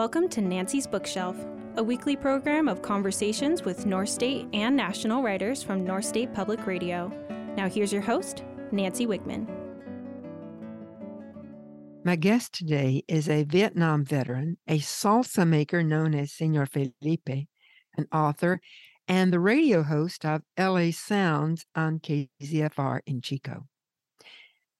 Welcome 0.00 0.30
to 0.30 0.40
Nancy's 0.40 0.86
Bookshelf, 0.86 1.36
a 1.76 1.82
weekly 1.82 2.16
program 2.16 2.68
of 2.68 2.80
conversations 2.80 3.64
with 3.64 3.84
North 3.84 4.08
State 4.08 4.48
and 4.54 4.74
national 4.74 5.22
writers 5.22 5.62
from 5.62 5.84
North 5.84 6.06
State 6.06 6.32
Public 6.32 6.66
Radio. 6.66 7.12
Now, 7.54 7.68
here's 7.68 7.92
your 7.92 8.00
host, 8.00 8.42
Nancy 8.72 9.06
Wiegman. 9.06 9.46
My 12.02 12.16
guest 12.16 12.54
today 12.54 13.02
is 13.08 13.28
a 13.28 13.44
Vietnam 13.44 14.06
veteran, 14.06 14.56
a 14.66 14.78
salsa 14.78 15.46
maker 15.46 15.82
known 15.82 16.14
as 16.14 16.32
Senor 16.32 16.64
Felipe, 16.64 17.48
an 17.98 18.06
author, 18.10 18.58
and 19.06 19.30
the 19.30 19.38
radio 19.38 19.82
host 19.82 20.24
of 20.24 20.40
LA 20.58 20.92
Sounds 20.92 21.66
on 21.74 21.98
KZFR 21.98 23.00
in 23.06 23.20
Chico. 23.20 23.66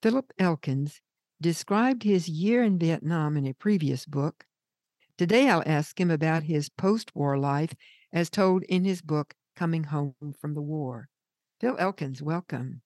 Philip 0.01 0.33
Elkins 0.39 0.99
described 1.39 2.01
his 2.01 2.27
year 2.27 2.63
in 2.63 2.79
Vietnam 2.79 3.37
in 3.37 3.45
a 3.45 3.53
previous 3.53 4.07
book, 4.07 4.45
Today, 5.21 5.49
I'll 5.49 5.61
ask 5.67 6.01
him 6.01 6.09
about 6.09 6.41
his 6.41 6.67
post 6.67 7.15
war 7.15 7.37
life 7.37 7.75
as 8.11 8.31
told 8.31 8.63
in 8.63 8.83
his 8.83 9.03
book, 9.03 9.35
Coming 9.55 9.83
Home 9.83 10.15
from 10.41 10.55
the 10.55 10.63
War. 10.63 11.09
Phil 11.59 11.75
Elkins, 11.77 12.23
welcome. 12.23 12.81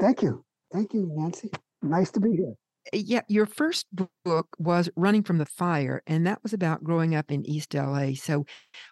Thank 0.00 0.20
you. 0.20 0.44
Thank 0.72 0.94
you, 0.94 1.08
Nancy. 1.14 1.52
Nice 1.80 2.10
to 2.10 2.18
be 2.18 2.32
here. 2.32 2.54
Uh, 2.92 2.96
yeah, 2.96 3.20
your 3.28 3.46
first 3.46 3.86
book 4.24 4.48
was 4.58 4.90
Running 4.96 5.22
from 5.22 5.38
the 5.38 5.46
Fire, 5.46 6.02
and 6.08 6.26
that 6.26 6.42
was 6.42 6.54
about 6.54 6.82
growing 6.82 7.14
up 7.14 7.30
in 7.30 7.46
East 7.46 7.72
LA. 7.72 8.14
So, 8.14 8.44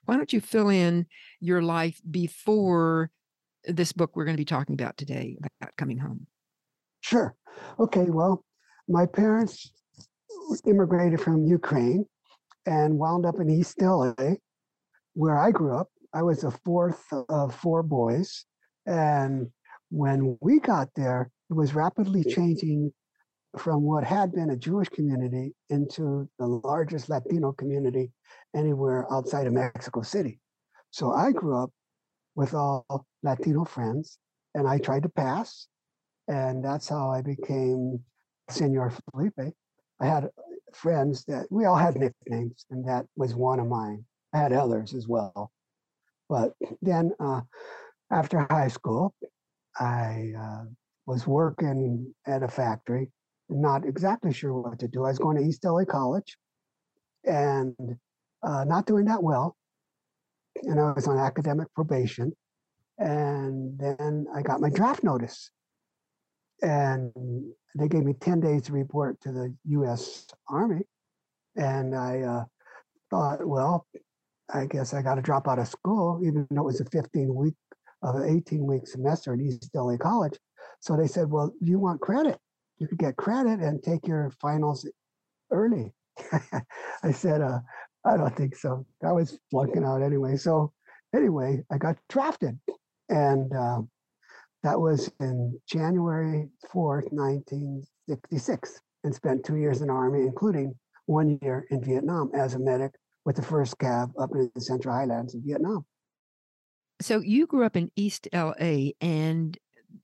why 0.04 0.16
don't 0.16 0.32
you 0.32 0.40
fill 0.40 0.68
in 0.68 1.06
your 1.40 1.62
life 1.62 2.00
before 2.08 3.10
this 3.64 3.92
book 3.92 4.14
we're 4.14 4.24
going 4.24 4.36
to 4.36 4.40
be 4.40 4.44
talking 4.44 4.74
about 4.74 4.96
today 4.96 5.36
about 5.40 5.76
coming 5.76 5.98
home? 5.98 6.28
Sure. 7.00 7.34
Okay. 7.80 8.04
Well, 8.04 8.44
my 8.86 9.04
parents 9.04 9.72
immigrated 10.64 11.20
from 11.20 11.44
Ukraine 11.44 12.06
and 12.66 12.98
wound 12.98 13.24
up 13.24 13.38
in 13.40 13.48
East 13.48 13.80
LA, 13.80 14.34
where 15.14 15.38
I 15.38 15.50
grew 15.50 15.76
up. 15.76 15.88
I 16.12 16.22
was 16.22 16.40
the 16.40 16.50
fourth 16.64 17.04
of 17.28 17.54
four 17.54 17.82
boys. 17.82 18.44
And 18.86 19.48
when 19.90 20.36
we 20.40 20.60
got 20.60 20.88
there, 20.96 21.30
it 21.50 21.54
was 21.54 21.74
rapidly 21.74 22.20
mm-hmm. 22.20 22.30
changing 22.30 22.92
from 23.58 23.82
what 23.82 24.04
had 24.04 24.32
been 24.32 24.50
a 24.50 24.56
Jewish 24.56 24.88
community 24.88 25.54
into 25.70 26.28
the 26.38 26.46
largest 26.46 27.08
Latino 27.08 27.52
community 27.52 28.12
anywhere 28.54 29.10
outside 29.12 29.46
of 29.46 29.52
Mexico 29.52 30.02
City. 30.02 30.40
So 30.90 31.12
I 31.12 31.32
grew 31.32 31.62
up 31.62 31.70
with 32.34 32.54
all 32.54 33.06
Latino 33.22 33.64
friends 33.64 34.18
and 34.54 34.68
I 34.68 34.78
tried 34.78 35.04
to 35.04 35.08
pass. 35.08 35.68
And 36.28 36.64
that's 36.64 36.88
how 36.88 37.10
I 37.10 37.22
became 37.22 38.00
Senor 38.50 38.92
Felipe. 39.12 39.54
I 40.00 40.06
had 40.06 40.28
friends 40.76 41.24
that 41.24 41.46
we 41.50 41.64
all 41.64 41.76
had 41.76 41.96
nicknames, 41.96 42.66
and 42.70 42.86
that 42.88 43.06
was 43.16 43.34
one 43.34 43.60
of 43.60 43.66
mine. 43.66 44.04
I 44.32 44.38
had 44.38 44.52
others 44.52 44.94
as 44.94 45.08
well. 45.08 45.50
But 46.28 46.52
then 46.82 47.12
uh, 47.20 47.42
after 48.10 48.46
high 48.50 48.68
school, 48.68 49.14
I 49.78 50.32
uh, 50.38 50.64
was 51.06 51.26
working 51.26 52.14
at 52.26 52.42
a 52.42 52.48
factory, 52.48 53.10
not 53.48 53.84
exactly 53.84 54.32
sure 54.32 54.52
what 54.52 54.78
to 54.80 54.88
do. 54.88 55.04
I 55.04 55.08
was 55.08 55.18
going 55.18 55.36
to 55.36 55.44
East 55.44 55.64
LA 55.64 55.84
College 55.84 56.36
and 57.24 57.96
uh, 58.42 58.64
not 58.64 58.86
doing 58.86 59.04
that 59.06 59.22
well. 59.22 59.56
And 60.62 60.80
I 60.80 60.92
was 60.92 61.06
on 61.06 61.18
academic 61.18 61.68
probation. 61.74 62.32
And 62.98 63.78
then 63.78 64.26
I 64.34 64.42
got 64.42 64.60
my 64.60 64.70
draft 64.70 65.04
notice. 65.04 65.50
And 66.62 67.12
they 67.78 67.88
gave 67.88 68.04
me 68.04 68.14
10 68.14 68.40
days 68.40 68.62
to 68.62 68.72
report 68.72 69.20
to 69.22 69.32
the 69.32 69.54
US 69.64 70.26
Army. 70.48 70.82
And 71.56 71.94
I 71.94 72.20
uh, 72.20 72.44
thought, 73.10 73.46
well, 73.46 73.86
I 74.52 74.66
guess 74.66 74.94
I 74.94 75.02
got 75.02 75.16
to 75.16 75.22
drop 75.22 75.48
out 75.48 75.58
of 75.58 75.68
school, 75.68 76.20
even 76.24 76.46
though 76.50 76.62
it 76.62 76.64
was 76.64 76.80
a 76.80 76.84
15 76.86 77.34
week 77.34 77.54
of 78.02 78.16
an 78.16 78.36
18 78.36 78.64
week 78.64 78.86
semester 78.86 79.34
at 79.34 79.40
East 79.40 79.70
LA 79.74 79.96
College. 79.96 80.38
So 80.80 80.96
they 80.96 81.06
said, 81.06 81.30
well, 81.30 81.52
you 81.60 81.78
want 81.78 82.00
credit? 82.00 82.38
You 82.78 82.86
could 82.86 82.98
get 82.98 83.16
credit 83.16 83.60
and 83.60 83.82
take 83.82 84.06
your 84.06 84.30
finals 84.40 84.88
early. 85.50 85.92
I 87.02 87.12
said, 87.12 87.40
uh, 87.40 87.60
I 88.04 88.16
don't 88.16 88.36
think 88.36 88.56
so. 88.56 88.86
I 89.04 89.12
was 89.12 89.38
flunking 89.50 89.84
out 89.84 90.02
anyway. 90.02 90.36
So 90.36 90.72
anyway, 91.14 91.62
I 91.70 91.78
got 91.78 91.96
drafted. 92.08 92.58
And 93.08 93.52
uh, 93.52 93.82
that 94.66 94.80
was 94.80 95.08
in 95.20 95.56
January 95.68 96.48
4th, 96.74 97.12
1966, 97.12 98.80
and 99.04 99.14
spent 99.14 99.44
two 99.44 99.54
years 99.54 99.80
in 99.80 99.86
the 99.86 99.92
Army, 99.92 100.22
including 100.22 100.74
one 101.04 101.38
year 101.40 101.68
in 101.70 101.84
Vietnam 101.84 102.32
as 102.34 102.54
a 102.54 102.58
medic 102.58 102.90
with 103.24 103.36
the 103.36 103.42
first 103.42 103.78
cav 103.78 104.10
up 104.20 104.30
in 104.32 104.50
the 104.56 104.60
Central 104.60 104.92
Highlands 104.92 105.36
of 105.36 105.42
Vietnam. 105.44 105.86
So 107.00 107.20
you 107.20 107.46
grew 107.46 107.64
up 107.64 107.76
in 107.76 107.92
East 107.94 108.26
LA, 108.32 108.90
and 109.00 109.56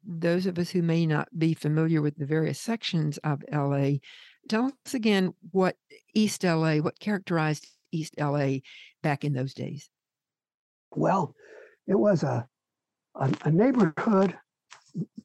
those 0.07 0.47
of 0.47 0.57
us 0.61 0.71
who 0.71 0.83
may 0.83 1.07
not 1.07 1.27
be 1.37 1.55
familiar 1.55 2.01
with 2.01 2.17
the 2.17 2.27
various 2.27 2.61
sections 2.61 3.19
of 3.25 3.43
LA, 3.53 3.95
tell 4.49 4.67
us 4.67 4.95
again 4.95 5.35
what 5.51 5.75
East 6.15 6.45
LA, 6.45 6.77
what 6.77 7.01
characterized 7.01 7.67
East 7.91 8.15
LA 8.17 8.59
back 9.03 9.25
in 9.25 9.33
those 9.33 9.55
days. 9.55 9.91
Well, 10.95 11.35
it 11.89 11.99
was 11.99 12.23
a 12.23 12.47
a, 13.15 13.33
a 13.45 13.51
neighborhood 13.51 14.37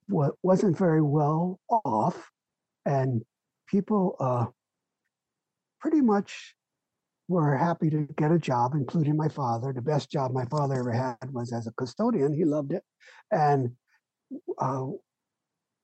wasn't 0.07 0.77
very 0.77 1.01
well 1.01 1.59
off, 1.69 2.29
and 2.85 3.23
people 3.67 4.15
uh, 4.19 4.45
pretty 5.79 6.01
much 6.01 6.55
were 7.27 7.57
happy 7.57 7.89
to 7.89 8.07
get 8.17 8.31
a 8.31 8.39
job, 8.39 8.73
including 8.73 9.17
my 9.17 9.27
father. 9.27 9.73
The 9.73 9.81
best 9.81 10.09
job 10.09 10.31
my 10.31 10.45
father 10.45 10.75
ever 10.75 10.91
had 10.91 11.31
was 11.31 11.51
as 11.51 11.67
a 11.67 11.73
custodian. 11.73 12.33
He 12.33 12.45
loved 12.45 12.71
it, 12.71 12.83
and 13.31 13.71
uh, 14.57 14.85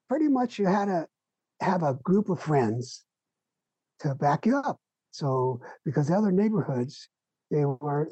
pretty 0.10 0.28
much 0.28 0.60
you 0.60 0.68
had 0.68 0.86
to 0.86 1.08
have 1.62 1.84
a 1.84 1.96
group 2.04 2.30
of 2.30 2.40
friends 2.40 3.04
to 4.00 4.16
back 4.16 4.46
you 4.46 4.58
up. 4.58 4.80
So 5.12 5.62
because 5.86 6.08
the 6.08 6.16
other 6.16 6.32
neighborhoods, 6.32 7.08
they 7.52 7.66
were, 7.66 8.10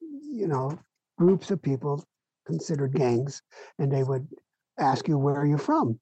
you 0.00 0.48
know, 0.48 0.78
groups 1.16 1.50
of 1.50 1.62
people 1.62 2.04
considered 2.46 2.94
gangs, 2.94 3.42
and 3.78 3.92
they 3.92 4.02
would 4.02 4.26
ask 4.80 5.06
you 5.08 5.18
where 5.18 5.44
you're 5.44 5.46
you 5.46 5.58
from. 5.58 5.98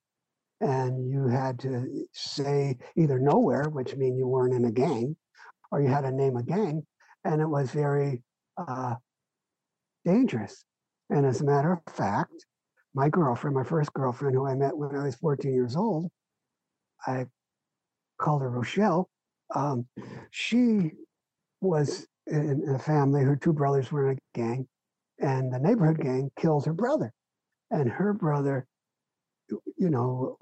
And 0.61 1.09
you 1.09 1.29
had 1.29 1.59
to 1.61 2.07
say 2.13 2.77
either 2.97 3.19
nowhere 3.19 3.69
which 3.69 3.95
means 3.97 4.19
you 4.19 4.27
weren't 4.27 4.55
in 4.55 4.65
a 4.65 4.73
gang 4.73 5.17
or 5.71 5.81
you 5.81 5.89
had 5.89 6.01
to 6.03 6.11
name 6.11 6.37
a 6.37 6.43
gang 6.43 6.85
and 7.25 7.41
it 7.41 7.47
was 7.47 7.71
very 7.71 8.23
uh, 8.57 8.95
dangerous. 10.05 10.65
And 11.11 11.25
as 11.25 11.41
a 11.41 11.45
matter 11.45 11.73
of 11.73 11.95
fact 11.95 12.33
my 12.95 13.09
girlfriend 13.09 13.55
my 13.55 13.63
first 13.63 13.93
girlfriend 13.93 14.35
who 14.35 14.47
i 14.47 14.55
met 14.55 14.77
when 14.77 14.97
i 14.97 15.05
was 15.05 15.15
14 15.17 15.53
years 15.53 15.77
old 15.77 16.11
i 17.07 17.27
called 18.19 18.43
her 18.43 18.51
rochelle. 18.51 19.09
Um, 19.55 19.87
she 20.31 20.93
was 21.61 22.07
in 22.27 22.63
a 22.75 22.79
family 22.79 23.23
her 23.23 23.37
two 23.37 23.53
brothers 23.53 23.93
were 23.93 24.11
in 24.11 24.19
a 24.19 24.39
gang 24.39 24.67
and 25.21 25.53
the 25.53 25.59
neighborhood 25.59 26.01
gang 26.01 26.31
killed 26.37 26.67
her 26.67 26.73
brother 26.73 27.13
and 27.71 27.89
her 27.91 28.13
brother, 28.13 28.67
you 29.77 29.91
know, 29.91 30.37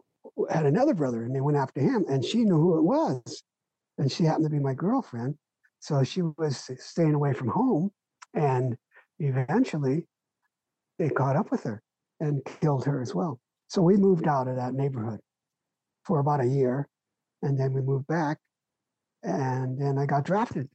had 0.50 0.66
another 0.66 0.94
brother, 0.94 1.24
and 1.24 1.34
they 1.34 1.40
went 1.40 1.56
after 1.56 1.80
him, 1.80 2.04
and 2.08 2.24
she 2.24 2.44
knew 2.44 2.58
who 2.58 2.78
it 2.78 2.82
was, 2.82 3.42
and 3.98 4.10
she 4.10 4.24
happened 4.24 4.44
to 4.44 4.50
be 4.50 4.58
my 4.58 4.74
girlfriend, 4.74 5.36
so 5.80 6.02
she 6.02 6.22
was 6.22 6.70
staying 6.78 7.14
away 7.14 7.32
from 7.32 7.48
home, 7.48 7.90
and 8.34 8.76
eventually, 9.18 10.06
they 10.98 11.08
caught 11.08 11.36
up 11.36 11.50
with 11.50 11.62
her 11.62 11.82
and 12.20 12.42
killed 12.60 12.84
her 12.84 13.00
as 13.00 13.14
well. 13.14 13.38
So 13.68 13.82
we 13.82 13.96
moved 13.96 14.26
out 14.26 14.48
of 14.48 14.56
that 14.56 14.74
neighborhood 14.74 15.20
for 16.04 16.20
about 16.20 16.40
a 16.40 16.46
year, 16.46 16.88
and 17.42 17.58
then 17.58 17.72
we 17.72 17.82
moved 17.82 18.06
back, 18.06 18.38
and 19.22 19.80
then 19.80 19.98
I 19.98 20.06
got 20.06 20.24
drafted, 20.24 20.68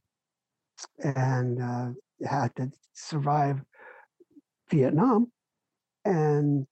and 1.02 1.60
uh, 1.60 1.88
had 2.28 2.54
to 2.56 2.70
survive 2.94 3.60
Vietnam 4.70 5.30
and 6.04 6.66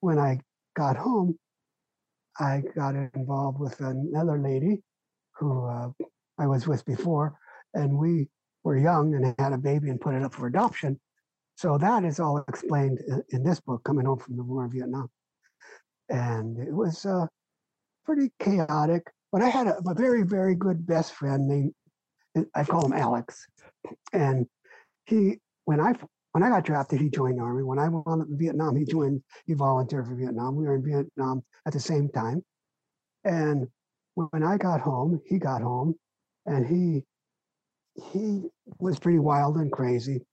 when 0.00 0.18
I 0.18 0.40
got 0.76 0.96
home, 0.96 1.38
I 2.38 2.62
got 2.74 2.94
involved 3.14 3.58
with 3.58 3.80
another 3.80 4.38
lady 4.38 4.82
who 5.38 5.66
uh, 5.66 5.88
I 6.38 6.46
was 6.46 6.66
with 6.66 6.84
before, 6.84 7.34
and 7.74 7.96
we 7.96 8.28
were 8.64 8.78
young 8.78 9.14
and 9.14 9.34
had 9.38 9.52
a 9.52 9.58
baby 9.58 9.90
and 9.90 10.00
put 10.00 10.14
it 10.14 10.22
up 10.22 10.34
for 10.34 10.46
adoption. 10.46 10.98
So 11.56 11.76
that 11.78 12.04
is 12.04 12.20
all 12.20 12.42
explained 12.48 13.00
in 13.30 13.42
this 13.42 13.60
book, 13.60 13.84
Coming 13.84 14.06
Home 14.06 14.18
from 14.18 14.36
the 14.36 14.42
War 14.42 14.64
in 14.64 14.70
Vietnam. 14.70 15.10
And 16.08 16.58
it 16.58 16.72
was 16.72 17.04
uh, 17.04 17.26
pretty 18.04 18.32
chaotic, 18.38 19.02
but 19.30 19.42
I 19.42 19.48
had 19.48 19.66
a, 19.66 19.76
a 19.86 19.94
very, 19.94 20.22
very 20.22 20.54
good 20.54 20.86
best 20.86 21.12
friend 21.12 21.46
named, 21.46 21.74
I 22.54 22.64
call 22.64 22.86
him 22.86 22.92
Alex. 22.92 23.46
And 24.12 24.46
he, 25.04 25.38
when 25.64 25.80
I 25.80 25.94
when 26.32 26.42
I 26.42 26.48
got 26.48 26.64
drafted, 26.64 27.00
he 27.00 27.10
joined 27.10 27.38
the 27.38 27.42
army. 27.42 27.62
When 27.62 27.78
I 27.78 27.88
went 27.88 28.28
to 28.28 28.36
Vietnam, 28.36 28.76
he 28.76 28.84
joined. 28.84 29.22
He 29.46 29.54
volunteered 29.54 30.06
for 30.06 30.14
Vietnam. 30.14 30.56
We 30.56 30.64
were 30.64 30.76
in 30.76 30.84
Vietnam 30.84 31.42
at 31.66 31.72
the 31.72 31.80
same 31.80 32.08
time. 32.08 32.44
And 33.24 33.68
when 34.14 34.42
I 34.42 34.56
got 34.56 34.80
home, 34.80 35.20
he 35.26 35.38
got 35.38 35.62
home, 35.62 35.94
and 36.46 36.66
he 36.66 37.04
he 38.12 38.48
was 38.78 38.98
pretty 38.98 39.18
wild 39.18 39.56
and 39.56 39.70
crazy 39.72 40.24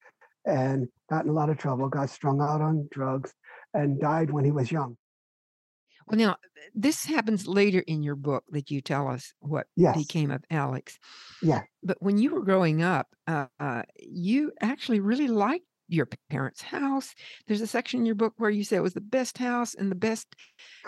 and 0.46 0.88
got 1.10 1.26
in 1.26 1.30
a 1.30 1.34
lot 1.34 1.50
of 1.50 1.58
trouble, 1.58 1.90
got 1.90 2.10
strung 2.10 2.42
out 2.42 2.62
on 2.62 2.88
drugs, 2.92 3.34
and 3.74 4.00
died 4.00 4.32
when 4.32 4.46
he 4.46 4.52
was 4.52 4.72
young. 4.72 4.96
Well, 6.08 6.18
now 6.18 6.38
this 6.74 7.04
happens 7.06 7.48
later 7.48 7.80
in 7.80 8.02
your 8.04 8.16
book 8.16 8.46
that 8.52 8.72
you 8.72 8.80
tell 8.82 9.10
us 9.10 9.34
what 9.40 9.68
Yes. 9.76 9.98
became 9.98 10.32
of 10.32 10.44
Alex. 10.50 10.98
Yeah. 11.42 11.64
But 11.84 11.98
when 12.02 12.18
you 12.18 12.32
were 12.32 12.44
growing 12.44 12.82
up, 12.82 13.08
uh, 13.28 13.48
uh, 13.60 13.84
you 14.00 14.54
actually 14.62 15.02
really 15.02 15.28
liked 15.28 15.66
your 15.88 16.08
parents' 16.30 16.62
house. 16.62 17.14
There's 17.48 17.62
a 17.62 17.68
section 17.68 18.02
in 18.02 18.06
your 18.06 18.16
book 18.16 18.34
where 18.38 18.50
you 18.50 18.64
say 18.64 18.76
it 18.76 18.84
was 18.84 18.94
the 18.94 19.02
best 19.02 19.38
house 19.38 19.74
and 19.74 19.90
the 19.92 19.96
best. 19.96 20.28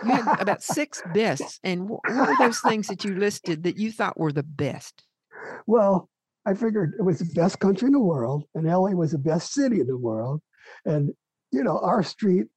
You 0.04 0.12
had 0.12 0.26
about 0.42 0.64
six 0.64 1.02
bests, 1.14 1.60
and 1.64 1.88
wh- 1.88 2.04
what 2.06 2.30
were 2.30 2.36
those 2.38 2.60
things 2.60 2.88
that 2.88 3.04
you 3.04 3.16
listed 3.16 3.64
that 3.64 3.78
you 3.78 3.92
thought 3.92 4.20
were 4.20 4.32
the 4.32 4.44
best? 4.44 5.04
Well, 5.68 6.10
I 6.46 6.54
figured 6.54 6.96
it 6.98 7.04
was 7.04 7.20
the 7.20 7.34
best 7.34 7.60
country 7.60 7.88
in 7.88 7.94
the 7.94 8.00
world, 8.00 8.44
and 8.56 8.66
LA 8.66 8.92
was 8.92 9.12
the 9.12 9.18
best 9.18 9.54
city 9.54 9.80
in 9.82 9.88
the 9.88 9.98
world. 9.98 10.42
And, 10.86 11.14
you 11.52 11.64
know, 11.64 11.80
our 11.80 12.04
street 12.04 12.48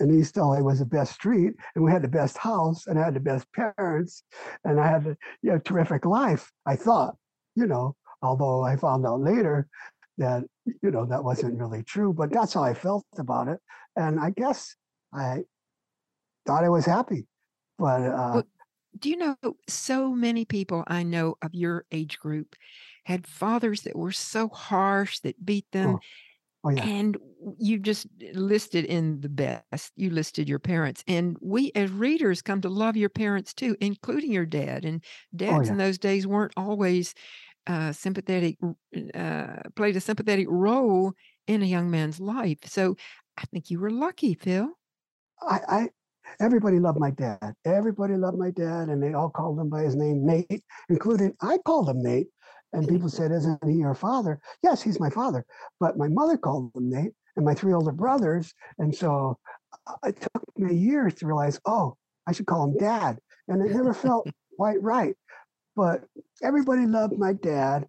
in 0.00 0.18
East 0.18 0.36
LA 0.36 0.60
was 0.60 0.78
the 0.78 0.86
best 0.86 1.14
street, 1.14 1.54
and 1.74 1.84
we 1.84 1.90
had 1.90 2.02
the 2.02 2.08
best 2.08 2.38
house, 2.38 2.86
and 2.86 2.98
I 2.98 3.04
had 3.04 3.14
the 3.14 3.20
best 3.20 3.46
parents, 3.52 4.22
and 4.64 4.80
I 4.80 4.88
had 4.88 5.06
a 5.06 5.16
you 5.42 5.52
know, 5.52 5.58
terrific 5.58 6.04
life, 6.04 6.50
I 6.66 6.76
thought, 6.76 7.16
you 7.54 7.66
know, 7.66 7.96
although 8.22 8.62
I 8.62 8.76
found 8.76 9.06
out 9.06 9.20
later 9.20 9.68
that, 10.18 10.44
you 10.82 10.90
know, 10.90 11.06
that 11.06 11.24
wasn't 11.24 11.58
really 11.58 11.82
true, 11.82 12.12
but 12.12 12.32
that's 12.32 12.54
how 12.54 12.62
I 12.62 12.74
felt 12.74 13.04
about 13.18 13.48
it. 13.48 13.58
And 13.96 14.20
I 14.20 14.30
guess 14.30 14.74
I 15.12 15.44
thought 16.46 16.64
I 16.64 16.68
was 16.68 16.84
happy. 16.84 17.26
But 17.78 18.02
uh, 18.02 18.30
Well, 18.34 18.42
do 18.98 19.08
you 19.08 19.16
know 19.16 19.36
so 19.68 20.10
many 20.10 20.44
people 20.44 20.84
I 20.86 21.02
know 21.02 21.36
of 21.42 21.54
your 21.54 21.84
age 21.92 22.18
group 22.18 22.56
had 23.04 23.26
fathers 23.26 23.82
that 23.82 23.96
were 23.96 24.12
so 24.12 24.48
harsh 24.48 25.20
that 25.20 25.44
beat 25.44 25.66
them 25.72 25.96
oh, 25.96 26.00
oh, 26.64 26.70
yeah. 26.70 26.84
and 26.84 27.16
you 27.58 27.78
just 27.78 28.06
listed 28.34 28.84
in 28.84 29.20
the 29.20 29.28
best 29.28 29.92
you 29.96 30.10
listed 30.10 30.48
your 30.48 30.58
parents 30.58 31.02
and 31.08 31.36
we 31.40 31.72
as 31.74 31.90
readers 31.90 32.42
come 32.42 32.60
to 32.60 32.68
love 32.68 32.96
your 32.96 33.08
parents 33.08 33.54
too 33.54 33.76
including 33.80 34.30
your 34.30 34.44
dad 34.44 34.84
and 34.84 35.02
dads 35.34 35.52
Oh, 35.52 35.62
yeah. 35.62 35.72
in 35.72 35.78
those 35.78 35.98
days 35.98 36.26
weren't 36.26 36.52
always 36.56 37.14
uh, 37.66 37.92
sympathetic 37.92 38.56
uh, 39.14 39.56
played 39.76 39.96
a 39.96 40.00
sympathetic 40.00 40.46
role 40.48 41.12
in 41.46 41.62
a 41.62 41.66
young 41.66 41.90
man's 41.90 42.20
life 42.20 42.58
so 42.64 42.96
i 43.38 43.42
think 43.46 43.70
you 43.70 43.78
were 43.78 43.90
lucky 43.90 44.34
phil 44.34 44.70
I, 45.42 45.60
I 45.68 45.88
everybody 46.38 46.78
loved 46.78 46.98
my 46.98 47.10
dad. 47.10 47.54
Everybody 47.64 48.16
loved 48.16 48.38
my 48.38 48.50
dad, 48.50 48.88
and 48.88 49.02
they 49.02 49.14
all 49.14 49.30
called 49.30 49.58
him 49.58 49.68
by 49.68 49.82
his 49.82 49.96
name, 49.96 50.24
Nate, 50.24 50.62
including 50.88 51.34
I 51.40 51.58
called 51.58 51.88
him 51.88 52.02
Nate. 52.02 52.28
And 52.72 52.86
people 52.86 53.08
said, 53.08 53.32
"Isn't 53.32 53.58
he 53.66 53.74
your 53.74 53.94
father?" 53.94 54.40
Yes, 54.62 54.82
he's 54.82 55.00
my 55.00 55.10
father. 55.10 55.44
But 55.78 55.96
my 55.96 56.08
mother 56.08 56.36
called 56.36 56.72
him 56.74 56.90
Nate, 56.90 57.12
and 57.36 57.44
my 57.44 57.54
three 57.54 57.72
older 57.72 57.92
brothers. 57.92 58.52
And 58.78 58.94
so 58.94 59.38
uh, 59.86 59.94
it 60.04 60.20
took 60.20 60.42
me 60.56 60.74
years 60.74 61.14
to 61.14 61.26
realize, 61.26 61.60
oh, 61.66 61.96
I 62.26 62.32
should 62.32 62.46
call 62.46 62.64
him 62.64 62.76
Dad, 62.76 63.18
and 63.48 63.64
it 63.64 63.74
never 63.74 63.94
felt 63.94 64.28
quite 64.56 64.82
right. 64.82 65.16
But 65.80 66.04
everybody 66.42 66.84
loved 66.84 67.16
my 67.16 67.32
dad, 67.32 67.88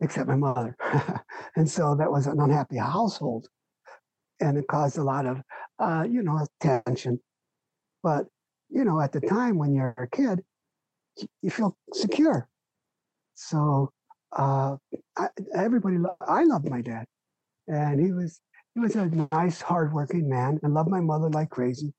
except 0.00 0.26
my 0.26 0.36
mother, 0.36 0.74
and 1.56 1.68
so 1.68 1.94
that 1.96 2.10
was 2.10 2.26
an 2.26 2.40
unhappy 2.40 2.78
household, 2.78 3.46
and 4.40 4.56
it 4.56 4.66
caused 4.66 4.96
a 4.96 5.02
lot 5.02 5.26
of, 5.26 5.42
uh, 5.78 6.06
you 6.10 6.22
know, 6.22 6.46
tension. 6.60 7.20
But 8.02 8.24
you 8.70 8.86
know, 8.86 9.02
at 9.02 9.12
the 9.12 9.20
time 9.20 9.58
when 9.58 9.74
you're 9.74 9.94
a 9.98 10.08
kid, 10.08 10.40
you 11.42 11.50
feel 11.50 11.76
secure. 11.92 12.48
So 13.34 13.92
uh, 14.34 14.76
I, 15.18 15.28
everybody, 15.54 15.98
lo- 15.98 16.16
I 16.26 16.44
loved 16.44 16.70
my 16.70 16.80
dad, 16.80 17.04
and 17.68 18.00
he 18.00 18.12
was 18.12 18.40
he 18.74 18.80
was 18.80 18.96
a 18.96 19.28
nice, 19.30 19.60
hardworking 19.60 20.26
man, 20.26 20.58
and 20.62 20.72
loved 20.72 20.88
my 20.88 21.02
mother 21.02 21.28
like 21.28 21.50
crazy. 21.50 21.92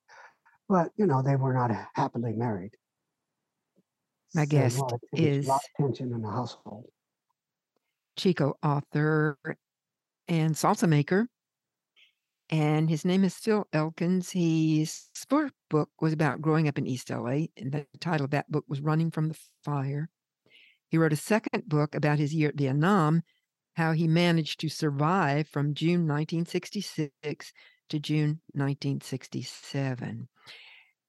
But 0.67 0.89
you 0.97 1.05
know, 1.05 1.21
they 1.21 1.35
were 1.35 1.53
not 1.53 1.69
happily 1.93 2.33
married. 2.33 2.71
My 4.33 4.45
guest 4.45 4.77
lot 4.77 4.93
of 4.93 5.01
tension- 5.13 5.33
is- 5.33 5.47
lot 5.47 5.61
of 5.63 5.85
tension 5.85 6.13
in 6.13 6.21
the 6.21 6.29
household. 6.29 6.85
chico 8.17 8.57
author 8.61 9.37
and 10.27 10.53
salsa 10.53 10.87
maker 10.87 11.27
and 12.49 12.89
his 12.89 13.05
name 13.05 13.23
is 13.23 13.35
Phil 13.35 13.65
Elkins. 13.71 14.31
His 14.31 15.09
first 15.29 15.53
book 15.69 15.89
was 16.01 16.11
about 16.11 16.41
growing 16.41 16.67
up 16.67 16.77
in 16.77 16.85
East 16.85 17.09
LA, 17.09 17.47
and 17.55 17.71
the 17.71 17.87
title 17.99 18.25
of 18.25 18.31
that 18.31 18.51
book 18.51 18.65
was 18.67 18.81
Running 18.81 19.09
from 19.11 19.29
the 19.29 19.37
Fire. 19.63 20.09
He 20.89 20.97
wrote 20.97 21.13
a 21.13 21.17
second 21.17 21.69
book 21.69 21.95
about 21.95 22.19
his 22.19 22.33
year 22.35 22.49
at 22.49 22.55
Vietnam, 22.57 23.23
how 23.75 23.93
he 23.93 24.05
managed 24.07 24.59
to 24.59 24.69
survive 24.69 25.47
from 25.47 25.73
June 25.73 26.05
1966 26.05 27.53
to 27.87 27.99
June 27.99 28.41
1967. 28.53 30.27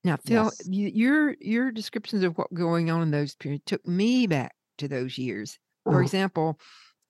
Now, 0.05 0.17
Phil, 0.17 0.53
Yes. 0.53 0.63
y- 0.65 0.91
your 0.95 1.37
your 1.41 1.71
descriptions 1.71 2.23
of 2.25 2.37
what 2.39 2.53
going 2.55 2.91
on 2.91 3.03
in 3.03 3.11
those 3.11 3.35
periods 3.37 3.65
took 3.67 3.87
me 3.87 4.27
back 4.27 4.55
to 4.79 4.89
those 4.89 5.19
years. 5.19 5.59
For 5.91 6.01
Uh-huh. 6.01 6.03
example, 6.03 6.59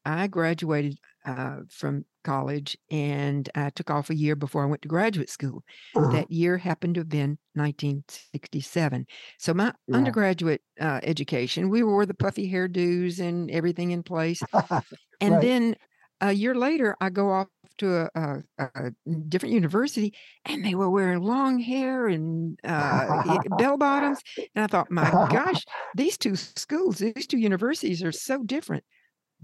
I 0.04 0.26
graduated 0.28 0.98
uh, 1.26 1.60
from 1.70 2.04
college 2.24 2.76
and 2.90 3.48
I 3.54 3.70
took 3.70 3.90
off 3.90 4.10
a 4.10 4.16
year 4.16 4.36
before 4.36 4.62
I 4.64 4.66
went 4.66 4.82
to 4.82 4.88
graduate 4.88 5.30
school. 5.30 5.64
Uh-huh. 5.94 6.12
That 6.12 6.30
year 6.30 6.58
happened 6.58 6.96
to 6.96 7.00
have 7.02 7.08
been 7.08 7.38
1967. 7.54 9.06
So 9.38 9.54
my 9.54 9.74
Yeah. 9.86 10.14
undergraduate 10.16 10.62
uh, 10.80 11.00
education, 11.02 11.70
we 11.70 11.82
wore 11.82 12.06
the 12.06 12.14
puffy 12.14 12.50
hairdos 12.52 13.20
and 13.20 13.50
everything 13.50 13.92
in 13.92 14.02
place. 14.02 14.44
And 15.20 15.40
Right. 15.40 15.40
then 15.40 15.76
a 16.22 16.32
year 16.32 16.54
later, 16.54 16.96
I 17.00 17.10
go 17.10 17.30
off 17.30 17.48
to 17.78 18.08
a, 18.14 18.42
a, 18.58 18.64
a 18.74 18.90
different 19.28 19.54
university, 19.54 20.14
and 20.44 20.64
they 20.64 20.74
were 20.74 20.88
wearing 20.88 21.20
long 21.20 21.58
hair 21.58 22.06
and 22.06 22.58
uh, 22.64 23.38
bell 23.58 23.76
bottoms. 23.76 24.20
And 24.54 24.64
I 24.64 24.66
thought, 24.68 24.90
my 24.90 25.10
gosh, 25.30 25.64
these 25.96 26.16
two 26.16 26.36
schools, 26.36 26.98
these 26.98 27.26
two 27.26 27.38
universities 27.38 28.02
are 28.02 28.12
so 28.12 28.42
different. 28.44 28.84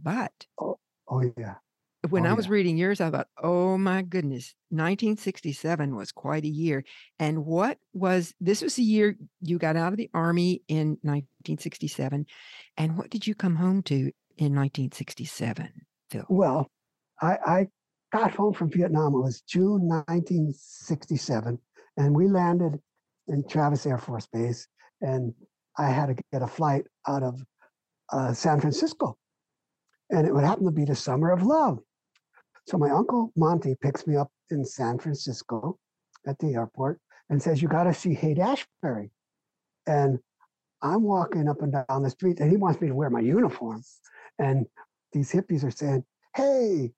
But 0.01 0.33
oh 0.57 0.77
yeah. 1.37 1.55
when 2.09 2.27
Oh, 2.27 2.31
I 2.31 2.33
was 2.35 2.47
yeah. 2.47 2.53
reading 2.53 2.77
yours, 2.77 3.01
I 3.01 3.11
thought, 3.11 3.27
oh 3.43 3.77
my 3.77 4.03
goodness, 4.03 4.55
1967 4.71 5.97
was 5.97 6.13
quite 6.13 6.45
a 6.45 6.49
year. 6.49 6.85
And 7.19 7.45
what 7.45 7.79
was 7.93 8.33
this 8.41 8.63
was 8.63 8.77
the 8.77 8.85
year 8.85 9.17
you 9.41 9.59
got 9.59 9.77
out 9.77 9.93
of 9.93 9.99
the 9.99 10.11
army 10.15 10.63
in 10.69 10.99
1967. 11.03 12.27
And 12.77 12.97
what 12.97 13.11
did 13.11 13.27
you 13.27 13.35
come 13.35 13.57
home 13.57 13.83
to 13.85 14.13
in 14.37 14.55
1967, 14.55 15.73
Phil? 16.11 16.25
Well, 16.29 16.71
I, 17.21 17.39
I 17.47 17.69
got 18.13 18.35
home 18.35 18.55
from 18.55 18.71
Vietnam. 18.71 19.15
It 19.15 19.21
was 19.21 19.43
June 19.43 19.89
1967, 19.89 21.59
and 21.97 22.17
we 22.17 22.29
landed 22.29 22.81
in 23.27 23.47
Travis 23.49 23.87
Air 23.87 23.99
Force 23.99 24.27
Base. 24.33 24.67
And 25.01 25.35
I 25.77 25.91
had 25.91 26.07
to 26.07 26.23
get 26.33 26.43
a 26.43 26.47
flight 26.47 26.85
out 27.07 27.23
of 27.23 27.41
uh, 28.13 28.33
San 28.33 28.61
Francisco, 28.61 29.17
and 30.11 30.27
it 30.27 30.35
would 30.35 30.45
happen 30.45 30.65
to 30.65 30.73
be 30.73 30.85
the 30.85 30.97
summer 30.97 31.31
of 31.31 31.43
love. 31.43 31.79
So 32.67 32.79
my 32.79 32.91
uncle 32.91 33.33
Monty 33.37 33.77
picks 33.81 34.07
me 34.07 34.17
up 34.17 34.31
in 34.51 34.65
San 34.65 34.99
Francisco 34.99 35.79
at 36.27 36.39
the 36.39 36.55
airport 36.55 37.01
and 37.31 37.43
says, 37.43 37.63
"You 37.63 37.69
got 37.69 37.85
to 37.85 37.95
see 37.95 38.15
Haight 38.15 38.39
Ashbury." 38.39 39.11
And 39.87 40.19
I'm 40.83 41.03
walking 41.03 41.49
up 41.49 41.63
and 41.63 41.73
down 41.73 42.03
the 42.03 42.11
street, 42.11 42.41
and 42.41 42.51
he 42.51 42.57
wants 42.57 42.81
me 42.81 42.89
to 42.89 42.95
wear 42.95 43.11
my 43.11 43.21
uniform. 43.21 43.83
And 44.39 44.67
these 45.13 45.31
hippies 45.33 45.65
are 45.65 45.71
saying, 45.71 46.05
"Hey, 46.35 46.93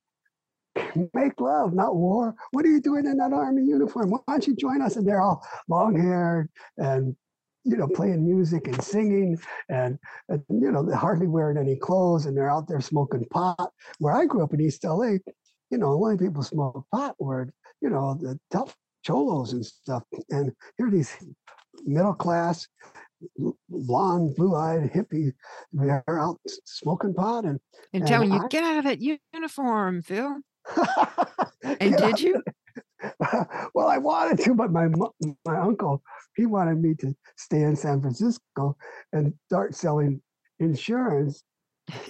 make 1.15 1.41
love, 1.41 1.75
not 1.75 1.97
war. 1.97 2.35
What 2.53 2.65
are 2.65 2.69
you 2.69 2.81
doing 2.81 3.07
in 3.07 3.17
that 3.19 3.33
army 3.33 3.63
uniform? 3.63 4.11
Why 4.11 4.21
don't 4.29 4.47
you 4.47 4.55
join 4.57 4.83
us?" 4.83 4.97
And 4.97 5.07
they're 5.07 5.21
all 5.21 5.45
long 5.69 5.97
haired 5.97 6.49
and 6.79 7.17
you 7.65 7.77
know 7.77 7.89
playing 7.89 8.25
music 8.27 8.67
and 8.69 8.83
singing, 8.83 9.39
and, 9.69 9.99
and 10.29 10.43
you 10.49 10.71
know 10.71 10.83
they're 10.83 10.97
hardly 10.97 11.27
wearing 11.27 11.59
any 11.59 11.77
clothes, 11.77 12.27
and 12.27 12.37
they're 12.37 12.51
out 12.51 12.69
there 12.69 12.81
smoking 12.81 13.25
pot. 13.27 13.71
Where 13.99 14.15
I 14.15 14.25
grew 14.27 14.43
up 14.43 14.55
in 14.55 14.61
East 14.61 14.85
LA, 14.85 15.19
you 15.71 15.79
know, 15.79 15.93
only 15.93 16.17
people 16.17 16.43
smoke 16.43 16.87
pot 16.93 17.17
were 17.19 17.53
you 17.81 17.91
know 17.91 18.15
the 18.15 18.39
tough 18.51 18.75
cholos 19.03 19.53
and 19.53 19.65
stuff. 19.65 20.03
And 20.31 20.53
here 20.77 20.89
are 20.89 20.91
these 20.91 21.15
middle 21.85 22.15
class 22.15 22.69
blonde, 23.69 24.35
blue-eyed 24.37 24.91
hippie. 24.93 25.33
They're 25.73 26.03
out 26.09 26.41
smoking 26.65 27.15
pot 27.15 27.45
and 27.45 27.61
And 27.93 28.03
And 28.03 28.07
telling 28.07 28.33
you, 28.33 28.41
I- 28.41 28.49
get 28.49 28.65
out 28.65 28.79
of 28.79 28.85
that 28.85 29.01
uniform, 29.01 30.03
Phil. 30.03 30.39
And 31.63 31.93
Yeah. 31.93 31.99
did 31.99 32.21
you? 32.21 32.43
well, 33.75 33.89
I 33.89 33.99
wanted 33.99 34.43
to, 34.45 34.55
but 34.55 34.73
my 34.73 34.89
my 35.45 35.57
uncle 35.59 36.03
he 36.37 36.47
wanted 36.47 36.81
me 36.81 36.95
to 36.95 37.15
stay 37.37 37.63
in 37.63 37.77
San 37.77 38.01
Francisco 38.01 38.77
and 39.13 39.35
start 39.47 39.75
selling 39.75 40.23
insurance 40.59 41.43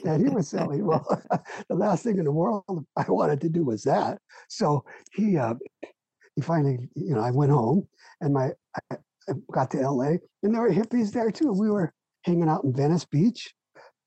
that 0.04 0.20
he 0.20 0.28
was 0.28 0.48
selling. 0.48 0.86
Well, 0.86 1.04
the 1.68 1.74
last 1.74 2.04
thing 2.04 2.18
in 2.18 2.24
the 2.24 2.32
world 2.32 2.86
I 2.96 3.04
wanted 3.08 3.40
to 3.42 3.48
do 3.48 3.64
was 3.64 3.82
that. 3.84 4.18
So 4.48 4.84
he 5.12 5.36
uh, 5.36 5.54
he 6.36 6.42
finally, 6.42 6.88
you 6.94 7.14
know, 7.14 7.20
I 7.20 7.30
went 7.30 7.50
home 7.52 7.88
and 8.20 8.34
my 8.34 8.50
I, 8.90 8.96
I 9.28 9.32
got 9.52 9.70
to 9.72 9.80
L.A. 9.80 10.18
and 10.42 10.54
there 10.54 10.62
were 10.62 10.70
hippies 10.70 11.12
there 11.12 11.30
too. 11.30 11.52
We 11.52 11.70
were 11.70 11.92
hanging 12.24 12.48
out 12.48 12.64
in 12.64 12.74
Venice 12.74 13.04
Beach, 13.04 13.52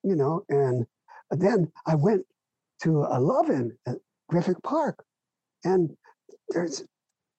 you 0.04 0.16
know, 0.16 0.44
and 0.50 0.86
then 1.32 1.72
I 1.88 1.96
went 1.96 2.26
to 2.84 3.06
a 3.10 3.20
love-in 3.20 3.76
at 3.88 3.98
Griffith 4.30 4.62
Park, 4.63 5.03
and 5.63 5.89
there's 6.50 6.84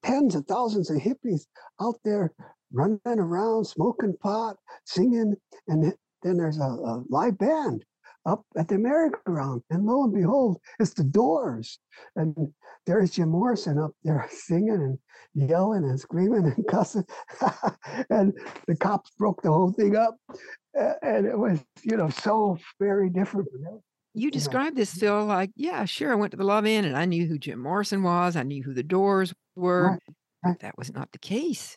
tens 0.02 0.34
of 0.34 0.46
thousands 0.46 0.90
of 0.90 0.98
hippies 0.98 1.46
out 1.80 1.96
there 2.04 2.32
running 2.72 3.00
around, 3.06 3.64
smoking 3.64 4.16
pot, 4.22 4.56
singing, 4.84 5.34
and 5.68 5.94
then 6.22 6.36
there's 6.36 6.58
a, 6.58 6.62
a 6.62 7.04
live 7.08 7.38
band 7.38 7.84
up 8.26 8.42
at 8.56 8.68
the 8.68 8.78
merry-go-round. 8.78 9.62
And 9.70 9.84
lo 9.84 10.04
and 10.04 10.14
behold, 10.14 10.58
it's 10.80 10.94
the 10.94 11.04
doors. 11.04 11.78
And 12.16 12.34
there's 12.86 13.10
Jim 13.10 13.28
Morrison 13.28 13.78
up 13.78 13.92
there 14.02 14.26
singing 14.30 14.98
and 15.34 15.48
yelling 15.48 15.84
and 15.84 15.98
screaming 15.98 16.52
and 16.56 16.66
cussing. 16.68 17.04
and 18.10 18.32
the 18.66 18.76
cops 18.76 19.10
broke 19.18 19.42
the 19.42 19.52
whole 19.52 19.72
thing 19.72 19.96
up. 19.96 20.16
And 21.02 21.26
it 21.26 21.38
was, 21.38 21.62
you 21.82 21.96
know, 21.96 22.08
so 22.08 22.58
very 22.80 23.10
different. 23.10 23.48
You 24.14 24.30
described 24.30 24.76
this, 24.76 24.94
Phil, 24.94 25.24
like, 25.24 25.50
yeah, 25.56 25.84
sure, 25.84 26.12
I 26.12 26.14
went 26.14 26.30
to 26.30 26.36
the 26.36 26.44
love-in 26.44 26.84
and 26.84 26.96
I 26.96 27.04
knew 27.04 27.26
who 27.26 27.36
Jim 27.36 27.58
Morrison 27.58 28.04
was. 28.04 28.36
I 28.36 28.44
knew 28.44 28.62
who 28.62 28.72
the 28.72 28.84
doors 28.84 29.34
were. 29.56 29.98
Right. 30.44 30.60
That 30.60 30.78
was 30.78 30.92
not 30.92 31.10
the 31.10 31.18
case. 31.18 31.76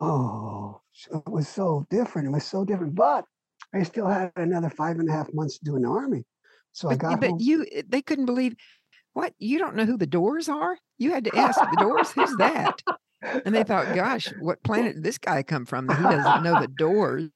Oh, 0.00 0.80
it 1.12 1.28
was 1.28 1.46
so 1.46 1.86
different. 1.90 2.28
It 2.28 2.30
was 2.30 2.44
so 2.44 2.64
different. 2.64 2.94
But 2.94 3.26
I 3.74 3.82
still 3.82 4.06
had 4.06 4.32
another 4.36 4.70
five 4.70 4.98
and 4.98 5.08
a 5.10 5.12
half 5.12 5.28
months 5.34 5.58
to 5.58 5.64
do 5.64 5.76
in 5.76 5.82
the 5.82 5.88
army. 5.88 6.24
So 6.72 6.88
I 6.88 6.96
got 6.96 7.20
but 7.20 7.30
home. 7.30 7.38
you, 7.40 7.66
eh, 7.70 7.82
they 7.86 8.00
couldn't 8.00 8.26
believe 8.26 8.54
what? 9.12 9.34
You 9.38 9.58
don't 9.58 9.74
know 9.74 9.84
who 9.84 9.98
the 9.98 10.06
doors 10.06 10.48
are? 10.48 10.78
You 10.98 11.12
had 11.12 11.24
to 11.24 11.36
ask 11.36 11.60
the 11.60 11.76
doors, 11.80 12.12
who's 12.12 12.34
that? 12.36 12.80
And 13.44 13.54
they 13.54 13.64
thought, 13.64 13.94
gosh, 13.94 14.32
what 14.40 14.62
planet 14.62 14.94
did 14.94 15.02
this 15.02 15.18
guy 15.18 15.42
come 15.42 15.66
from 15.66 15.86
that 15.88 15.98
he 15.98 16.02
doesn't 16.04 16.42
know 16.42 16.60
the 16.60 16.68
doors? 16.78 17.30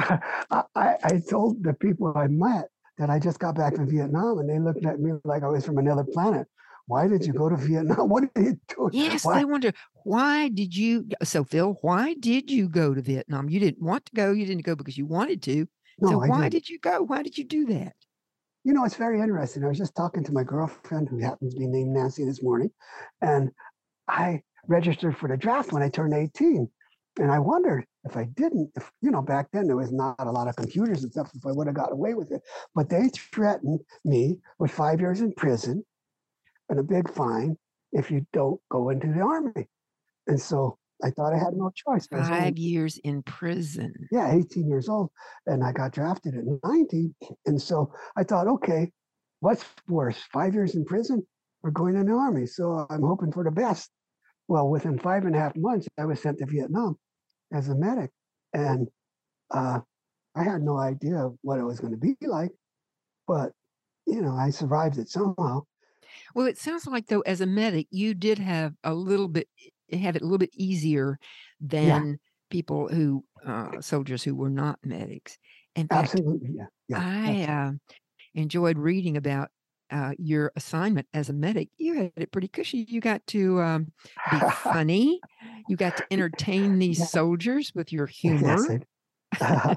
I 0.00 0.64
I 0.74 1.22
told 1.28 1.62
the 1.62 1.74
people 1.74 2.12
I 2.16 2.26
met 2.26 2.64
that 2.98 3.10
I 3.10 3.18
just 3.18 3.38
got 3.38 3.54
back 3.54 3.76
from 3.76 3.88
Vietnam, 3.88 4.38
and 4.38 4.48
they 4.48 4.58
looked 4.58 4.84
at 4.84 5.00
me 5.00 5.12
like 5.24 5.42
I 5.42 5.48
was 5.48 5.64
from 5.64 5.78
another 5.78 6.04
planet. 6.04 6.46
Why 6.86 7.06
did 7.06 7.26
you 7.26 7.32
go 7.32 7.48
to 7.48 7.56
Vietnam? 7.56 8.08
What 8.08 8.24
are 8.24 8.42
you 8.42 8.58
doing? 8.68 8.90
Yes, 8.92 9.24
Why? 9.24 9.38
they 9.38 9.44
wonder 9.44 9.72
why 10.04 10.48
did 10.48 10.74
you? 10.74 11.06
So, 11.22 11.44
Phil, 11.44 11.76
why 11.82 12.14
did 12.14 12.50
you 12.50 12.68
go 12.68 12.94
to 12.94 13.02
Vietnam? 13.02 13.50
You 13.50 13.60
didn't 13.60 13.82
want 13.82 14.06
to 14.06 14.12
go. 14.14 14.32
You 14.32 14.46
didn't 14.46 14.64
go 14.64 14.74
because 14.74 14.96
you 14.96 15.06
wanted 15.06 15.42
to. 15.42 15.68
No, 16.00 16.10
so, 16.10 16.22
I 16.24 16.28
why 16.28 16.40
didn't. 16.48 16.52
did 16.52 16.68
you 16.70 16.78
go? 16.78 17.02
Why 17.02 17.22
did 17.22 17.36
you 17.36 17.44
do 17.44 17.66
that? 17.66 17.94
You 18.64 18.72
know, 18.72 18.84
it's 18.84 18.96
very 18.96 19.20
interesting. 19.20 19.64
I 19.64 19.68
was 19.68 19.78
just 19.78 19.94
talking 19.94 20.24
to 20.24 20.32
my 20.32 20.44
girlfriend, 20.44 21.08
who 21.08 21.18
happens 21.18 21.54
to 21.54 21.60
be 21.60 21.66
named 21.66 21.90
Nancy, 21.90 22.24
this 22.24 22.42
morning, 22.42 22.70
and 23.20 23.50
I 24.08 24.42
registered 24.66 25.16
for 25.16 25.28
the 25.28 25.36
draft 25.36 25.72
when 25.72 25.82
I 25.82 25.88
turned 25.88 26.14
18. 26.14 26.68
And 27.20 27.32
I 27.32 27.38
wondered 27.38 27.84
if 28.08 28.16
I 28.16 28.24
didn't, 28.24 28.70
if, 28.76 28.90
you 29.02 29.10
know, 29.10 29.22
back 29.22 29.48
then 29.52 29.66
there 29.66 29.76
was 29.76 29.92
not 29.92 30.16
a 30.18 30.30
lot 30.30 30.48
of 30.48 30.56
computers 30.56 31.02
and 31.02 31.12
stuff, 31.12 31.30
if 31.34 31.44
I 31.46 31.52
would 31.52 31.66
have 31.66 31.76
got 31.76 31.92
away 31.92 32.14
with 32.14 32.32
it. 32.32 32.42
But 32.74 32.88
they 32.88 33.08
threatened 33.08 33.80
me 34.04 34.38
with 34.58 34.70
five 34.70 35.00
years 35.00 35.20
in 35.20 35.32
prison 35.32 35.84
and 36.68 36.78
a 36.78 36.82
big 36.82 37.12
fine 37.12 37.56
if 37.92 38.10
you 38.10 38.26
don't 38.32 38.60
go 38.70 38.90
into 38.90 39.08
the 39.08 39.20
army. 39.20 39.68
And 40.26 40.40
so 40.40 40.78
I 41.02 41.10
thought 41.10 41.32
I 41.32 41.38
had 41.38 41.54
no 41.54 41.70
choice. 41.74 42.08
Was 42.10 42.26
only- 42.28 42.40
Five 42.40 42.58
years 42.58 42.98
in 43.04 43.22
prison. 43.22 43.94
yeah, 44.10 44.32
18 44.32 44.68
years 44.68 44.88
old, 44.88 45.10
and 45.46 45.62
I 45.62 45.72
got 45.72 45.92
drafted 45.92 46.34
at 46.36 46.44
19. 46.64 47.14
And 47.46 47.60
so 47.60 47.92
I 48.16 48.24
thought, 48.24 48.48
okay, 48.48 48.90
what's 49.40 49.64
worse, 49.88 50.18
five 50.32 50.54
years 50.54 50.74
in 50.74 50.84
prison 50.84 51.26
or 51.62 51.70
going 51.70 51.94
in 51.96 52.06
the 52.06 52.12
army? 52.12 52.46
So 52.46 52.86
I'm 52.90 53.02
hoping 53.02 53.32
for 53.32 53.44
the 53.44 53.50
best. 53.50 53.90
Well, 54.48 54.68
within 54.70 54.98
five 54.98 55.24
and 55.26 55.36
a 55.36 55.38
half 55.38 55.54
months, 55.56 55.86
I 55.98 56.04
was 56.06 56.20
sent 56.22 56.38
to 56.38 56.46
Vietnam 56.46 56.98
as 57.52 57.68
a 57.68 57.74
medic, 57.74 58.10
and 58.52 58.88
uh, 59.50 59.80
I 60.34 60.44
had 60.44 60.62
no 60.62 60.78
idea 60.78 61.30
what 61.42 61.58
it 61.58 61.64
was 61.64 61.80
going 61.80 61.92
to 61.92 61.98
be 61.98 62.16
like, 62.22 62.52
but 63.26 63.52
you 64.06 64.22
know, 64.22 64.34
I 64.34 64.50
survived 64.50 64.98
it 64.98 65.08
somehow. 65.08 65.62
Well, 66.34 66.46
it 66.46 66.58
sounds 66.58 66.86
like 66.86 67.06
though, 67.06 67.20
as 67.20 67.40
a 67.40 67.46
medic, 67.46 67.86
you 67.90 68.14
did 68.14 68.38
have 68.38 68.74
a 68.84 68.94
little 68.94 69.28
bit 69.28 69.48
have 69.92 70.16
it 70.16 70.22
a 70.22 70.24
little 70.24 70.38
bit 70.38 70.54
easier 70.54 71.18
than 71.60 72.18
people 72.50 72.88
who 72.88 73.24
uh, 73.44 73.80
soldiers 73.80 74.22
who 74.22 74.34
were 74.34 74.50
not 74.50 74.78
medics. 74.82 75.38
In 75.76 75.88
fact, 75.88 76.14
Absolutely, 76.14 76.50
yeah, 76.54 76.66
yeah. 76.88 77.02
I 77.02 77.42
uh, 77.44 77.72
enjoyed 78.34 78.78
reading 78.78 79.16
about 79.16 79.50
uh, 79.90 80.12
your 80.18 80.52
assignment 80.56 81.06
as 81.14 81.28
a 81.28 81.32
medic. 81.32 81.68
You 81.78 81.94
had 81.94 82.12
it 82.16 82.30
pretty 82.32 82.48
cushy. 82.48 82.86
You 82.88 83.00
got 83.00 83.26
to 83.28 83.60
um, 83.62 83.92
be 84.30 84.38
funny. 84.62 85.20
You 85.68 85.76
got 85.76 85.96
to 85.98 86.04
entertain 86.10 86.78
these 86.78 86.98
Yeah. 86.98 87.06
soldiers 87.06 87.72
with 87.74 87.92
your 87.92 88.06
humor. 88.20 88.80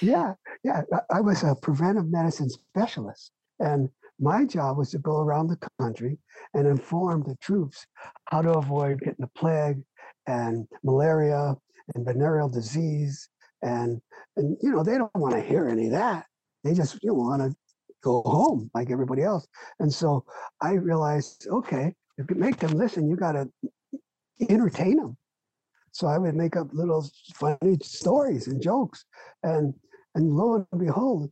Yeah, 0.00 0.34
yeah. 0.64 0.82
I- 0.92 1.16
I 1.18 1.20
was 1.20 1.42
a 1.42 1.54
preventive 1.54 2.08
medicine 2.08 2.50
specialist, 2.50 3.32
and 3.60 3.88
my 4.20 4.44
job 4.44 4.76
was 4.78 4.90
to 4.90 4.98
go 4.98 5.20
around 5.20 5.46
the 5.48 5.58
country 5.80 6.18
and 6.54 6.66
inform 6.66 7.22
the 7.22 7.36
troops 7.36 7.86
how 8.26 8.42
to 8.42 8.52
avoid 8.54 8.98
getting 9.00 9.14
the 9.20 9.28
plague 9.28 9.80
and 10.26 10.66
malaria 10.82 11.54
and 11.94 12.04
venereal 12.04 12.48
disease. 12.48 13.28
And 13.62 14.00
and 14.36 14.56
you 14.60 14.70
know 14.72 14.82
they 14.82 14.98
don't 14.98 15.14
want 15.16 15.34
to 15.34 15.40
hear 15.40 15.68
any 15.68 15.86
of 15.86 15.92
that. 15.92 16.26
They 16.64 16.74
just 16.74 16.98
you 17.02 17.10
know, 17.10 17.14
want 17.14 17.42
to 17.42 17.56
go 18.02 18.22
home 18.22 18.70
like 18.74 18.90
everybody 18.90 19.22
else. 19.22 19.46
And 19.80 19.92
so 19.92 20.24
I 20.60 20.72
realized, 20.72 21.46
okay, 21.50 21.94
if 22.16 22.30
you 22.30 22.36
make 22.36 22.58
them 22.58 22.72
listen, 22.72 23.08
you 23.08 23.16
got 23.16 23.32
to 23.32 23.48
entertain 24.48 24.96
them. 24.96 25.16
So 25.92 26.06
I 26.06 26.18
would 26.18 26.34
make 26.34 26.56
up 26.56 26.68
little 26.72 27.08
funny 27.34 27.76
stories 27.82 28.46
and 28.46 28.62
jokes, 28.62 29.04
and 29.42 29.74
and 30.14 30.30
lo 30.30 30.66
and 30.70 30.80
behold, 30.80 31.30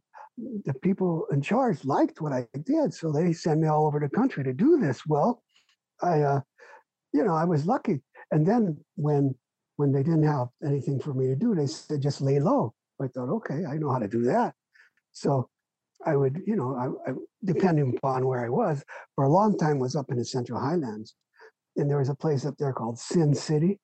the 0.64 0.74
people 0.74 1.26
in 1.30 1.40
charge 1.40 1.84
liked 1.84 2.20
what 2.20 2.32
I 2.32 2.46
did, 2.64 2.92
so 2.92 3.12
they 3.12 3.32
sent 3.32 3.60
me 3.60 3.68
all 3.68 3.86
over 3.86 4.00
the 4.00 4.08
country 4.08 4.44
to 4.44 4.52
do 4.52 4.78
this. 4.78 5.06
Well, 5.06 5.42
I, 6.02 6.20
uh, 6.20 6.40
you 7.12 7.24
know, 7.24 7.34
I 7.34 7.44
was 7.44 7.66
lucky. 7.66 8.00
And 8.30 8.46
then 8.46 8.76
when 8.96 9.34
when 9.76 9.92
they 9.92 10.02
didn't 10.02 10.24
have 10.24 10.48
anything 10.64 10.98
for 10.98 11.14
me 11.14 11.26
to 11.26 11.36
do, 11.36 11.54
they 11.54 11.66
said 11.66 12.02
just 12.02 12.20
lay 12.20 12.40
low. 12.40 12.74
I 13.00 13.08
thought, 13.08 13.28
okay, 13.36 13.64
I 13.66 13.76
know 13.76 13.90
how 13.90 13.98
to 13.98 14.08
do 14.08 14.22
that. 14.24 14.54
So 15.12 15.48
I 16.04 16.16
would, 16.16 16.42
you 16.46 16.56
know, 16.56 16.76
I, 16.76 17.10
I, 17.10 17.14
depending 17.44 17.96
upon 17.96 18.26
where 18.26 18.44
I 18.44 18.48
was, 18.48 18.84
for 19.14 19.24
a 19.24 19.32
long 19.32 19.56
time 19.56 19.78
was 19.78 19.96
up 19.96 20.10
in 20.10 20.18
the 20.18 20.24
Central 20.24 20.60
Highlands, 20.60 21.14
and 21.76 21.88
there 21.90 21.98
was 21.98 22.08
a 22.08 22.14
place 22.14 22.44
up 22.44 22.56
there 22.58 22.72
called 22.72 22.98
Sin 22.98 23.34
City, 23.34 23.80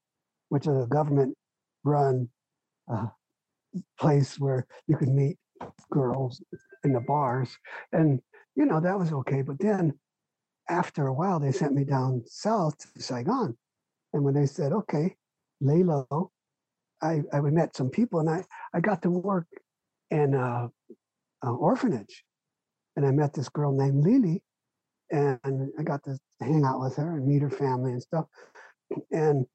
which 0.48 0.66
is 0.66 0.84
a 0.84 0.86
government-run 0.86 2.28
uh, 2.92 3.06
place 3.98 4.38
where 4.38 4.66
you 4.86 4.96
could 4.96 5.08
meet 5.08 5.38
girls 5.90 6.42
in 6.84 6.92
the 6.92 7.00
bars, 7.00 7.56
and 7.92 8.20
you 8.54 8.66
know 8.66 8.80
that 8.80 8.98
was 8.98 9.12
okay. 9.12 9.42
But 9.42 9.58
then, 9.58 9.94
after 10.68 11.06
a 11.06 11.14
while, 11.14 11.40
they 11.40 11.52
sent 11.52 11.74
me 11.74 11.84
down 11.84 12.22
south 12.26 12.76
to 12.94 13.02
Saigon, 13.02 13.56
and 14.12 14.24
when 14.24 14.34
they 14.34 14.46
said, 14.46 14.72
"Okay, 14.72 15.16
lay 15.60 15.82
low," 15.82 16.30
I 17.00 17.22
I 17.32 17.40
met 17.40 17.76
some 17.76 17.90
people, 17.90 18.20
and 18.20 18.28
I 18.28 18.44
I 18.74 18.80
got 18.80 19.02
to 19.02 19.10
work 19.10 19.46
in 20.10 20.34
a, 20.34 20.70
a 21.44 21.50
orphanage, 21.50 22.24
and 22.96 23.06
I 23.06 23.10
met 23.10 23.34
this 23.34 23.48
girl 23.48 23.72
named 23.72 24.04
Lily, 24.04 24.42
and 25.10 25.70
I 25.78 25.82
got 25.82 26.02
to 26.04 26.18
hang 26.40 26.64
out 26.64 26.80
with 26.80 26.96
her 26.96 27.16
and 27.16 27.26
meet 27.26 27.42
her 27.42 27.50
family 27.50 27.92
and 27.92 28.02
stuff, 28.02 28.26
and 29.10 29.46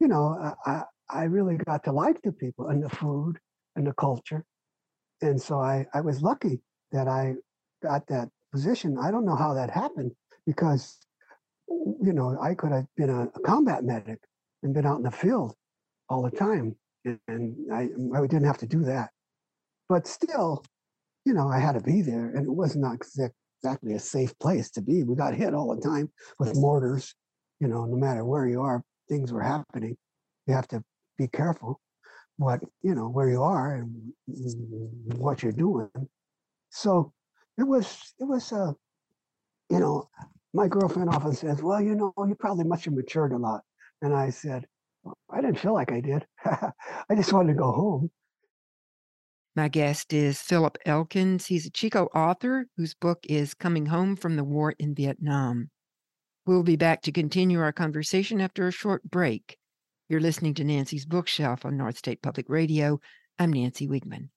you 0.00 0.08
know 0.08 0.36
I 0.66 0.70
I, 0.70 0.82
I 1.10 1.24
really 1.24 1.56
got 1.56 1.84
to 1.84 1.92
like 1.92 2.20
the 2.22 2.32
people 2.32 2.68
and 2.68 2.82
the 2.82 2.90
food 2.90 3.38
and 3.76 3.86
the 3.86 3.94
culture, 3.94 4.44
and 5.22 5.40
so 5.40 5.60
I 5.60 5.86
I 5.94 6.00
was 6.00 6.22
lucky 6.22 6.60
that 6.92 7.08
I 7.08 7.34
got 7.82 8.06
that 8.08 8.28
position. 8.52 8.98
I 8.98 9.10
don't 9.10 9.24
know 9.24 9.36
how 9.36 9.54
that 9.54 9.70
happened 9.70 10.12
because 10.46 10.98
you 11.68 12.12
know 12.12 12.36
I 12.40 12.54
could 12.54 12.72
have 12.72 12.86
been 12.96 13.10
a, 13.10 13.24
a 13.24 13.40
combat 13.40 13.84
medic 13.84 14.18
and 14.62 14.74
been 14.74 14.86
out 14.86 14.98
in 14.98 15.04
the 15.04 15.10
field 15.10 15.54
all 16.08 16.22
the 16.22 16.36
time, 16.36 16.76
and, 17.04 17.18
and 17.28 17.54
I 17.72 17.88
I 18.16 18.20
didn't 18.22 18.44
have 18.46 18.58
to 18.58 18.66
do 18.66 18.82
that, 18.84 19.10
but 19.88 20.06
still, 20.06 20.64
you 21.24 21.34
know 21.34 21.48
I 21.48 21.58
had 21.58 21.72
to 21.72 21.80
be 21.80 22.02
there, 22.02 22.30
and 22.30 22.46
it 22.46 22.52
was 22.52 22.76
not 22.76 22.94
exactly 22.94 23.94
a 23.94 23.98
safe 23.98 24.38
place 24.38 24.70
to 24.72 24.82
be. 24.82 25.02
We 25.02 25.16
got 25.16 25.34
hit 25.34 25.54
all 25.54 25.74
the 25.74 25.82
time 25.82 26.10
with 26.38 26.56
mortars. 26.56 27.14
You 27.60 27.68
know, 27.68 27.84
no 27.84 27.96
matter 27.96 28.24
where 28.24 28.46
you 28.46 28.62
are, 28.62 28.82
things 29.08 29.32
were 29.32 29.42
happening. 29.42 29.96
You 30.46 30.54
have 30.54 30.68
to 30.68 30.82
be 31.18 31.28
careful 31.28 31.80
what 32.40 32.60
you 32.82 32.94
know 32.94 33.08
where 33.08 33.28
you 33.28 33.42
are 33.42 33.74
and 33.74 34.12
what 35.16 35.42
you're 35.42 35.52
doing. 35.52 35.90
So 36.70 37.12
it 37.58 37.64
was 37.64 38.14
it 38.18 38.24
was 38.24 38.52
uh 38.52 38.72
you 39.68 39.78
know 39.78 40.08
my 40.52 40.66
girlfriend 40.66 41.10
often 41.10 41.32
says, 41.32 41.62
well, 41.62 41.80
you 41.80 41.94
know, 41.94 42.12
you 42.26 42.34
probably 42.34 42.64
must 42.64 42.84
have 42.84 42.94
matured 42.94 43.32
a 43.32 43.36
lot, 43.36 43.60
and 44.02 44.12
I 44.12 44.30
said, 44.30 44.66
"Well, 45.04 45.16
I 45.30 45.40
didn't 45.40 45.60
feel 45.60 45.74
like 45.74 45.92
I 45.92 46.00
did. 46.00 46.26
I 46.44 47.14
just 47.14 47.32
wanted 47.32 47.52
to 47.52 47.58
go 47.58 47.70
home. 47.70 48.10
My 49.56 49.66
guest 49.66 50.12
is 50.12 50.40
Philip 50.40 50.78
Elkins. 50.86 51.46
He's 51.46 51.66
a 51.66 51.70
Chico 51.70 52.04
author 52.14 52.66
whose 52.76 52.94
book 52.94 53.18
is 53.24 53.52
Coming 53.52 53.86
Home 53.86 54.14
from 54.14 54.36
the 54.36 54.44
War 54.44 54.74
in 54.78 54.94
Vietnam. 54.94 55.70
We'll 56.46 56.62
be 56.62 56.76
back 56.76 57.02
to 57.02 57.12
continue 57.12 57.60
our 57.60 57.72
conversation 57.72 58.40
after 58.40 58.68
a 58.68 58.72
short 58.72 59.02
break. 59.10 59.58
You're 60.08 60.20
listening 60.20 60.54
to 60.54 60.64
Nancy's 60.64 61.04
Bookshelf 61.04 61.64
on 61.66 61.76
North 61.76 61.98
State 61.98 62.22
Public 62.22 62.46
Radio. 62.48 63.00
I'm 63.40 63.52
Nancy 63.52 63.88
Wiegman. 63.88 64.28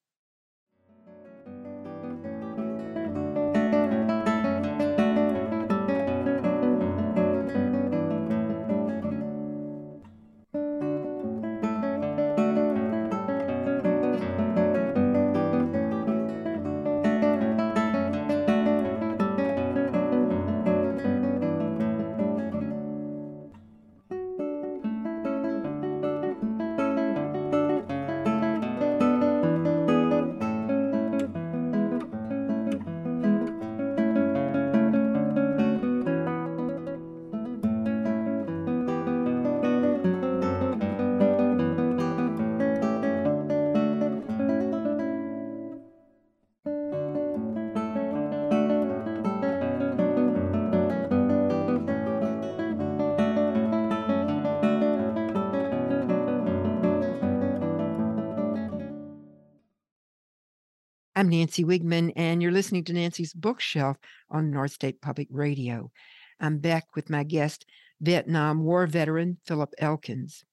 Nancy 61.44 61.66
Wiegman, 61.66 62.14
and 62.16 62.42
you're 62.42 62.54
listening 62.54 62.86
to 62.86 62.94
Nancy's 62.94 63.34
Bookshelf 63.34 63.98
on 64.30 64.50
North 64.50 64.72
State 64.72 65.02
Public 65.02 65.28
Radio. 65.30 65.92
I'm 66.40 66.60
back 66.60 66.96
with 66.96 67.10
my 67.10 67.26
guest, 67.26 67.66
Vietnam 68.00 68.64
War 68.64 68.88
veteran 68.88 69.40
Philip 69.46 69.74
Elkins. 69.78 70.46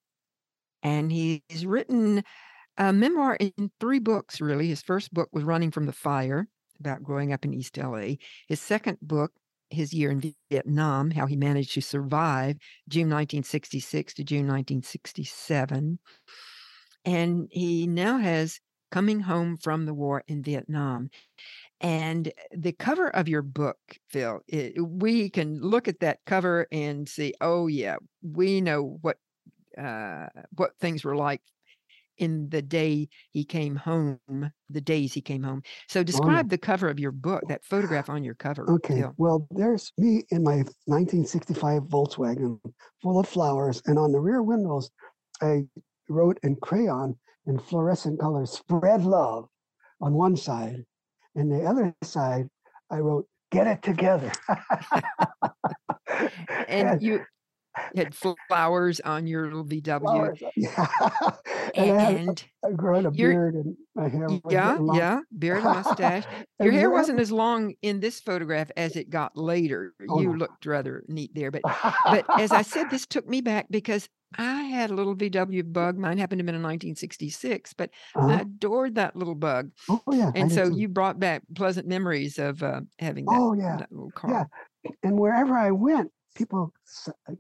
And 0.83 1.13
he's 1.13 1.65
written 1.65 2.25
a 2.77 2.93
memoir 2.93 3.37
in 3.37 3.71
three 3.79 4.01
books, 4.01 4.41
really. 4.41 4.67
His 4.67 4.83
first 4.83 5.15
book 5.15 5.29
was 5.31 5.45
Running 5.45 5.71
from 5.71 5.87
the 5.87 5.93
Fire, 5.93 6.49
about 6.81 7.05
growing 7.05 7.33
up 7.33 7.45
in 7.45 7.55
East 7.55 7.79
LA. 7.79 8.15
His 8.49 8.61
second 8.61 8.99
book, 9.01 9.31
his 9.69 9.93
year 9.93 10.11
in 10.11 10.35
Vietnam, 10.51 11.13
how 11.13 11.27
he 11.27 11.37
managed 11.37 11.73
to 11.75 11.83
survive 11.83 12.57
June 12.89 13.03
1966 13.03 14.15
to 14.15 14.25
June 14.25 14.49
1967. 14.49 16.01
And 17.05 17.49
he 17.53 17.87
now 17.87 18.19
has 18.19 18.59
coming 18.91 19.21
home 19.21 19.57
from 19.57 19.87
the 19.87 19.95
war 19.95 20.23
in 20.29 20.43
Vietnam. 20.43 21.11
And 21.81 22.31
the 22.53 22.73
cover 22.73 23.09
of 23.09 23.29
your 23.29 23.43
book, 23.43 23.79
Phil, 24.11 24.41
it, 24.49 24.75
we 24.79 25.31
can 25.31 25.61
look 25.61 25.89
at 25.89 26.01
that 26.01 26.19
cover 26.27 26.67
and 26.71 27.09
see, 27.09 27.35
oh 27.41 27.69
yeah, 27.69 27.97
we 28.23 28.61
know 28.61 28.99
what 29.01 29.17
uh, 29.79 30.27
what 30.57 30.73
things 30.81 31.05
were 31.05 31.17
like 31.17 31.41
in 32.21 32.51
the 32.51 32.61
day 32.61 33.09
he 33.31 33.45
came 33.45 33.75
home, 33.75 34.19
the 34.69 34.81
days 34.81 35.15
he 35.15 35.23
came 35.23 35.43
home. 35.43 35.63
So 35.89 36.03
describe 36.03 36.47
oh. 36.47 36.49
the 36.51 36.59
cover 36.59 36.89
of 36.91 37.01
your 37.01 37.13
book, 37.13 37.43
that 37.49 37.65
photograph 37.65 38.11
on 38.11 38.23
your 38.23 38.35
cover. 38.35 38.71
Okay. 38.71 39.01
Phil. 39.01 39.15
Well, 39.17 39.49
there's 39.51 39.91
me 39.97 40.25
in 40.31 40.45
my 40.45 40.57
1965 40.85 41.85
Volkswagen 41.85 42.61
full 43.03 43.19
of 43.19 43.27
flowers, 43.27 43.81
and 43.87 43.99
on 43.99 44.13
the 44.13 44.21
rear 44.21 44.43
windows, 44.43 44.91
I 45.41 45.63
wrote 46.11 46.39
in 46.43 46.57
crayon 46.57 47.17
in 47.47 47.59
fluorescent 47.59 48.21
colors, 48.21 48.51
spread 48.51 49.05
love 49.05 49.49
on 50.01 50.15
one 50.15 50.37
side. 50.37 50.85
And 51.35 51.51
the 51.51 51.65
other 51.65 51.95
side, 52.03 52.49
I 52.91 52.99
wrote, 52.99 53.27
get 53.51 53.67
it 53.67 53.83
together. 53.83 54.33
and, 56.69 57.03
you 57.03 57.25
had 57.95 58.15
flowers 58.49 59.01
on 59.01 59.27
your 59.27 59.45
little 59.45 59.65
VW. 59.65 60.01
Flowers, 60.01 60.43
yeah. 60.57 60.87
and, 61.75 62.29
and 62.29 62.45
I 62.65 62.73
grown 62.73 63.07
a 63.07 63.11
beard 63.11 63.55
and 63.55 63.77
my 63.95 64.09
hair. 64.09 64.29
yeah, 64.49 64.79
yeah, 64.93 65.21
beard 65.39 65.65
and 65.65 65.65
mustache. 65.65 66.25
Your 66.61 66.73
hair 66.73 66.91
wasn't 66.91 67.21
as 67.21 67.31
long 67.31 67.75
in 67.83 68.01
this 68.01 68.21
photograph 68.21 68.71
as 68.77 68.97
it 68.97 69.11
got 69.11 69.37
later. 69.37 69.95
Oh, 70.09 70.21
you 70.21 70.31
no. 70.31 70.35
looked 70.35 70.67
rather 70.67 71.05
neat 71.09 71.35
there, 71.35 71.51
but 71.51 71.63
but 72.05 72.25
as 72.41 72.53
I 72.53 72.63
said, 72.63 72.91
this 72.91 73.07
took 73.07 73.29
me 73.29 73.41
back 73.41 73.67
because 73.71 74.09
I 74.39 74.63
had 74.63 74.91
a 74.91 74.95
little 74.95 75.17
VW 75.17 75.73
bug. 75.73 75.99
Mine 75.99 76.19
happened 76.19 76.39
to 76.39 76.45
be 76.45 76.51
in 76.51 76.63
1966, 76.63 77.73
but 77.75 77.91
uh-huh. 78.15 78.29
I 78.29 78.41
adored 78.41 78.95
that 78.95 79.17
little 79.17 79.35
bug. 79.35 79.71
Oh 79.89 80.03
yeah, 80.13 80.31
and 80.35 80.51
so 80.51 80.69
you 80.69 80.89
brought 80.89 81.19
back 81.19 81.43
pleasant 81.55 81.89
memories 81.89 82.39
of 82.39 82.63
uh, 82.63 82.83
having 82.99 83.25
that, 83.25 83.37
oh, 83.37 83.55
yeah. 83.55 83.77
that 83.79 83.91
little 83.91 84.13
car. 84.13 84.49
Yeah, 84.85 84.91
and 85.03 85.19
wherever 85.19 85.55
I 85.55 85.73
went, 85.73 86.11
people 86.35 86.73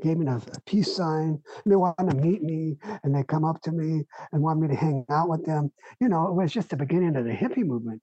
gave 0.02 0.18
me 0.18 0.26
a, 0.26 0.40
peace 0.66 0.94
sign. 0.94 1.40
And 1.64 1.72
they 1.72 1.76
wanted 1.76 2.10
to 2.10 2.16
meet 2.16 2.42
me, 2.42 2.76
and 3.04 3.14
they 3.14 3.22
come 3.22 3.44
up 3.44 3.62
to 3.62 3.72
me 3.72 4.04
and 4.32 4.42
want 4.42 4.60
me 4.60 4.68
to 4.68 4.74
hang 4.74 5.04
out 5.10 5.28
with 5.28 5.44
them. 5.44 5.72
You 6.00 6.08
know, 6.08 6.26
it 6.26 6.34
was 6.34 6.52
just 6.52 6.70
the 6.70 6.76
beginning 6.76 7.16
of 7.16 7.24
the 7.24 7.32
hippie 7.32 7.64
movement, 7.64 8.02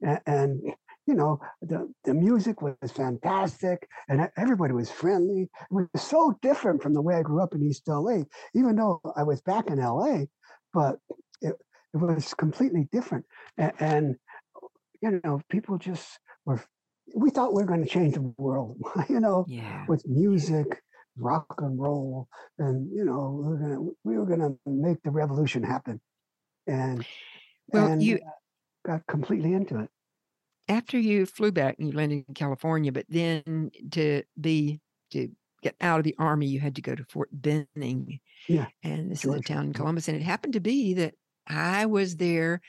and, 0.00 0.20
and 0.26 0.60
you 1.08 1.14
know, 1.14 1.40
the, 1.62 1.90
the 2.04 2.12
music 2.12 2.60
was 2.60 2.76
fantastic 2.94 3.88
and 4.10 4.28
everybody 4.36 4.74
was 4.74 4.90
friendly. 4.90 5.44
It 5.44 5.48
was 5.70 5.88
so 5.96 6.38
different 6.42 6.82
from 6.82 6.92
the 6.92 7.00
way 7.00 7.14
I 7.14 7.22
grew 7.22 7.42
up 7.42 7.54
in 7.54 7.62
East 7.62 7.88
LA, 7.88 8.24
even 8.54 8.76
though 8.76 9.00
I 9.16 9.22
was 9.22 9.40
back 9.40 9.68
in 9.68 9.78
LA, 9.78 10.26
but 10.74 10.98
it, 11.40 11.54
it 11.94 11.96
was 11.96 12.34
completely 12.34 12.88
different. 12.92 13.24
And, 13.56 13.72
and, 13.80 14.16
you 15.00 15.18
know, 15.24 15.40
people 15.48 15.78
just 15.78 16.18
were, 16.44 16.62
we 17.16 17.30
thought 17.30 17.54
we 17.54 17.62
were 17.62 17.68
going 17.68 17.84
to 17.84 17.88
change 17.88 18.12
the 18.12 18.34
world, 18.36 18.76
you 19.08 19.20
know, 19.20 19.46
yeah. 19.48 19.86
with 19.88 20.06
music, 20.06 20.82
rock 21.16 21.54
and 21.56 21.80
roll. 21.80 22.28
And, 22.58 22.92
you 22.94 23.06
know, 23.06 23.94
we 24.04 24.18
were 24.18 24.26
going 24.26 24.40
to, 24.40 24.52
we 24.52 24.52
were 24.52 24.56
to 24.66 24.70
make 24.70 25.02
the 25.04 25.10
revolution 25.10 25.62
happen. 25.62 26.02
And, 26.66 27.02
well, 27.68 27.86
and 27.86 28.02
you 28.02 28.18
got 28.84 29.06
completely 29.06 29.54
into 29.54 29.78
it 29.80 29.88
after 30.68 30.98
you 30.98 31.26
flew 31.26 31.52
back 31.52 31.76
and 31.78 31.88
you 31.88 31.94
landed 31.94 32.24
in 32.28 32.34
California, 32.34 32.92
but 32.92 33.06
then 33.08 33.70
to 33.92 34.22
be 34.40 34.80
to 35.10 35.28
get 35.62 35.74
out 35.80 35.98
of 35.98 36.04
the 36.04 36.14
army, 36.18 36.46
you 36.46 36.60
had 36.60 36.76
to 36.76 36.82
go 36.82 36.94
to 36.94 37.04
Fort 37.04 37.28
Benning. 37.32 38.20
Yeah. 38.46 38.66
And 38.82 39.10
this 39.10 39.22
Georgia. 39.22 39.38
is 39.38 39.50
a 39.50 39.54
town 39.54 39.66
in 39.66 39.72
Columbus. 39.72 40.08
And 40.08 40.16
it 40.16 40.22
happened 40.22 40.52
to 40.54 40.60
be 40.60 40.94
that 40.94 41.14
I 41.46 41.86
was 41.86 42.16
there 42.16 42.60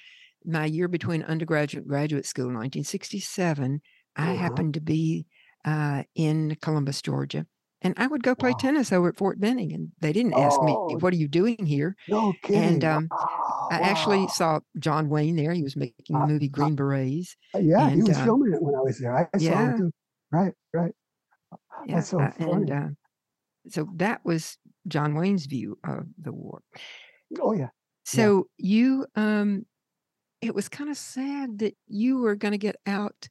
my 0.46 0.66
year 0.66 0.88
between 0.88 1.24
undergraduate 1.24 1.84
and 1.84 1.90
graduate 1.90 2.26
school, 2.26 2.46
1967. 2.46 3.82
I 4.16 4.22
uh-huh. 4.22 4.36
happened 4.36 4.74
to 4.76 4.82
be 4.82 5.26
uh, 5.66 6.04
in 6.16 6.58
Columbus, 6.62 7.02
Georgia. 7.02 7.46
And 7.82 7.94
I 7.96 8.08
would 8.08 8.24
go 8.24 8.36
play 8.36 8.52
wow. 8.52 8.58
tennis 8.58 8.92
over 8.92 9.08
at 9.08 9.16
Fort 9.16 9.40
Benning, 9.40 9.72
and 9.72 9.90
they 10.02 10.12
didn't 10.12 10.34
ask 10.34 10.60
oh, 10.60 10.88
me, 10.88 10.96
"What 10.98 11.14
are 11.14 11.18
you 11.18 11.30
doing 11.30 11.66
here?" 11.66 11.96
No 12.10 12.34
kidding. 12.44 12.62
And 12.62 12.84
um, 12.84 13.08
I 13.72 13.80
actually 13.82 14.28
saw 14.28 14.60
John 14.80 15.08
Wayne 15.08 15.38
there. 15.38 15.54
He 15.54 15.64
was 15.64 15.78
making 15.78 16.20
the 16.20 16.28
movie 16.28 16.50
Green 16.50 16.76
Berets. 16.76 17.38
Uh, 17.56 17.60
yeah, 17.60 17.88
and, 17.88 17.96
he 17.96 18.04
was 18.04 18.18
uh, 18.18 18.26
filming 18.26 18.54
it 18.54 18.62
when 18.62 18.76
I 18.76 18.82
was 18.82 19.00
there. 19.00 19.18
I, 19.18 19.22
I 19.22 19.38
yeah. 19.38 19.52
saw 19.52 19.60
him 19.60 19.78
too. 19.78 19.92
Right, 20.32 20.54
right. 20.74 20.92
Yeah, 21.86 21.96
That's 21.96 22.10
so 22.10 22.20
uh, 22.20 22.32
and 22.40 22.70
uh, 22.72 22.88
so 23.70 23.88
that 23.96 24.22
was 24.26 24.58
John 24.88 25.16
Wayne's 25.16 25.46
view 25.46 25.78
of 25.86 26.06
the 26.18 26.34
war. 26.34 26.62
Oh 27.40 27.54
yeah. 27.54 27.70
So 28.06 28.48
yeah. 28.58 28.76
you, 28.76 29.06
um, 29.16 29.66
it 30.42 30.56
was 30.56 30.68
kind 30.68 30.90
of 30.90 30.98
sad 30.98 31.60
that 31.60 31.76
you 31.88 32.18
were 32.18 32.36
going 32.36 32.54
to 32.54 32.58
get 32.58 32.76
out 32.86 33.30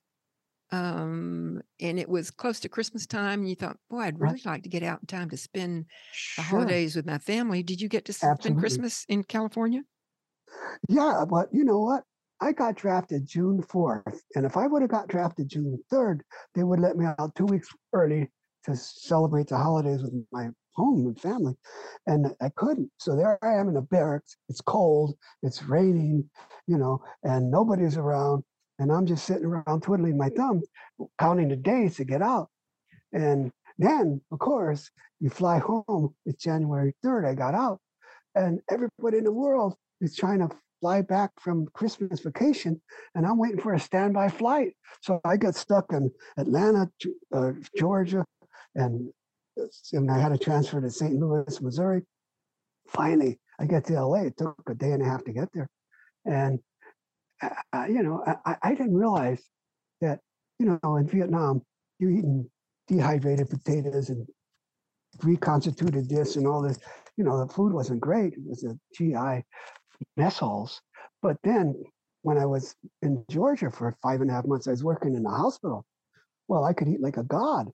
um, 0.71 1.61
and 1.81 1.99
it 1.99 2.09
was 2.09 2.31
close 2.31 2.61
to 2.61 2.69
Christmas 2.69 3.07
time, 3.07 3.41
and 3.41 3.49
you 3.49 3.57
thought, 3.57 3.79
"Boy, 3.89 4.01
I'd 4.01 4.21
really 4.21 4.43
like 4.45 4.63
to 4.65 4.69
get 4.69 4.83
out 4.83 5.01
in 5.01 5.07
time 5.07 5.31
to 5.31 5.37
spend 5.37 5.87
the 6.37 6.43
holidays 6.43 6.97
with 6.97 7.07
my 7.07 7.19
family." 7.19 7.63
Did 7.63 7.81
you 7.81 7.89
get 7.89 8.05
to 8.07 8.13
spend 8.13 8.33
Absolutely. 8.33 8.61
Christmas 8.61 9.05
in 9.09 9.25
California? 9.25 9.83
Yeah, 10.89 11.25
but 11.29 11.49
you 11.53 11.65
know 11.65 11.81
what? 11.81 12.05
I 12.41 12.53
got 12.53 12.77
drafted 12.77 13.27
June 13.27 13.63
4th. 13.63 14.21
And 14.35 14.47
if 14.47 14.57
I 14.57 14.67
would 14.67 14.83
have 14.83 14.91
got 14.91 15.09
drafted 15.09 15.49
June 15.49 15.79
3rd, 15.93 16.21
they 16.55 16.63
would 16.63 16.81
let 16.81 16.97
me 16.97 17.07
out 17.07 17.35
two 17.35 17.47
weeks 17.47 17.69
early 17.93 18.31
to 18.65 18.77
celebrate 18.77 19.49
the 19.49 19.57
holidays 19.57 20.03
with 20.03 20.15
my 20.31 20.49
home 20.75 21.07
and 21.07 21.21
family. 21.21 21.55
And 22.07 22.35
I 22.41 22.51
couldn't. 22.51 22.91
So 22.99 23.17
there 23.17 23.39
I 23.43 23.55
am 23.55 23.69
in 23.69 23.77
a 23.77 23.83
barracks. 23.83 24.37
It's 24.49 24.61
cold, 24.61 25.17
it's 25.43 25.65
raining, 25.65 26.31
you 26.67 26.79
know, 26.79 27.03
and 27.25 27.51
nobody's 27.51 27.97
around 27.97 28.45
and 28.79 28.93
I'm 28.93 29.07
just 29.07 29.25
sitting 29.25 29.45
around 29.45 29.83
twiddling 29.83 30.17
my 30.17 30.29
thumbs, 30.29 30.67
counting 31.19 31.49
the 31.49 31.57
days 31.57 31.97
to 31.97 32.05
get 32.05 32.23
out. 32.23 32.49
And 33.13 33.51
then, 33.79 34.21
of 34.31 34.39
course, 34.39 34.91
you 35.21 35.31
fly 35.31 35.59
home. 35.59 36.15
It's 36.27 36.43
January 36.43 36.95
3rd. 37.05 37.27
I 37.27 37.35
got 37.35 37.55
out, 37.55 37.81
and 38.35 38.61
everybody 38.71 39.19
in 39.19 39.25
the 39.25 39.33
world 39.33 39.75
is 40.01 40.17
trying 40.17 40.41
to 40.41 40.49
fly 40.81 41.03
back 41.03 41.31
from 41.41 41.67
Christmas 41.75 42.21
vacation, 42.21 42.81
and 43.15 43.27
I'm 43.27 43.39
waiting 43.39 43.61
for 43.61 43.75
a 43.75 43.81
standby 43.81 44.29
flight. 44.29 44.75
So 45.03 45.21
I 45.25 45.37
got 45.37 45.57
stuck 45.57 45.93
in 45.93 46.11
Atlanta, 46.37 46.89
uh, 47.33 47.53
Georgia, 47.77 48.25
and, 48.75 49.11
uh, 49.61 49.65
and 49.93 50.11
I 50.11 50.19
had 50.19 50.29
to 50.31 50.39
transfer 50.39 50.81
to 50.81 50.91
St. 50.91 51.15
Louis, 51.15 51.61
Missouri. 51.61 52.03
Finally, 52.87 53.41
I 53.59 53.67
get 53.67 53.87
to 53.87 54.01
LA. 54.01 54.27
It 54.27 54.37
took 54.37 54.57
a 54.69 54.75
day 54.75 54.93
and 54.93 55.03
a 55.03 55.05
half 55.05 55.25
to 55.25 55.33
get 55.33 55.49
there, 55.53 55.69
and 56.25 56.61
you 57.89 58.03
know, 58.03 58.23
I, 58.45 58.57
I 58.63 58.75
didn't 58.75 58.95
realize 58.95 59.43
that, 60.01 60.21
you 60.59 60.79
know, 60.83 60.97
in 60.97 61.07
Vietnam, 61.07 61.63
you're 61.99 62.11
eating 62.11 62.49
dehydrated 62.87 63.51
potatoes 63.51 64.09
and 64.09 64.27
reconstituted 65.23 66.09
this 66.09 66.37
and 66.37 66.47
all 66.47 66.63
this. 66.63 66.79
You 67.17 67.25
know, 67.25 67.45
the 67.45 67.53
food 67.53 67.73
wasn't 67.73 68.01
great. 68.01 68.35
It 68.35 68.41
was 68.47 68.65
a 68.65 68.79
GI 68.95 69.45
mess. 70.17 70.41
But 71.23 71.37
then 71.43 71.75
when 72.23 72.39
I 72.39 72.47
was 72.47 72.75
in 73.03 73.25
Georgia 73.31 73.71
for 73.71 73.97
five 74.03 74.21
and 74.21 74.31
a 74.31 74.35
half 74.35 74.47
months, 74.47 74.69
I 74.69 74.73
was 74.73 74.85
working 74.85 75.15
in 75.15 75.23
the 75.23 75.31
hospital. 75.31 75.85
Well, 76.47 76.65
I 76.65 76.73
could 76.73 76.89
eat 76.89 77.01
like 77.01 77.17
a 77.17 77.25
god. 77.25 77.69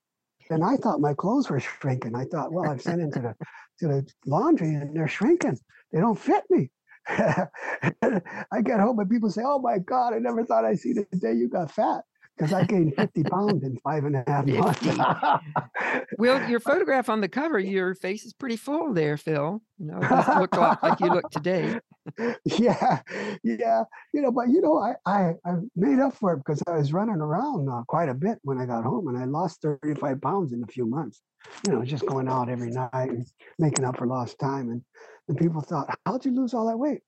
And 0.51 0.63
I 0.63 0.77
thought 0.77 1.01
my 1.01 1.15
clothes 1.15 1.49
were 1.49 1.61
shrinking. 1.61 2.15
I 2.15 2.25
thought, 2.25 2.53
well, 2.53 2.71
I've 2.71 2.83
sent 2.83 3.01
into 3.01 3.21
the 3.21 3.35
to 3.81 3.89
the 3.89 4.07
laundry 4.27 4.75
and 4.75 4.95
they're 4.95 5.09
shrinking. 5.09 5.59
They 5.93 6.01
don't 6.01 6.19
fit 6.19 6.45
me. 6.51 6.71
I 7.09 8.61
get 8.63 8.81
home 8.81 8.99
and 8.99 9.11
people 9.11 9.31
say, 9.31 9.43
"Oh 9.45 9.59
my 9.59 9.79
God, 9.79 10.15
I 10.15 10.19
never 10.19 10.45
thought 10.45 10.65
I'd 10.65 10.79
see 10.79 10.93
the 10.93 11.07
day 11.19 11.33
you 11.35 11.49
got 11.49 11.71
fat." 11.71 12.03
Because 12.37 12.53
I 12.53 12.65
gained 12.65 12.95
50 12.99 13.23
pounds 13.25 13.63
in 13.63 13.79
five 13.85 14.05
and 14.05 14.17
a 14.17 14.25
half 14.27 14.47
months. 14.47 14.83
well, 16.19 16.51
your 16.51 16.61
photograph 16.61 17.09
on 17.09 17.21
the 17.21 17.29
cover, 17.29 17.59
your 17.59 17.95
face 17.95 18.25
is 18.25 18.33
pretty 18.33 18.57
full 18.57 18.93
there, 18.93 19.17
Phil. 19.17 19.63
You 19.79 19.87
know, 19.87 19.99
it 19.99 20.09
doesn't 20.09 20.41
look 20.41 20.57
like 20.57 21.01
you 21.01 21.09
look 21.09 21.31
today. 21.31 21.79
yeah, 22.45 23.01
yeah. 23.43 23.85
You 24.13 24.23
know, 24.23 24.31
but 24.33 24.49
you 24.49 24.61
know, 24.61 24.79
I, 24.79 24.95
I, 25.07 25.33
I 25.45 25.55
made 25.77 25.99
up 26.01 26.15
for 26.15 26.35
it 26.35 26.39
because 26.39 26.63
I 26.67 26.77
was 26.77 26.93
running 26.93 27.17
around 27.17 27.69
uh, 27.69 27.83
quite 27.89 28.09
a 28.09 28.15
bit 28.15 28.39
when 28.43 28.59
I 28.59 28.67
got 28.67 28.85
home 28.85 29.09
and 29.09 29.19
I 29.19 29.25
lost 29.25 29.63
35 29.63 30.21
pounds 30.21 30.53
in 30.53 30.63
a 30.63 30.67
few 30.67 30.87
months. 30.87 31.23
You 31.67 31.73
know, 31.75 31.85
just 31.85 32.07
going 32.07 32.29
out 32.29 32.49
every 32.49 32.71
night 32.71 32.91
and 32.93 33.27
making 33.59 33.85
up 33.85 33.99
for 33.99 34.07
lost 34.07 34.39
time. 34.39 34.71
And 34.71 34.83
and 35.29 35.39
people 35.39 35.63
thought, 35.63 35.97
how'd 36.07 36.25
you 36.25 36.35
lose 36.35 36.55
all 36.55 36.67
that 36.69 36.79
weight? 36.79 37.01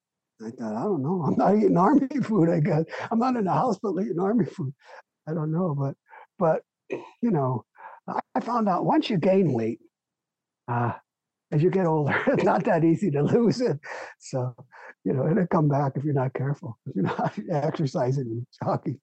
I 0.44 0.50
thought, 0.50 0.76
I 0.76 0.82
don't 0.82 1.02
know. 1.02 1.22
I'm 1.26 1.36
not 1.36 1.56
eating 1.56 1.76
army 1.78 2.08
food. 2.22 2.48
I 2.50 2.60
guess 2.60 2.84
I'm 3.10 3.18
not 3.18 3.36
in 3.36 3.44
the 3.44 3.52
hospital 3.52 4.00
eating 4.00 4.20
army 4.20 4.46
food. 4.46 4.72
I 5.28 5.34
don't 5.34 5.52
know, 5.52 5.74
but 5.78 5.94
but 6.38 6.62
you 7.22 7.30
know, 7.30 7.64
I 8.34 8.40
found 8.40 8.68
out 8.68 8.84
once 8.84 9.10
you 9.10 9.18
gain 9.18 9.52
weight, 9.52 9.80
uh, 10.68 10.92
as 11.52 11.62
you 11.62 11.70
get 11.70 11.86
older, 11.86 12.16
it's 12.28 12.44
not 12.44 12.64
that 12.64 12.84
easy 12.84 13.10
to 13.10 13.22
lose 13.22 13.60
it. 13.60 13.78
So, 14.18 14.54
you 15.06 15.12
know, 15.12 15.30
it'll 15.30 15.46
come 15.46 15.68
back 15.68 15.92
if 15.94 16.02
you're 16.02 16.12
not 16.14 16.34
careful, 16.34 16.76
if 16.86 16.96
you're 16.96 17.04
not 17.18 17.38
exercising 17.48 18.24
and 18.26 18.46
jogging. 18.62 19.00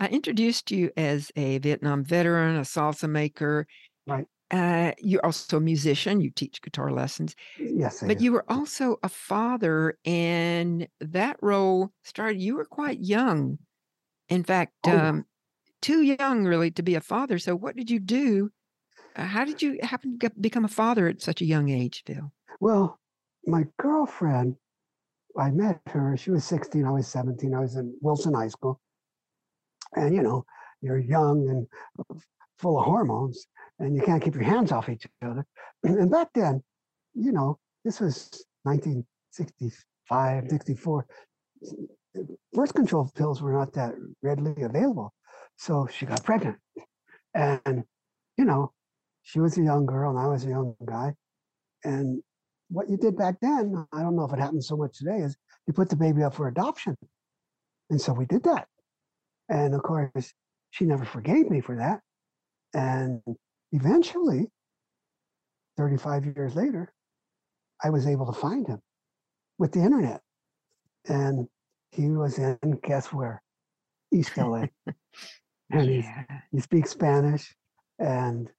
I 0.00 0.06
introduced 0.08 0.70
you 0.70 0.92
as 0.96 1.32
a 1.34 1.58
Vietnam 1.58 2.04
veteran, 2.04 2.56
a 2.56 2.60
salsa 2.60 3.10
maker. 3.10 3.66
Right. 4.06 4.26
Uh, 4.50 4.92
you're 4.98 5.24
also 5.26 5.56
a 5.56 5.60
musician. 5.60 6.20
You 6.20 6.30
teach 6.30 6.62
guitar 6.62 6.92
lessons. 6.92 7.34
Yes, 7.58 8.02
I 8.02 8.06
But 8.06 8.18
do. 8.18 8.24
you 8.24 8.32
were 8.32 8.44
also 8.48 8.96
a 9.02 9.08
father, 9.08 9.98
and 10.04 10.86
that 11.00 11.36
role 11.42 11.90
started, 12.04 12.40
you 12.40 12.54
were 12.54 12.64
quite 12.64 13.00
young. 13.00 13.58
In 14.28 14.44
fact, 14.44 14.72
Oh, 14.86 14.92
yeah. 14.92 15.08
um, 15.08 15.24
too 15.82 16.02
young 16.02 16.44
really 16.44 16.70
to 16.70 16.82
be 16.82 16.94
a 16.94 17.00
father. 17.00 17.40
So, 17.40 17.56
what 17.56 17.74
did 17.76 17.90
you 17.90 17.98
do? 17.98 18.50
Uh, 19.16 19.24
how 19.24 19.44
did 19.44 19.60
you 19.62 19.80
happen 19.82 20.12
to 20.12 20.16
get, 20.18 20.40
become 20.40 20.64
a 20.64 20.68
father 20.68 21.08
at 21.08 21.20
such 21.20 21.42
a 21.42 21.44
young 21.44 21.68
age, 21.70 22.04
Phil? 22.06 22.32
Well, 22.60 22.98
my 23.46 23.64
girlfriend, 23.78 24.56
I 25.36 25.50
met 25.50 25.80
her. 25.86 26.16
She 26.16 26.30
was 26.30 26.44
16. 26.44 26.84
I 26.84 26.90
was 26.90 27.06
17. 27.08 27.54
I 27.54 27.60
was 27.60 27.76
in 27.76 27.96
Wilson 28.00 28.34
High 28.34 28.48
School. 28.48 28.80
And, 29.94 30.14
you 30.14 30.22
know, 30.22 30.44
you're 30.80 30.98
young 30.98 31.48
and 31.48 31.66
full 32.58 32.78
of 32.78 32.84
hormones, 32.84 33.46
and 33.78 33.94
you 33.94 34.02
can't 34.02 34.22
keep 34.22 34.34
your 34.34 34.44
hands 34.44 34.72
off 34.72 34.88
each 34.88 35.06
other. 35.22 35.46
And 35.84 36.10
back 36.10 36.28
then, 36.34 36.62
you 37.14 37.32
know, 37.32 37.58
this 37.84 38.00
was 38.00 38.44
1965, 38.64 40.50
64. 40.50 41.06
Birth 42.52 42.74
control 42.74 43.10
pills 43.14 43.40
were 43.40 43.52
not 43.52 43.72
that 43.74 43.94
readily 44.22 44.62
available. 44.62 45.14
So 45.56 45.88
she 45.90 46.06
got 46.06 46.24
pregnant. 46.24 46.56
And, 47.34 47.84
you 48.36 48.44
know, 48.44 48.72
she 49.22 49.40
was 49.40 49.56
a 49.58 49.62
young 49.62 49.86
girl 49.86 50.10
and 50.10 50.18
I 50.18 50.26
was 50.26 50.44
a 50.44 50.48
young 50.48 50.74
guy. 50.84 51.14
And 51.84 52.22
what 52.70 52.88
you 52.88 52.96
did 52.96 53.16
back 53.16 53.36
then, 53.40 53.86
I 53.92 54.02
don't 54.02 54.16
know 54.16 54.24
if 54.24 54.32
it 54.32 54.38
happens 54.38 54.68
so 54.68 54.76
much 54.76 54.98
today, 54.98 55.18
is 55.18 55.36
you 55.66 55.72
put 55.72 55.88
the 55.88 55.96
baby 55.96 56.22
up 56.22 56.34
for 56.34 56.48
adoption. 56.48 56.96
And 57.90 58.00
so 58.00 58.12
we 58.12 58.26
did 58.26 58.42
that. 58.44 58.66
And 59.48 59.74
of 59.74 59.82
course, 59.82 60.32
she 60.70 60.84
never 60.84 61.04
forgave 61.04 61.50
me 61.50 61.60
for 61.60 61.76
that. 61.76 62.00
And 62.74 63.22
eventually, 63.72 64.48
35 65.78 66.26
years 66.26 66.54
later, 66.54 66.92
I 67.82 67.90
was 67.90 68.06
able 68.06 68.26
to 68.26 68.38
find 68.38 68.66
him 68.66 68.80
with 69.58 69.72
the 69.72 69.80
internet. 69.80 70.20
And 71.06 71.48
he 71.92 72.10
was 72.10 72.38
in, 72.38 72.58
guess 72.82 73.12
where? 73.12 73.42
East 74.12 74.36
LA. 74.36 74.66
and 75.70 75.86
Yeah. 75.94 76.24
he 76.52 76.60
speaks 76.60 76.90
Spanish, 76.90 77.54
and 77.98 78.50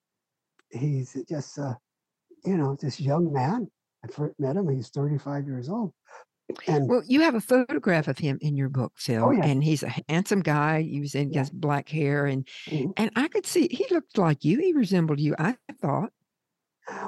he's 0.71 1.15
just 1.27 1.57
a, 1.57 1.77
you 2.45 2.57
know, 2.57 2.75
this 2.79 2.99
young 2.99 3.31
man. 3.31 3.69
I 4.03 4.07
first 4.11 4.39
met 4.39 4.55
him. 4.55 4.69
He's 4.69 4.89
35 4.89 5.45
years 5.45 5.69
old, 5.69 5.93
and 6.67 6.87
Well, 6.87 7.03
you 7.05 7.21
have 7.21 7.35
a 7.35 7.41
photograph 7.41 8.07
of 8.07 8.17
him 8.17 8.37
in 8.41 8.55
your 8.55 8.69
book, 8.69 8.93
Phil, 8.95 9.23
Oh, 9.25 9.31
yeah. 9.31 9.45
and 9.45 9.63
he's 9.63 9.83
a 9.83 9.93
handsome 10.07 10.39
guy. 10.41 10.81
He 10.83 10.99
was 11.01 11.15
in 11.15 11.31
Yeah. 11.33 11.41
his 11.41 11.49
black 11.49 11.89
hair, 11.89 12.25
and 12.25 12.47
Mhm. 12.67 12.93
and 12.97 13.11
I 13.15 13.27
could 13.27 13.45
see 13.45 13.67
he 13.69 13.85
looked 13.91 14.17
like 14.17 14.45
you. 14.45 14.59
He 14.59 14.73
resembled 14.73 15.19
you. 15.19 15.35
I 15.37 15.57
thought. 15.81 16.11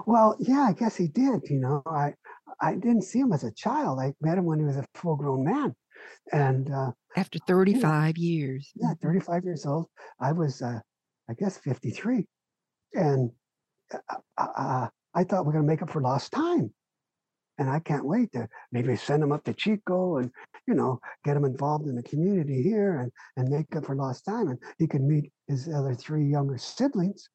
well, 0.05 0.35
yeah, 0.39 0.61
I 0.61 0.73
guess 0.73 0.95
he 0.95 1.07
did. 1.07 1.41
You 1.49 1.59
know, 1.59 1.81
I 1.85 2.13
I 2.59 2.75
didn't 2.75 3.03
see 3.03 3.19
him 3.19 3.31
as 3.33 3.43
a 3.43 3.51
child. 3.51 3.99
I 3.99 4.13
met 4.21 4.37
him 4.37 4.45
when 4.45 4.59
he 4.59 4.65
was 4.65 4.77
a 4.77 4.85
full 4.93 5.15
grown 5.15 5.43
man, 5.45 5.73
and 6.31 6.69
uh, 6.71 6.91
After 7.15 7.39
35 7.47 8.17
years. 8.17 8.71
yeah, 8.75 8.93
35 9.01 9.43
years 9.45 9.65
old. 9.65 9.87
I 10.19 10.31
was, 10.33 10.61
uh, 10.61 10.79
I 11.29 11.33
guess, 11.33 11.57
53, 11.57 12.27
and 12.93 13.31
uh, 13.93 14.17
uh, 14.37 14.89
I 15.13 15.23
thought 15.23 15.45
we're 15.45 15.53
gonna 15.53 15.63
make 15.65 15.81
up 15.81 15.89
for 15.89 16.01
lost 16.01 16.31
time. 16.33 16.71
And 17.61 17.69
I 17.69 17.77
can't 17.77 18.07
wait 18.07 18.31
to 18.31 18.49
maybe 18.71 18.95
send 18.95 19.21
him 19.21 19.31
up 19.31 19.43
to 19.43 19.53
Chico 19.53 20.17
and 20.17 20.31
you 20.65 20.73
know 20.73 20.99
get 21.23 21.37
him 21.37 21.45
involved 21.45 21.85
in 21.85 21.93
the 21.93 22.01
community 22.01 22.63
here 22.63 23.01
and 23.01 23.11
and 23.37 23.55
make 23.55 23.75
up 23.75 23.85
for 23.85 23.95
lost 23.95 24.25
time. 24.25 24.47
And 24.47 24.57
he 24.79 24.87
could 24.87 25.03
meet 25.03 25.31
his 25.47 25.69
other 25.69 25.93
three 25.93 26.25
younger 26.25 26.57
siblings. 26.57 27.29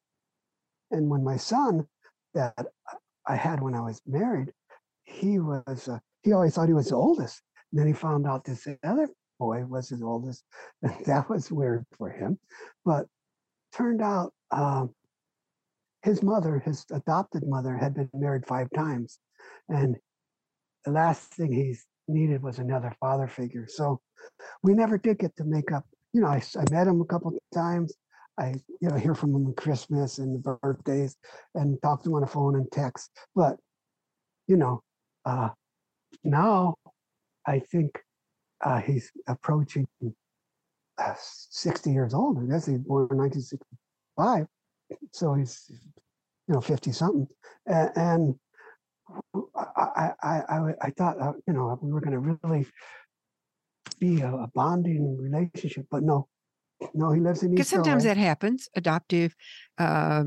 And 0.91 1.09
when 1.09 1.23
my 1.23 1.37
son 1.37 1.87
that 2.33 2.53
I 3.25 3.37
had 3.37 3.61
when 3.61 3.73
I 3.73 3.79
was 3.79 4.01
married, 4.05 4.51
he 5.05 5.39
was 5.39 5.87
uh, 5.87 5.99
he 6.23 6.33
always 6.33 6.55
thought 6.55 6.67
he 6.67 6.73
was 6.73 6.89
the 6.89 6.95
oldest. 6.95 7.41
And 7.71 7.79
then 7.79 7.87
he 7.87 7.93
found 7.93 8.27
out 8.27 8.43
this 8.43 8.67
other 8.83 9.07
boy 9.39 9.63
was 9.63 9.87
his 9.87 10.03
oldest, 10.03 10.43
and 10.81 11.05
that 11.05 11.29
was 11.29 11.49
weird 11.49 11.85
for 11.97 12.09
him. 12.09 12.37
But 12.83 13.05
turned 13.73 14.01
out 14.01 14.33
um, 14.51 14.93
his 16.01 16.21
mother, 16.21 16.59
his 16.59 16.83
adopted 16.91 17.47
mother, 17.47 17.77
had 17.77 17.93
been 17.93 18.09
married 18.13 18.45
five 18.45 18.67
times, 18.75 19.19
and 19.69 19.95
the 20.87 20.93
last 20.93 21.33
thing 21.33 21.51
he 21.51 21.75
needed 22.07 22.41
was 22.41 22.59
another 22.59 22.95
father 23.01 23.27
figure. 23.27 23.65
So 23.67 23.99
we 24.63 24.73
never 24.73 24.97
did 24.97 25.19
get 25.19 25.35
to 25.35 25.43
make 25.43 25.73
up. 25.73 25.83
You 26.13 26.21
know, 26.21 26.27
I, 26.27 26.41
I 26.55 26.63
met 26.71 26.87
him 26.87 27.01
a 27.01 27.05
couple 27.05 27.37
times. 27.53 27.93
I 28.39 28.53
you 28.79 28.87
know 28.87 28.95
hear 28.95 29.13
from 29.13 29.35
him 29.35 29.47
on 29.47 29.53
Christmas 29.55 30.19
and 30.19 30.41
birthdays, 30.41 31.17
and 31.55 31.77
talk 31.81 32.03
to 32.03 32.09
him 32.09 32.15
on 32.15 32.21
the 32.21 32.27
phone 32.27 32.55
and 32.55 32.71
text. 32.71 33.11
But 33.35 33.57
you 34.47 34.55
know, 34.55 34.81
uh, 35.25 35.49
now 36.23 36.75
I 37.45 37.59
think 37.59 37.99
uh, 38.63 38.79
he's 38.79 39.11
approaching 39.27 39.87
uh, 40.97 41.15
60 41.17 41.91
years 41.91 42.13
old. 42.13 42.37
I 42.39 42.45
guess 42.45 42.65
he 42.65 42.73
was 42.73 42.81
born 42.81 43.07
in 43.11 43.17
1965, 43.17 44.45
so 45.11 45.33
he's 45.33 45.65
you 46.47 46.53
know 46.53 46.61
50 46.61 46.93
something, 46.93 47.27
and, 47.65 47.91
and 47.97 48.35
I, 49.55 49.63
I, 49.65 50.11
I, 50.21 50.29
I, 50.49 50.73
I 50.81 50.89
thought 50.91 51.19
uh, 51.21 51.33
you 51.47 51.53
know 51.53 51.77
we 51.81 51.91
were 51.91 52.01
going 52.01 52.13
to 52.13 52.37
really 52.43 52.65
be 53.99 54.21
a, 54.21 54.31
a 54.33 54.47
bonding 54.53 55.17
relationship, 55.17 55.87
but 55.89 56.03
no, 56.03 56.27
no, 56.93 57.11
he 57.11 57.19
lives 57.21 57.43
in 57.43 57.51
Because 57.51 57.69
sometimes 57.69 58.03
LA. 58.03 58.09
that 58.09 58.17
happens. 58.17 58.69
Adoptive 58.75 59.35
uh, 59.77 60.25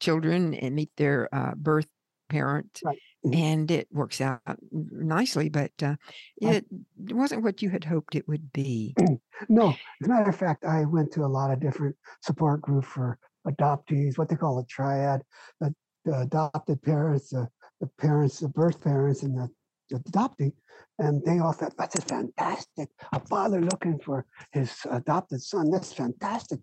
children 0.00 0.54
and 0.54 0.74
meet 0.74 0.90
their 0.96 1.28
uh, 1.34 1.54
birth 1.56 1.86
parent, 2.28 2.80
Right. 2.84 2.98
Mhm. 3.24 3.34
and 3.36 3.70
it 3.70 3.88
works 3.92 4.20
out 4.20 4.40
nicely. 4.70 5.48
But 5.48 5.72
uh, 5.82 5.96
I- 6.44 6.56
it 6.56 6.66
wasn't 7.14 7.42
what 7.44 7.62
you 7.62 7.70
had 7.70 7.84
hoped 7.84 8.14
it 8.14 8.28
would 8.28 8.52
be. 8.52 8.94
No, 9.50 9.68
as 9.68 10.06
a 10.06 10.08
matter 10.08 10.30
of 10.30 10.36
fact, 10.36 10.64
I 10.64 10.86
went 10.86 11.12
to 11.12 11.22
a 11.22 11.26
lot 11.28 11.50
of 11.50 11.60
different 11.60 11.94
support 12.22 12.62
groups 12.62 12.86
for 12.88 13.18
adoptees, 13.46 14.16
what 14.16 14.30
they 14.30 14.34
call 14.34 14.58
a 14.58 14.64
triad, 14.64 15.20
the, 15.60 15.74
the 16.06 16.20
adopted 16.20 16.80
parents, 16.80 17.28
the, 17.28 17.46
the 17.80 17.88
parents, 17.98 18.40
the 18.40 18.48
birth 18.48 18.80
parents, 18.82 19.22
and 19.22 19.36
the, 19.36 19.48
the 19.90 19.98
adoptee. 20.10 20.52
And 20.98 21.22
they 21.24 21.38
all 21.38 21.52
thought, 21.52 21.74
that's 21.76 21.94
just 21.94 22.08
fantastic. 22.08 22.88
A 23.12 23.20
father 23.20 23.60
looking 23.60 23.98
for 23.98 24.24
his 24.52 24.74
adopted 24.90 25.42
son. 25.42 25.70
That's 25.70 25.92
fantastic. 25.92 26.60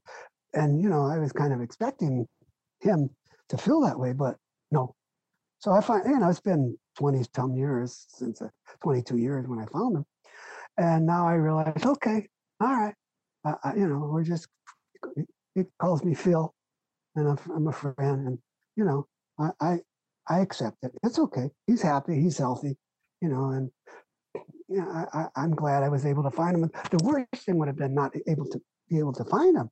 And, 0.54 0.82
you 0.82 0.90
know, 0.90 1.06
I 1.06 1.20
was 1.20 1.32
kind 1.32 1.54
of 1.54 1.62
expecting 1.62 2.28
him 2.82 3.10
to 3.50 3.58
feel 3.58 3.82
that 3.82 4.00
way, 4.00 4.14
but 4.14 4.38
no. 4.72 4.96
So 5.60 5.72
I 5.72 5.82
find, 5.82 6.04
you 6.06 6.20
know, 6.20 6.30
it's 6.30 6.40
been 6.40 6.78
20 6.98 7.26
some 7.36 7.56
years 7.56 8.06
since, 8.10 8.42
uh, 8.42 8.50
22 8.84 9.18
years 9.18 9.48
when 9.48 9.60
I 9.60 9.66
found 9.68 9.98
him. 9.98 10.06
And 10.78 11.06
now 11.06 11.28
I 11.28 11.34
realize, 11.34 11.86
okay, 11.86 12.28
all 12.60 12.76
right, 12.76 12.96
I, 13.46 13.54
I, 13.64 13.76
you 13.76 13.88
know, 13.88 14.10
we're 14.12 14.24
just, 14.24 14.48
he 15.56 15.64
calls 15.80 16.04
me 16.04 16.16
Phil, 16.16 16.54
and 17.16 17.28
I'm, 17.28 17.38
I'm 17.56 17.68
a 17.68 17.72
friend, 17.72 18.28
and 18.28 18.38
you 18.76 18.86
know, 18.86 19.08
I, 19.40 19.50
I, 19.62 19.80
I 20.28 20.40
accept 20.40 20.78
it. 20.84 20.92
It's 21.04 21.20
okay. 21.20 21.50
He's 21.68 21.82
happy. 21.82 22.20
He's 22.20 22.38
healthy, 22.38 22.78
you 23.22 23.30
know, 23.30 23.50
and 23.50 23.70
you 24.70 24.78
know, 24.82 24.90
I, 24.90 25.20
I, 25.20 25.28
I'm 25.36 25.52
glad 25.52 25.84
I 25.84 25.90
was 25.90 26.06
able 26.06 26.24
to 26.24 26.32
find 26.32 26.56
him. 26.58 26.72
The 26.90 27.04
worst 27.04 27.46
thing 27.46 27.58
would 27.60 27.68
have 27.68 27.78
been 27.78 27.94
not 27.94 28.14
able 28.28 28.46
to 28.46 28.62
be 28.90 29.00
able 29.00 29.14
to 29.14 29.26
find 29.26 29.58
him. 29.58 29.70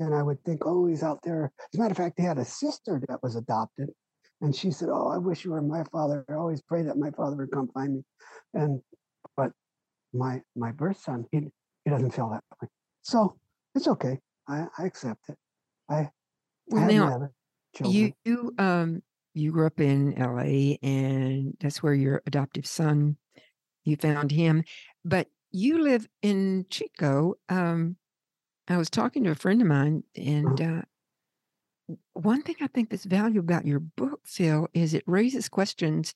And 0.00 0.14
I 0.14 0.22
would 0.22 0.42
think, 0.44 0.62
oh, 0.66 0.86
he's 0.86 1.02
out 1.02 1.20
there. 1.22 1.52
As 1.72 1.78
a 1.78 1.82
matter 1.82 1.92
of 1.92 1.96
fact, 1.96 2.18
he 2.18 2.24
had 2.24 2.38
a 2.38 2.44
sister 2.44 3.00
that 3.08 3.22
was 3.22 3.36
adopted, 3.36 3.90
and 4.40 4.54
she 4.54 4.72
said, 4.72 4.88
"Oh, 4.90 5.08
I 5.08 5.18
wish 5.18 5.44
you 5.44 5.52
were 5.52 5.62
my 5.62 5.84
father. 5.92 6.24
I 6.28 6.34
always 6.34 6.60
pray 6.62 6.82
that 6.82 6.96
my 6.98 7.12
father 7.12 7.36
would 7.36 7.52
come 7.52 7.68
find 7.68 7.94
me." 7.94 8.02
And 8.54 8.80
but 9.36 9.52
my 10.12 10.42
my 10.56 10.72
birth 10.72 10.98
son, 10.98 11.26
he 11.30 11.48
he 11.84 11.90
doesn't 11.90 12.10
feel 12.12 12.28
that 12.30 12.42
way. 12.60 12.68
So 13.02 13.36
it's 13.76 13.86
okay. 13.86 14.18
I, 14.48 14.66
I 14.78 14.84
accept 14.86 15.28
it. 15.28 15.36
I, 15.88 15.94
I 15.94 16.10
Well, 16.68 16.82
have 16.82 16.94
now, 16.94 17.06
my 17.06 17.14
other 17.14 17.32
children. 17.76 18.14
You 18.24 18.32
you, 18.32 18.54
um 18.58 19.02
you 19.34 19.52
grew 19.52 19.66
up 19.66 19.80
in 19.80 20.14
LA 20.18 20.76
and 20.82 21.56
that's 21.60 21.82
where 21.82 21.94
your 21.94 22.22
adoptive 22.26 22.66
son 22.66 23.16
you 23.84 23.96
found 23.96 24.30
him. 24.30 24.64
But 25.04 25.28
you 25.50 25.82
live 25.82 26.08
in 26.22 26.66
Chico. 26.70 27.34
Um 27.48 27.96
I 28.68 28.78
was 28.78 28.88
talking 28.88 29.24
to 29.24 29.30
a 29.30 29.34
friend 29.34 29.60
of 29.60 29.68
mine 29.68 30.04
and 30.16 30.60
uh 30.60 30.82
one 32.14 32.42
thing 32.42 32.56
I 32.62 32.66
think 32.68 32.88
that's 32.88 33.04
valuable 33.04 33.40
about 33.40 33.66
your 33.66 33.80
book, 33.80 34.20
Phil, 34.24 34.68
is 34.72 34.94
it 34.94 35.04
raises 35.06 35.50
questions 35.50 36.14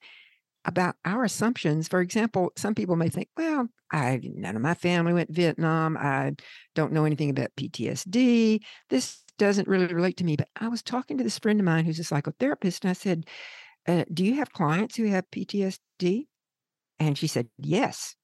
about 0.69 0.97
our 1.05 1.25
assumptions. 1.25 1.89
For 1.89 2.01
example, 2.01 2.53
some 2.57 2.75
people 2.75 2.95
may 2.95 3.09
think, 3.09 3.29
well, 3.37 3.69
I 3.91 4.21
none 4.23 4.55
of 4.55 4.61
my 4.63 4.75
family 4.75 5.15
went 5.15 5.35
Vietnam. 5.35 5.97
I 5.97 6.35
don't 6.75 6.93
know 6.93 7.07
anything 7.07 7.31
about 7.31 7.57
PTSD. 7.57 8.61
This 8.91 9.25
doesn't 9.39 9.67
really 9.67 9.93
relate 9.93 10.19
to 10.19 10.25
me. 10.25 10.37
But 10.37 10.49
I 10.61 10.69
was 10.69 10.83
talking 10.83 11.17
to 11.17 11.25
this 11.25 11.39
friend 11.39 11.59
of 11.59 11.65
mine 11.65 11.87
who's 11.87 11.99
a 11.99 12.03
psychotherapist, 12.03 12.83
and 12.83 12.91
I 12.91 12.93
said, 12.93 13.27
uh, 13.87 14.05
"Do 14.13 14.25
you 14.25 14.35
have 14.35 14.53
clients 14.53 14.97
who 14.97 15.07
have 15.07 15.31
PTSD?" 15.31 16.27
And 16.99 17.17
she 17.17 17.27
said, 17.29 17.49
"Yes." 17.57 18.15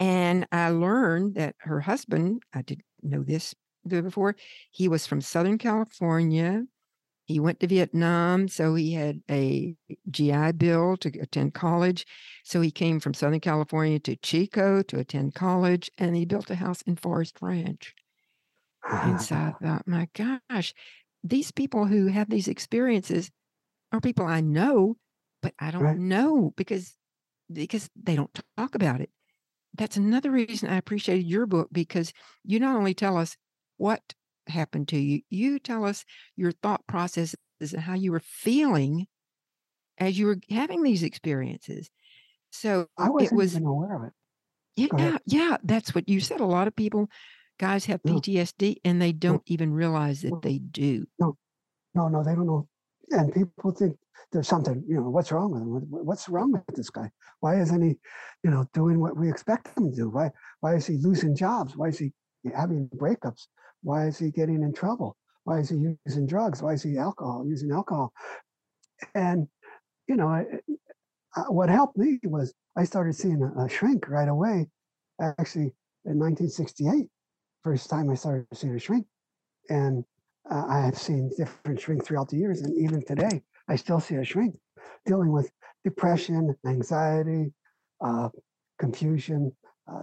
And 0.00 0.46
I 0.50 0.70
learned 0.70 1.34
that 1.34 1.56
her 1.58 1.80
husband, 1.80 2.42
I 2.54 2.62
didn't 2.62 2.86
know 3.02 3.22
this 3.22 3.54
before, 3.86 4.36
he 4.70 4.88
was 4.88 5.06
from 5.06 5.20
Southern 5.20 5.58
California. 5.58 6.64
He 7.28 7.38
went 7.40 7.60
to 7.60 7.68
Vietnam, 7.68 8.48
so 8.48 8.74
he 8.74 8.94
had 8.94 9.22
a 9.30 9.76
GI 10.10 10.52
Bill 10.52 10.96
to 10.98 11.10
attend 11.20 11.54
college. 11.54 12.06
So 12.44 12.60
he 12.60 12.72
came 12.72 12.98
from 13.00 13.14
Southern 13.14 13.40
California 13.40 14.00
to 14.00 14.16
Chico 14.16 14.82
to 14.82 14.98
attend 14.98 15.36
college, 15.36 15.90
and 15.98 16.16
he 16.16 16.24
built 16.24 16.50
a 16.50 16.56
house 16.56 16.82
in 16.82 16.96
Forest 16.96 17.38
Ranch. 17.40 17.94
And 19.02 19.20
so 19.20 19.36
I 19.36 19.54
thought, 19.62 19.86
my 19.86 20.08
gosh, 20.14 20.74
these 21.22 21.50
people 21.50 21.86
who 21.86 22.06
have 22.06 22.30
these 22.30 22.48
experiences 22.48 23.30
are 23.92 24.00
people 24.00 24.26
I 24.26 24.40
know, 24.42 24.96
but 25.42 25.54
I 25.58 25.70
don't 25.70 25.86
Right. 25.86 26.00
know 26.08 26.52
because 26.56 26.96
because 27.52 27.90
they 27.96 28.16
don't 28.16 28.38
talk 28.56 28.74
about 28.74 29.00
it. 29.00 29.10
That's 29.74 29.96
another 29.96 30.30
reason 30.30 30.68
I 30.70 30.76
appreciated 30.76 31.26
your 31.26 31.46
book 31.46 31.68
because 31.72 32.12
you 32.44 32.60
not 32.60 32.76
only 32.76 32.94
tell 32.94 33.16
us 33.16 33.36
what 33.78 34.14
happened 34.48 34.88
to 34.88 34.98
you, 34.98 35.22
you 35.30 35.58
tell 35.58 35.84
us 35.84 36.04
your 36.36 36.52
thought 36.52 36.86
processes 36.86 37.36
and 37.60 37.80
how 37.80 37.94
you 37.94 38.12
were 38.12 38.20
feeling 38.20 39.06
as 39.98 40.18
you 40.18 40.26
were 40.26 40.38
having 40.50 40.82
these 40.82 41.02
experiences. 41.02 41.90
So 42.50 42.86
I 42.96 43.10
wasn't 43.10 43.36
was 43.36 43.54
even 43.54 43.66
aware 43.66 43.96
of 43.96 44.04
it. 44.04 44.12
Yeah, 44.76 45.18
yeah, 45.26 45.56
that's 45.64 45.94
what 45.94 46.08
you 46.08 46.20
said. 46.20 46.40
A 46.40 46.46
lot 46.46 46.68
of 46.68 46.76
people, 46.76 47.08
guys 47.58 47.84
have 47.86 48.00
No. 48.04 48.14
PTSD 48.14 48.76
and 48.84 49.02
they 49.02 49.12
don't 49.12 49.42
even 49.46 49.72
realize 49.72 50.22
that 50.22 50.30
No. 50.30 50.40
they 50.40 50.58
do. 50.58 51.06
No, 51.18 51.36
no, 51.94 52.08
no, 52.08 52.22
they 52.22 52.34
don't 52.34 52.46
know. 52.46 52.68
And 53.10 53.32
people 53.32 53.72
think 53.72 53.96
there's 54.30 54.46
something, 54.46 54.84
you 54.86 54.96
know, 54.96 55.10
what's 55.10 55.32
wrong 55.32 55.50
with 55.50 55.62
him? 55.62 55.86
What's 55.90 56.28
wrong 56.28 56.52
with 56.52 56.62
this 56.74 56.90
guy? 56.90 57.10
Why 57.40 57.60
isn't 57.60 57.82
he, 57.82 57.96
you 58.44 58.50
know, 58.50 58.66
doing 58.72 59.00
what 59.00 59.16
we 59.16 59.28
expect 59.28 59.76
him 59.76 59.90
to 59.90 59.96
do? 59.96 60.10
Why, 60.10 60.30
why 60.60 60.76
is 60.76 60.86
he 60.86 60.98
losing 60.98 61.34
jobs? 61.34 61.76
Why 61.76 61.88
is 61.88 61.98
he 61.98 62.12
having 62.54 62.88
breakups? 62.88 63.46
Why 63.82 64.06
is 64.06 64.18
he 64.18 64.30
getting 64.30 64.62
in 64.62 64.72
trouble? 64.72 65.16
Why 65.44 65.60
is 65.60 65.70
he 65.70 65.96
using 66.06 66.26
drugs? 66.26 66.62
Why 66.62 66.74
is 66.74 66.82
he 66.82 66.98
alcohol, 66.98 67.44
using 67.46 67.72
alcohol? 67.72 68.12
And, 69.14 69.48
you 70.08 70.16
know, 70.16 70.28
I- 70.28 70.60
I- 71.36 71.50
what 71.50 71.68
helped 71.70 71.96
me 71.98 72.20
was 72.24 72.54
I 72.76 72.84
started 72.84 73.14
seeing 73.16 73.42
a, 73.42 73.64
a 73.64 73.68
shrink 73.68 74.08
right 74.08 74.28
away. 74.28 74.68
Actually, 75.20 75.74
in 76.06 76.18
1968, 76.18 77.08
first 77.64 77.90
time 77.90 78.10
I 78.10 78.14
started 78.14 78.46
seeing 78.54 78.74
a 78.74 78.78
shrink. 78.78 79.06
And 79.70 80.04
uh, 80.50 80.64
I 80.68 80.80
have 80.80 80.98
seen 80.98 81.30
different 81.36 81.80
shrink 81.80 82.04
throughout 82.04 82.28
the 82.30 82.38
years. 82.38 82.62
And 82.62 82.76
even 82.78 83.04
today, 83.04 83.42
I 83.68 83.76
still 83.76 84.00
see 84.00 84.16
a 84.16 84.24
shrink 84.24 84.56
dealing 85.06 85.32
with 85.32 85.50
depression, 85.84 86.56
anxiety, 86.66 87.52
uh, 88.02 88.30
confusion, 88.78 89.52
uh, 89.90 90.02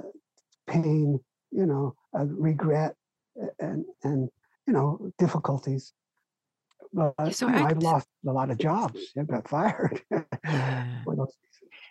pain, 0.68 1.20
you 1.52 1.66
know, 1.66 1.96
uh, 2.18 2.26
regret, 2.26 2.96
and, 3.60 3.86
and, 4.04 4.30
you 4.68 4.74
know, 4.74 5.12
difficulties. 5.18 5.94
But 6.94 7.34
so 7.34 7.48
you 7.48 7.54
know, 7.54 7.60
I- 7.60 7.70
I've 7.72 7.78
lost 7.84 8.08
a 8.28 8.32
lot 8.32 8.50
of 8.50 8.58
jobs. 8.58 9.14
I 9.18 9.24
got 9.24 9.48
fired. 9.50 10.02
Yeah. 10.12 10.84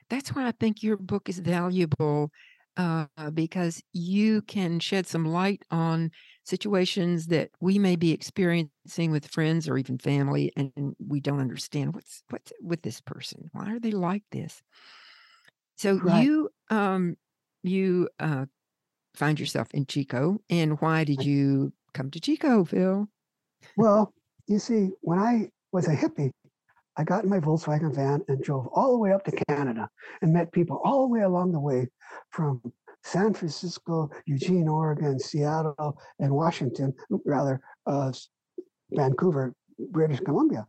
That's 0.08 0.34
why 0.34 0.46
I 0.46 0.52
think 0.52 0.82
your 0.82 0.96
book 0.96 1.28
is 1.28 1.38
valuable 1.38 2.30
uh, 2.76 3.06
because 3.32 3.82
you 3.92 4.42
can 4.42 4.80
shed 4.80 5.06
some 5.06 5.24
light 5.24 5.62
on 5.70 6.10
situations 6.44 7.26
that 7.28 7.50
we 7.60 7.78
may 7.78 7.96
be 7.96 8.12
experiencing 8.12 9.10
with 9.10 9.26
friends 9.28 9.68
or 9.68 9.78
even 9.78 9.98
family, 9.98 10.52
and 10.56 10.72
we 10.98 11.20
don't 11.20 11.40
understand 11.40 11.94
what's 11.94 12.22
what's 12.30 12.52
with 12.60 12.82
this 12.82 13.00
person. 13.00 13.48
Why 13.52 13.72
are 13.72 13.78
they 13.78 13.92
like 13.92 14.24
this? 14.32 14.62
So 15.76 15.94
Right. 16.02 16.22
you 16.22 16.50
um 16.70 17.16
you 17.62 18.08
uh 18.18 18.46
find 19.14 19.38
yourself 19.38 19.68
in 19.72 19.86
Chico, 19.86 20.40
and 20.50 20.80
why 20.80 21.04
did 21.04 21.24
you 21.24 21.72
come 21.92 22.10
to 22.10 22.20
Chico, 22.20 22.64
Phil? 22.64 23.08
Well, 23.76 24.12
you 24.46 24.58
see, 24.58 24.90
when 25.00 25.18
I 25.18 25.50
was 25.72 25.88
a 25.88 25.94
hippie, 25.96 26.30
I 26.96 27.04
got 27.04 27.24
in 27.24 27.30
my 27.30 27.40
Volkswagen 27.40 27.94
van 27.94 28.22
and 28.28 28.42
drove 28.42 28.68
all 28.68 28.92
the 28.92 28.98
way 28.98 29.12
up 29.12 29.24
to 29.24 29.44
Canada 29.48 29.88
and 30.22 30.32
met 30.32 30.52
people 30.52 30.80
all 30.84 31.02
the 31.02 31.12
way 31.12 31.22
along 31.22 31.52
the 31.52 31.60
way 31.60 31.88
from 32.30 32.60
San 33.02 33.34
Francisco, 33.34 34.10
Eugene, 34.26 34.68
Oregon, 34.68 35.18
Seattle, 35.18 35.98
and 36.20 36.30
Washington, 36.30 36.94
rather, 37.24 37.60
uh, 37.86 38.12
Vancouver, 38.92 39.54
British 39.90 40.20
Columbia. 40.20 40.66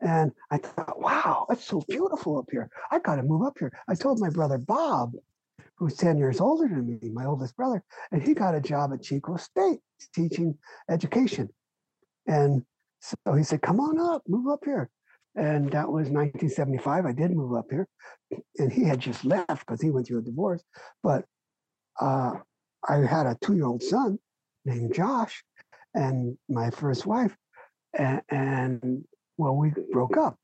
And 0.00 0.32
I 0.50 0.58
thought, 0.58 1.00
wow, 1.00 1.46
it's 1.50 1.64
so 1.64 1.82
beautiful 1.88 2.38
up 2.38 2.46
here. 2.50 2.68
I 2.90 2.98
got 2.98 3.16
to 3.16 3.22
move 3.22 3.42
up 3.46 3.56
here. 3.58 3.72
I 3.88 3.94
told 3.94 4.20
my 4.20 4.30
brother 4.30 4.58
Bob, 4.58 5.12
who's 5.76 5.96
10 5.96 6.18
years 6.18 6.40
older 6.40 6.68
than 6.68 6.86
me, 6.86 7.10
my 7.10 7.24
oldest 7.24 7.56
brother, 7.56 7.82
and 8.10 8.22
he 8.22 8.34
got 8.34 8.54
a 8.54 8.60
job 8.60 8.92
at 8.92 9.02
Chico 9.02 9.36
State 9.36 9.80
teaching 10.14 10.56
education. 10.90 11.48
And 12.26 12.64
so 13.00 13.16
he 13.34 13.42
said, 13.42 13.62
come 13.62 13.80
on 13.80 13.98
up, 13.98 14.22
move 14.28 14.48
up 14.48 14.60
here. 14.64 14.90
And 15.34 15.70
that 15.72 15.88
was 15.88 16.08
1975. 16.08 17.06
I 17.06 17.12
did 17.12 17.32
move 17.32 17.56
up 17.56 17.66
here. 17.70 17.88
And 18.58 18.70
he 18.70 18.84
had 18.84 19.00
just 19.00 19.24
left 19.24 19.66
because 19.66 19.80
he 19.80 19.90
went 19.90 20.06
through 20.06 20.20
a 20.20 20.22
divorce. 20.22 20.62
But 21.02 21.24
uh, 22.00 22.34
I 22.86 22.96
had 22.96 23.26
a 23.26 23.36
two 23.42 23.54
year 23.54 23.66
old 23.66 23.82
son 23.82 24.18
named 24.64 24.94
Josh 24.94 25.42
and 25.94 26.36
my 26.48 26.70
first 26.70 27.06
wife. 27.06 27.34
And, 27.98 28.20
and 28.28 29.04
well, 29.38 29.56
we 29.56 29.72
broke 29.90 30.16
up. 30.16 30.36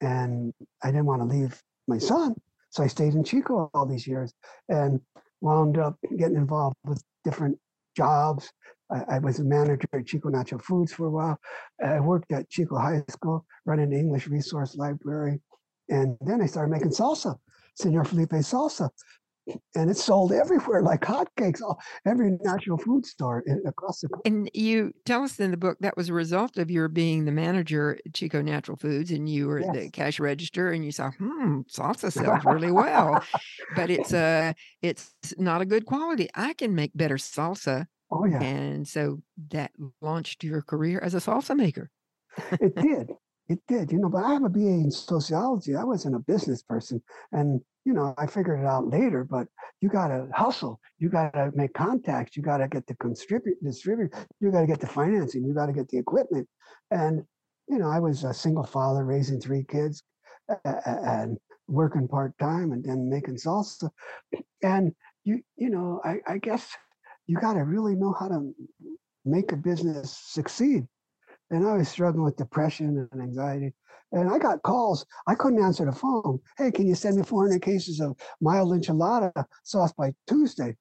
And 0.00 0.54
I 0.82 0.88
didn't 0.88 1.06
want 1.06 1.22
to 1.22 1.26
leave 1.26 1.60
my 1.88 1.98
son. 1.98 2.36
So 2.70 2.82
I 2.82 2.86
stayed 2.86 3.14
in 3.14 3.24
Chico 3.24 3.70
all 3.74 3.86
these 3.86 4.06
years 4.06 4.32
and 4.68 5.00
wound 5.40 5.78
up 5.78 5.96
getting 6.16 6.36
involved 6.36 6.76
with 6.84 7.02
different 7.24 7.58
jobs. 7.96 8.50
I, 8.90 9.16
I 9.16 9.18
was 9.18 9.38
a 9.38 9.44
manager 9.44 9.88
at 9.92 10.06
Chico 10.06 10.28
Natural 10.28 10.60
Foods 10.60 10.92
for 10.92 11.06
a 11.06 11.10
while. 11.10 11.38
I 11.84 12.00
worked 12.00 12.32
at 12.32 12.48
Chico 12.48 12.76
High 12.78 13.02
School, 13.10 13.44
running 13.64 13.90
the 13.90 13.98
English 13.98 14.28
Resource 14.28 14.76
Library. 14.76 15.40
And 15.88 16.16
then 16.20 16.42
I 16.42 16.46
started 16.46 16.70
making 16.70 16.90
salsa, 16.90 17.36
Senor 17.76 18.04
Felipe 18.04 18.30
salsa. 18.30 18.90
And 19.74 19.90
it's 19.90 20.02
sold 20.04 20.32
everywhere 20.32 20.82
like 20.82 21.00
hotcakes, 21.02 21.62
all, 21.62 21.80
every 22.04 22.32
natural 22.42 22.78
food 22.78 23.06
store 23.06 23.42
in, 23.46 23.62
across 23.66 24.00
the 24.00 24.08
And 24.24 24.50
you 24.52 24.92
tell 25.04 25.22
us 25.22 25.38
in 25.40 25.50
the 25.50 25.56
book 25.56 25.78
that 25.80 25.96
was 25.96 26.08
a 26.08 26.12
result 26.14 26.58
of 26.58 26.70
your 26.70 26.88
being 26.88 27.24
the 27.24 27.32
manager 27.32 27.98
at 28.04 28.14
Chico 28.14 28.42
Natural 28.42 28.76
Foods, 28.76 29.10
and 29.10 29.28
you 29.28 29.46
were 29.46 29.60
at 29.60 29.72
the 29.72 29.90
cash 29.90 30.20
register, 30.20 30.70
and 30.70 30.84
you 30.84 30.92
saw, 30.92 31.10
hmm, 31.12 31.60
salsa 31.70 32.12
sells 32.12 32.44
really 32.44 32.70
well, 32.72 33.22
but 33.76 33.90
it's 33.90 34.12
uh 34.12 34.52
it's 34.82 35.14
not 35.38 35.60
a 35.60 35.66
good 35.66 35.86
quality. 35.86 36.28
I 36.34 36.52
can 36.54 36.74
make 36.74 36.92
better 36.94 37.16
salsa, 37.16 37.86
Oh, 38.10 38.24
yeah. 38.24 38.42
and 38.42 38.86
so 38.88 39.22
that 39.50 39.72
launched 40.00 40.44
your 40.44 40.62
career 40.62 40.98
as 41.00 41.14
a 41.14 41.18
salsa 41.18 41.56
maker. 41.56 41.90
it 42.60 42.74
did. 42.74 43.12
It 43.48 43.60
did, 43.66 43.90
you 43.90 43.98
know, 43.98 44.10
but 44.10 44.24
I 44.24 44.34
have 44.34 44.44
a 44.44 44.48
BA 44.50 44.60
in 44.60 44.90
sociology. 44.90 45.74
I 45.74 45.84
wasn't 45.84 46.16
a 46.16 46.18
business 46.18 46.62
person. 46.62 47.02
And, 47.32 47.62
you 47.86 47.94
know, 47.94 48.14
I 48.18 48.26
figured 48.26 48.60
it 48.60 48.66
out 48.66 48.88
later, 48.88 49.24
but 49.24 49.46
you 49.80 49.88
got 49.88 50.08
to 50.08 50.28
hustle. 50.34 50.80
You 50.98 51.08
got 51.08 51.32
to 51.32 51.50
make 51.54 51.72
contacts. 51.72 52.36
You 52.36 52.42
got 52.42 52.58
to 52.58 52.68
get 52.68 52.86
the 52.86 52.94
contribute, 52.96 53.62
distribute. 53.64 54.12
You 54.40 54.50
got 54.50 54.60
to 54.60 54.66
get 54.66 54.80
the 54.80 54.86
financing. 54.86 55.44
You 55.44 55.54
got 55.54 55.66
to 55.66 55.72
get 55.72 55.88
the 55.88 55.96
equipment. 55.96 56.46
And, 56.90 57.24
you 57.68 57.78
know, 57.78 57.88
I 57.88 58.00
was 58.00 58.22
a 58.24 58.34
single 58.34 58.64
father 58.64 59.04
raising 59.04 59.40
three 59.40 59.64
kids 59.64 60.02
and 60.64 61.38
working 61.68 62.06
part 62.06 62.36
time 62.38 62.72
and 62.72 62.84
then 62.84 63.08
making 63.08 63.36
salsa. 63.36 63.88
And, 64.62 64.94
you, 65.24 65.40
you 65.56 65.70
know, 65.70 66.02
I, 66.04 66.16
I 66.26 66.38
guess 66.38 66.68
you 67.26 67.38
got 67.38 67.54
to 67.54 67.64
really 67.64 67.94
know 67.94 68.14
how 68.18 68.28
to 68.28 68.54
make 69.24 69.52
a 69.52 69.56
business 69.56 70.18
succeed 70.26 70.86
and 71.50 71.66
I 71.66 71.76
was 71.76 71.88
struggling 71.88 72.24
with 72.24 72.36
depression 72.36 73.08
and 73.12 73.22
anxiety. 73.22 73.72
And 74.12 74.30
I 74.30 74.38
got 74.38 74.62
calls. 74.62 75.04
I 75.26 75.34
couldn't 75.34 75.62
answer 75.62 75.84
the 75.84 75.92
phone. 75.92 76.40
Hey, 76.56 76.70
can 76.70 76.86
you 76.86 76.94
send 76.94 77.16
me 77.16 77.22
400 77.22 77.60
cases 77.60 78.00
of 78.00 78.16
mild 78.40 78.70
enchilada 78.72 79.32
sauce 79.64 79.92
by 79.92 80.14
Tuesday? 80.26 80.76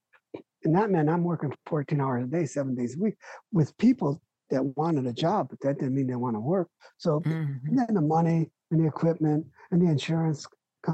And 0.64 0.76
that 0.76 0.90
meant 0.90 1.10
I'm 1.10 1.24
working 1.24 1.54
14 1.66 2.00
hours 2.00 2.24
a 2.24 2.28
day, 2.28 2.46
seven 2.46 2.74
days 2.76 2.96
a 2.96 3.00
week 3.00 3.16
with 3.52 3.78
people 3.78 4.22
that 4.50 4.64
wanted 4.78 5.06
a 5.08 5.14
job, 5.14 5.48
but 5.50 5.60
that 5.62 5.78
didn't 5.80 5.94
mean 5.96 6.08
they 6.08 6.16
want 6.16 6.36
to 6.36 6.40
work. 6.40 6.70
So 6.98 7.20
Mhm. 7.20 7.60
then 7.76 7.94
the 7.94 8.02
money 8.02 8.50
and 8.72 8.82
the 8.82 8.88
equipment 8.88 9.46
and 9.72 9.82
the 9.82 9.90
insurance 9.92 10.48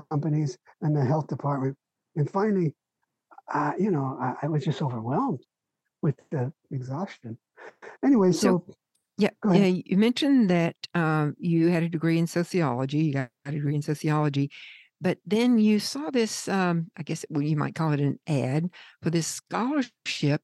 companies 0.09 0.57
and 0.81 0.95
the 0.95 1.05
health 1.05 1.27
department. 1.27 1.77
And 2.15 2.27
finally, 2.29 2.75
uh, 3.53 3.73
you 3.77 3.91
know, 3.91 4.17
I, 4.19 4.35
I 4.43 4.47
was 4.47 4.63
just 4.65 4.81
overwhelmed 4.81 5.43
with 6.01 6.15
the 6.31 6.51
exhaustion. 6.71 7.37
Anyway, 8.03 8.31
So- 8.31 8.63
so 8.67 8.75
Yeah, 9.17 9.29
yeah. 9.53 9.65
You 9.85 9.97
mentioned 9.97 10.49
that 10.49 10.75
um, 10.95 11.35
you 11.37 11.67
had 11.69 11.83
a 11.83 11.89
degree 11.89 12.17
in 12.17 12.27
sociology. 12.27 12.97
You 12.99 13.13
got 13.13 13.29
a 13.45 13.51
degree 13.51 13.75
in 13.75 13.81
sociology, 13.81 14.49
but 14.99 15.19
then 15.25 15.59
you 15.59 15.79
saw 15.79 16.09
this, 16.09 16.47
um, 16.47 16.89
I 16.97 17.03
guess 17.03 17.25
well, 17.29 17.43
you 17.43 17.55
might 17.55 17.75
call 17.75 17.93
it 17.93 17.99
an 17.99 18.19
ad 18.27 18.69
for 19.01 19.09
this 19.11 19.27
scholarship 19.27 20.41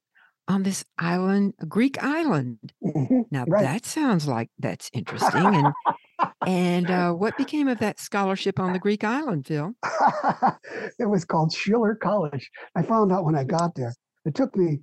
on 0.48 0.62
this 0.62 0.84
island, 0.98 1.54
a 1.60 1.66
Greek 1.66 2.02
island. 2.02 2.72
Mhm, 2.82 3.24
Now 3.30 3.46
Right. 3.46 3.66
that 3.66 3.84
sounds 3.86 4.28
like 4.28 4.50
that's 4.58 4.90
interesting. 4.92 5.56
And 5.56 5.74
and 6.46 6.90
uh, 6.90 7.12
what 7.12 7.36
became 7.36 7.68
of 7.68 7.78
that 7.80 8.00
scholarship 8.00 8.58
on 8.60 8.72
the 8.72 8.78
Greek 8.78 9.04
island, 9.04 9.46
Phil? 9.46 9.74
it 10.98 11.08
was 11.08 11.24
called 11.24 11.52
Schiller 11.52 11.94
College. 11.94 12.50
I 12.74 12.82
found 12.82 13.12
out 13.12 13.24
when 13.24 13.34
I 13.34 13.44
got 13.44 13.74
there. 13.74 13.94
It 14.24 14.34
took 14.34 14.56
me 14.56 14.80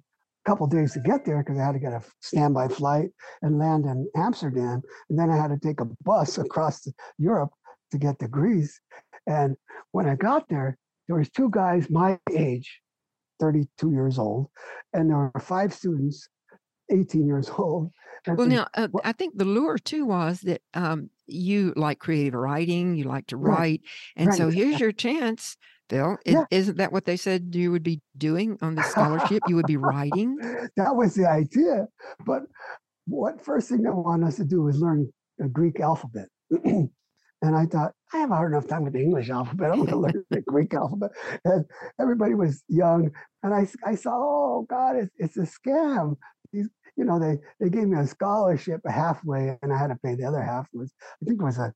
couple 0.47 0.65
days 0.65 0.93
to 0.93 1.01
get 1.01 1.25
there 1.25 1.43
because 1.43 1.60
I 1.60 1.65
had 1.65 1.73
to 1.73 1.79
get 1.79 1.91
a 1.91 2.01
standby 2.21 2.69
flight 2.69 3.10
and 3.41 3.60
land 3.60 3.86
in 3.86 4.10
Amsterdam, 4.15 4.81
and 5.10 5.19
then 5.19 5.29
I 5.29 5.36
had 5.36 5.49
to 5.49 5.60
take 5.60 5.81
a 5.81 5.88
bus 6.05 6.38
across 6.38 6.88
Europe 7.17 7.51
to 7.91 7.97
get 7.97 8.17
to 8.19 8.29
Greece. 8.29 8.79
And 9.27 9.57
when 9.91 10.07
I 10.07 10.15
got 10.15 10.47
there, 10.47 10.77
there 11.07 11.17
was 11.17 11.29
two 11.29 11.49
guys 11.51 11.89
my 11.89 12.17
age, 12.31 12.79
32 13.41 13.91
years 13.91 14.17
old, 14.17 14.47
and 14.93 15.10
there 15.10 15.17
were 15.33 15.41
five 15.41 15.73
students, 15.73 16.29
18 16.89 17.27
years 17.27 17.49
old. 17.57 17.91
And- 18.25 18.38
Well, 18.38 18.47
now 18.47 18.67
uh, 18.73 18.88
I 19.03 19.12
think 19.12 19.38
the 19.38 19.45
lure 19.45 19.77
too 19.77 20.05
was 20.05 20.39
that 20.41 20.62
um, 20.73 21.10
you 21.27 21.73
like 21.75 21.99
creative 21.99 22.33
writing, 22.36 22.95
you 22.95 23.03
like 23.03 23.27
to 23.27 23.38
Right, 23.38 23.57
write, 23.57 23.81
and 24.15 24.33
so 24.33 24.49
here's 24.49 24.79
your 24.79 24.93
chance, 24.93 25.57
Is, 26.26 26.34
Yeah. 26.34 26.45
Isn't 26.52 26.78
that 26.78 26.91
what 26.91 27.06
they 27.06 27.17
said 27.17 27.54
you 27.54 27.71
would 27.71 27.84
be 27.84 28.02
doing 28.17 28.58
on 28.62 28.76
the 28.76 28.84
scholarship? 28.91 29.43
you 29.47 29.56
would 29.56 29.67
be 29.67 29.78
writing. 29.78 30.38
that 30.76 30.95
was 30.95 31.15
the 31.15 31.28
idea. 31.28 31.88
But 32.26 32.43
what 33.06 33.43
first 33.43 33.69
thing 33.69 33.82
they 33.84 33.89
wanted 33.89 34.28
us 34.28 34.36
to 34.38 34.45
do 34.45 34.63
was 34.63 34.80
learn 34.80 35.12
the 35.38 35.47
Greek 35.47 35.80
alphabet. 35.80 36.28
and 36.63 36.89
I 37.41 37.65
thought, 37.65 37.93
I 38.13 38.17
have 38.17 38.32
a 38.32 38.36
hard 38.36 38.52
enough 38.54 38.67
time 38.67 38.84
with 38.84 38.93
the 38.93 39.02
English 39.02 39.30
alphabet. 39.30 39.71
I'm 39.71 39.78
going 39.86 39.89
to 39.89 39.97
learn 39.97 40.23
the 40.30 40.41
Greek 40.41 40.73
alphabet. 40.73 41.12
And 41.45 41.65
everybody 42.00 42.34
was 42.34 42.63
young. 42.67 43.12
And 43.43 43.54
I, 43.54 43.67
I 43.86 43.95
saw, 43.95 44.12
oh 44.15 44.65
God, 44.69 44.95
it's, 44.95 45.13
it's 45.17 45.38
a 45.38 45.47
scam. 45.69 46.15
These, 46.52 46.69
you 46.95 47.06
know, 47.06 47.19
they, 47.19 47.38
they 47.60 47.69
gave 47.69 47.88
me 47.88 48.00
a 48.00 48.08
scholarship 48.08 48.82
halfway 48.88 49.58
and 49.62 49.71
I 49.71 49.78
had 49.78 49.88
to 49.88 49.97
pay 50.04 50.15
the 50.15 50.26
other 50.26 50.41
half 50.41 50.67
was, 50.73 50.93
I 51.21 51.26
think 51.26 51.39
it 51.39 51.43
was 51.43 51.60
a 51.60 51.73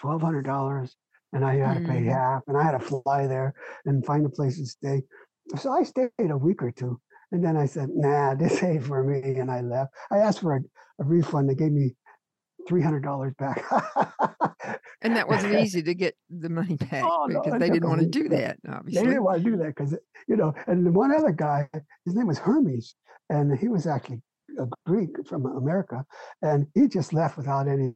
$1,200 0.00 0.90
and 1.32 1.44
I 1.44 1.56
had 1.56 1.74
to 1.74 1.80
pay 1.80 2.00
Mm. 2.02 2.12
half 2.12 2.42
and 2.46 2.56
I 2.56 2.62
had 2.62 2.72
to 2.72 2.80
fly 2.80 3.26
there 3.26 3.54
and 3.84 4.04
find 4.04 4.24
a 4.26 4.30
place 4.30 4.58
to 4.58 4.66
stay. 4.66 5.02
So 5.58 5.72
I 5.72 5.82
stayed 5.82 6.10
a 6.18 6.36
week 6.36 6.62
or 6.62 6.70
two. 6.70 7.00
And 7.32 7.44
then 7.44 7.56
I 7.56 7.66
said, 7.66 7.88
nah, 7.92 8.34
this 8.40 8.62
ain't 8.62 8.84
for 8.84 9.02
me. 9.04 9.20
And 9.38 9.50
I 9.50 9.60
left. 9.60 9.92
I 10.10 10.18
asked 10.18 10.40
for 10.40 10.56
a, 10.56 10.60
a 11.00 11.04
refund. 11.04 11.48
They 11.48 11.54
gave 11.54 11.72
me 11.72 11.94
$300 12.68 13.36
back. 13.36 13.64
And 15.02 15.14
that 15.14 15.28
wasn't 15.28 15.54
easy 15.54 15.82
to 15.82 15.94
get 15.94 16.16
the 16.30 16.48
money 16.48 16.74
back 16.90 17.04
Oh, 17.04 17.28
because 17.28 17.54
it 17.54 17.58
they 17.60 17.70
didn't 17.70 17.88
want 17.88 18.00
to 18.00 18.06
do 18.06 18.28
that, 18.30 18.58
they 18.84 19.02
didn't 19.02 19.22
want 19.24 19.44
to 19.44 19.50
do 19.50 19.56
that 19.58 19.66
because, 19.66 19.94
you 20.26 20.36
know, 20.36 20.54
and 20.66 20.86
the 20.86 20.90
one 20.90 21.14
other 21.14 21.32
guy, 21.32 21.68
his 22.04 22.14
name 22.14 22.26
was 22.26 22.38
Hermes, 22.38 22.94
and 23.28 23.56
he 23.56 23.68
was 23.68 23.86
actually 23.86 24.22
a 24.58 24.66
Greek 24.86 25.10
from 25.26 25.44
America. 25.46 26.04
And 26.42 26.66
he 26.74 26.88
just 26.88 27.12
left 27.12 27.36
without 27.36 27.68
any 27.68 27.92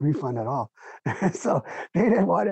refund 0.00 0.38
at 0.38 0.46
all. 0.46 0.70
so 1.32 1.62
they 1.94 2.02
didn't 2.02 2.26
want 2.26 2.50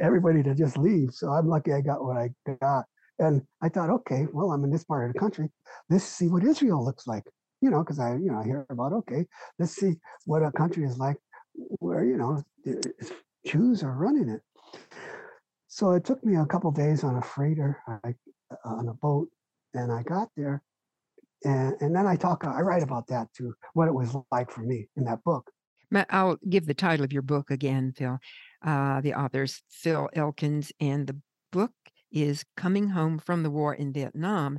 everybody 0.00 0.42
to 0.42 0.54
just 0.54 0.78
leave. 0.78 1.12
So 1.12 1.28
I'm 1.28 1.48
lucky 1.48 1.72
I 1.72 1.80
got 1.80 2.04
what 2.04 2.16
I 2.16 2.30
got. 2.60 2.84
And 3.18 3.42
I 3.62 3.68
thought, 3.68 3.90
okay, 3.90 4.26
well, 4.32 4.52
I'm 4.52 4.64
in 4.64 4.70
this 4.70 4.84
part 4.84 5.06
of 5.06 5.12
the 5.12 5.18
country. 5.18 5.50
Let's 5.90 6.04
see 6.04 6.28
what 6.28 6.44
Israel 6.44 6.84
looks 6.84 7.06
like. 7.06 7.24
You 7.60 7.68
know, 7.68 7.80
because 7.80 7.98
I, 7.98 8.14
you 8.14 8.32
know, 8.32 8.38
I 8.38 8.44
hear 8.44 8.64
about 8.70 8.94
okay, 8.94 9.26
let's 9.58 9.76
see 9.76 9.96
what 10.24 10.42
a 10.42 10.50
country 10.50 10.84
is 10.84 10.96
like 10.96 11.18
where 11.80 12.04
you 12.04 12.16
know 12.16 12.42
Jews 13.46 13.82
are 13.82 13.92
running 13.92 14.30
it. 14.30 14.40
So 15.68 15.92
it 15.92 16.04
took 16.04 16.24
me 16.24 16.36
a 16.36 16.46
couple 16.46 16.70
days 16.70 17.04
on 17.04 17.16
a 17.16 17.22
freighter, 17.22 17.78
I, 17.86 18.14
uh, 18.50 18.56
on 18.64 18.88
a 18.88 18.94
boat, 18.94 19.28
and 19.74 19.92
I 19.92 20.02
got 20.02 20.28
there, 20.36 20.62
and 21.44 21.74
and 21.80 21.94
then 21.94 22.06
I 22.06 22.16
talk, 22.16 22.44
I 22.44 22.60
write 22.60 22.82
about 22.82 23.06
that 23.08 23.28
too, 23.34 23.54
what 23.74 23.88
it 23.88 23.94
was 23.94 24.16
like 24.32 24.50
for 24.50 24.62
me 24.62 24.88
in 24.96 25.04
that 25.04 25.22
book. 25.24 25.50
I'll 26.10 26.36
give 26.48 26.66
the 26.66 26.74
title 26.74 27.04
of 27.04 27.12
your 27.12 27.22
book 27.22 27.50
again, 27.50 27.92
Phil. 27.92 28.18
Uh, 28.64 29.00
the 29.00 29.14
author's 29.14 29.62
Phil 29.68 30.08
Elkins, 30.14 30.72
and 30.80 31.06
the 31.06 31.16
book 31.52 31.72
is 32.12 32.44
Coming 32.56 32.88
Home 32.88 33.18
from 33.18 33.42
the 33.42 33.50
War 33.50 33.74
in 33.74 33.92
Vietnam. 33.92 34.58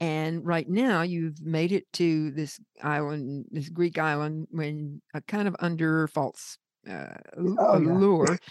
And 0.00 0.46
right 0.46 0.68
now, 0.68 1.02
you've 1.02 1.40
made 1.42 1.72
it 1.72 1.92
to 1.94 2.30
this 2.30 2.60
island, 2.82 3.46
this 3.50 3.68
Greek 3.68 3.98
island, 3.98 4.46
when 4.50 5.02
uh, 5.14 5.20
kind 5.26 5.48
of 5.48 5.56
under 5.58 6.06
false 6.08 6.58
uh, 6.88 7.14
Oh, 7.36 7.80
yeah. 7.80 7.92
allure. 7.92 8.38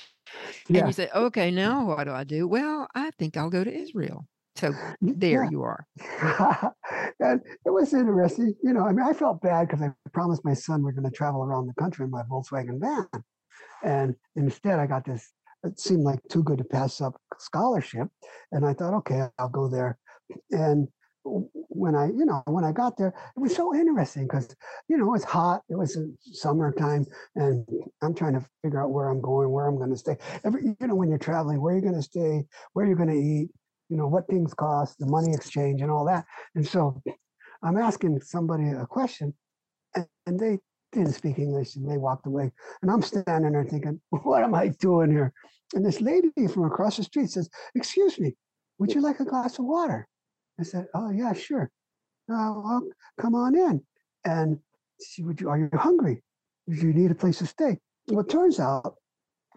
And 0.68 0.88
you 0.88 0.92
say, 0.92 1.10
okay, 1.16 1.52
now 1.52 1.86
what 1.86 2.04
do 2.04 2.12
I 2.12 2.26
do? 2.26 2.50
Well, 2.50 2.90
I 2.94 3.12
think 3.12 3.38
I'll 3.38 3.50
go 3.50 3.64
to 3.64 3.74
Israel. 3.74 4.28
So 4.58 4.74
there 5.02 5.44
yeah. 5.44 5.50
you 5.52 5.62
are. 5.62 5.86
and 7.20 7.42
it 7.66 7.70
was 7.70 7.94
interesting. 7.94 8.56
You 8.64 8.74
know, 8.74 8.86
I 8.86 8.92
mean, 8.92 9.06
I 9.06 9.14
felt 9.14 9.42
bad 9.42 9.68
because 9.68 9.84
I 9.84 9.92
promised 10.14 10.44
my 10.44 10.56
son 10.56 10.82
we're 10.82 10.94
going 10.94 11.10
to 11.10 11.16
travel 11.16 11.44
around 11.44 11.68
the 11.68 11.74
country 11.82 12.06
in 12.06 12.12
my 12.12 12.24
Volkswagen 12.24 12.80
van. 12.80 13.24
And 13.84 14.16
instead, 14.36 14.80
I 14.80 14.88
got 14.88 15.06
this, 15.06 15.32
it 15.64 15.80
seemed 15.80 16.04
like 16.04 16.20
too 16.30 16.44
good 16.44 16.58
to 16.58 16.64
pass 16.64 17.02
up 17.02 17.20
scholarship. 17.38 18.08
And 18.52 18.66
I 18.66 18.74
thought, 18.74 18.96
okay, 18.96 19.28
I'll 19.38 19.50
go 19.50 19.68
there. 19.68 19.98
And 20.52 20.88
when 21.24 21.96
I, 21.96 22.08
you 22.08 22.26
know, 22.26 22.42
when 22.46 22.64
I 22.64 22.72
got 22.72 22.98
there, 22.98 23.14
it 23.36 23.40
was 23.40 23.56
so 23.56 23.76
interesting 23.76 24.24
because, 24.24 24.56
you 24.88 24.98
know, 24.98 25.14
it's 25.14 25.24
hot. 25.24 25.62
It 25.70 25.76
was 25.78 25.98
uh, 25.98 26.04
summertime, 26.32 27.06
and 27.36 27.68
I'm 28.02 28.16
trying 28.16 28.34
to 28.34 28.46
figure 28.64 28.82
out 28.82 28.92
where 28.92 29.10
I'm 29.10 29.22
going, 29.22 29.52
where 29.52 29.68
I'm 29.68 29.78
going 29.78 29.90
to 29.90 29.98
stay. 29.98 30.18
Every, 30.46 30.76
you 30.80 30.88
know, 30.88 30.96
when 30.96 31.10
you're 31.10 31.18
traveling, 31.18 31.62
where 31.62 31.74
you're 31.74 31.82
going 31.82 31.96
to 31.96 32.02
stay, 32.02 32.46
where 32.74 32.86
you're 32.86 32.96
going 32.96 33.10
to 33.10 33.16
eat, 33.16 33.50
you 33.90 33.98
know, 33.98 34.08
what 34.08 34.28
things 34.28 34.54
cost, 34.54 35.00
the 35.00 35.06
money 35.06 35.34
exchange, 35.34 35.82
and 35.82 35.92
all 35.92 36.06
that. 36.06 36.26
And 36.56 36.68
so, 36.68 37.02
I'm 37.64 37.78
asking 37.78 38.22
somebody 38.22 38.70
a 38.70 38.86
question, 38.86 39.34
and, 39.96 40.06
and 40.26 40.40
they 40.40 40.60
didn't 40.92 41.14
speak 41.14 41.40
English, 41.40 41.76
and 41.76 41.90
they 41.90 41.98
walked 41.98 42.28
away. 42.28 42.52
And 42.82 42.92
I'm 42.92 43.02
standing 43.02 43.54
there 43.54 43.64
thinking, 43.64 44.00
what 44.10 44.44
am 44.44 44.56
I 44.56 44.70
doing 44.70 45.12
here? 45.12 45.34
And 45.74 45.86
this 45.86 46.02
lady 46.02 46.32
from 46.48 46.66
across 46.66 46.98
the 46.98 47.04
street 47.04 47.30
says, 47.30 47.50
"Excuse 47.76 48.20
me, 48.20 48.36
would 48.80 48.94
you 48.94 49.02
like 49.02 49.20
a 49.20 49.26
glass 49.26 49.60
of 49.60 49.66
water?" 49.66 50.08
I 50.60 50.64
said, 50.64 50.88
"Oh 50.94 51.12
yeah, 51.12 51.34
sure. 51.34 51.70
Uh, 52.32 52.54
well, 52.56 52.84
come 53.20 53.36
on 53.36 53.56
in." 53.56 53.82
And 54.24 54.60
she 55.06 55.24
would 55.24 55.42
you 55.42 55.50
are 55.50 55.60
you 55.60 55.70
hungry? 55.74 56.24
Do 56.70 56.76
you 56.76 56.94
need 56.94 57.12
a 57.12 57.16
place 57.16 57.40
to 57.40 57.46
stay? 57.46 57.80
Well, 58.08 58.22
it 58.22 58.30
turns 58.30 58.60
out 58.60 58.96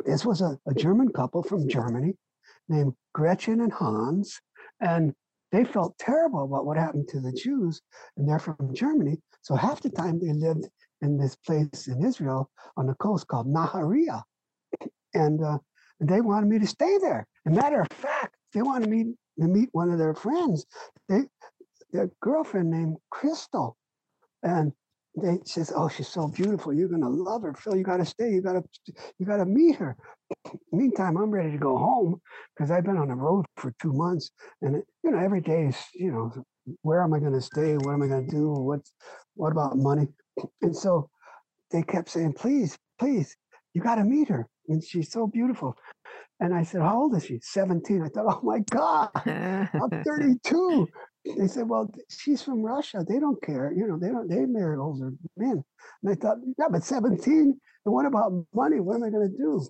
this 0.04 0.24
was 0.24 0.40
a, 0.40 0.58
a 0.66 0.74
German 0.74 1.10
couple 1.10 1.42
from 1.42 1.68
Germany 1.68 2.14
named 2.70 2.94
Gretchen 3.12 3.60
and 3.60 3.72
Hans, 3.72 4.40
and 4.80 5.12
they 5.52 5.64
felt 5.64 5.98
terrible 5.98 6.44
about 6.44 6.64
what 6.64 6.76
happened 6.76 7.08
to 7.08 7.20
the 7.20 7.32
Jews, 7.32 7.82
and 8.16 8.28
they're 8.28 8.38
from 8.38 8.74
Germany. 8.74 9.18
So 9.42 9.54
half 9.54 9.82
the 9.82 9.90
time 9.90 10.18
they 10.18 10.32
lived 10.32 10.68
in 11.02 11.18
this 11.18 11.36
place 11.36 11.88
in 11.88 12.04
Israel 12.04 12.50
on 12.76 12.86
the 12.86 12.94
coast 12.94 13.26
called 13.26 13.48
Nahariya, 13.48 14.22
and 15.14 15.42
uh, 15.42 15.58
they 16.00 16.20
wanted 16.20 16.48
me 16.48 16.58
to 16.58 16.66
stay 16.66 16.98
there. 16.98 17.26
And 17.44 17.56
matter 17.56 17.80
of 17.80 17.88
fact, 17.90 18.36
they 18.54 18.62
wanted 18.62 18.88
me 18.88 19.14
to 19.40 19.48
meet 19.48 19.68
one 19.72 19.90
of 19.90 19.98
their 19.98 20.14
friends. 20.14 20.66
They 21.08 21.22
their 21.92 22.10
girlfriend 22.22 22.70
named 22.70 22.96
Crystal, 23.10 23.76
and 24.44 24.72
they 25.16 25.40
says, 25.44 25.72
"Oh, 25.74 25.88
she's 25.88 26.08
so 26.08 26.28
beautiful. 26.28 26.72
You're 26.72 26.88
gonna 26.88 27.08
love 27.10 27.42
her, 27.42 27.54
Phil. 27.54 27.76
You 27.76 27.82
gotta 27.82 28.04
stay. 28.04 28.30
You 28.30 28.42
gotta 28.42 28.62
you 29.18 29.26
gotta 29.26 29.46
meet 29.46 29.76
her." 29.76 29.96
Meantime, 30.72 31.16
I'm 31.16 31.30
ready 31.30 31.52
to 31.52 31.58
go 31.58 31.76
home 31.76 32.20
because 32.54 32.70
I've 32.70 32.84
been 32.84 32.96
on 32.96 33.08
the 33.08 33.14
road 33.14 33.44
for 33.56 33.72
two 33.80 33.92
months, 33.92 34.30
and 34.62 34.82
you 35.02 35.10
know 35.10 35.18
every 35.18 35.40
day 35.40 35.66
is 35.66 35.76
you 35.94 36.12
know 36.12 36.32
where 36.82 37.02
am 37.02 37.12
I 37.12 37.18
going 37.18 37.32
to 37.32 37.40
stay? 37.40 37.76
What 37.76 37.92
am 37.92 38.02
I 38.02 38.06
going 38.06 38.26
to 38.26 38.30
do? 38.30 38.52
What's 38.52 38.92
what 39.34 39.52
about 39.52 39.76
money? 39.76 40.08
And 40.62 40.76
so 40.76 41.10
they 41.70 41.82
kept 41.82 42.08
saying, 42.08 42.34
"Please, 42.34 42.78
please, 42.98 43.36
you 43.74 43.82
got 43.82 43.96
to 43.96 44.04
meet 44.04 44.28
her, 44.28 44.48
and 44.68 44.82
she's 44.82 45.10
so 45.10 45.26
beautiful." 45.26 45.76
And 46.38 46.54
I 46.54 46.62
said, 46.62 46.82
"How 46.82 47.02
old 47.02 47.16
is 47.16 47.26
she?" 47.26 47.40
17. 47.42 48.02
I 48.02 48.08
thought, 48.08 48.26
"Oh 48.26 48.40
my 48.42 48.60
God, 48.70 49.10
I'm 49.26 49.90
32." 50.04 50.88
They 51.36 51.48
said, 51.48 51.68
"Well, 51.68 51.90
she's 52.08 52.42
from 52.42 52.62
Russia. 52.62 53.04
They 53.06 53.18
don't 53.18 53.42
care. 53.42 53.72
You 53.72 53.86
know, 53.86 53.98
they 53.98 54.08
don't. 54.08 54.28
They 54.28 54.46
marry 54.46 54.76
older 54.76 55.12
men." 55.36 55.62
And 56.02 56.12
I 56.12 56.14
thought, 56.14 56.38
"Yeah, 56.58 56.68
but 56.70 56.84
17. 56.84 57.60
And 57.84 57.94
what 57.94 58.06
about 58.06 58.46
money? 58.54 58.80
What 58.80 58.96
am 58.96 59.04
I 59.04 59.10
going 59.10 59.30
to 59.30 59.36
do?" 59.36 59.66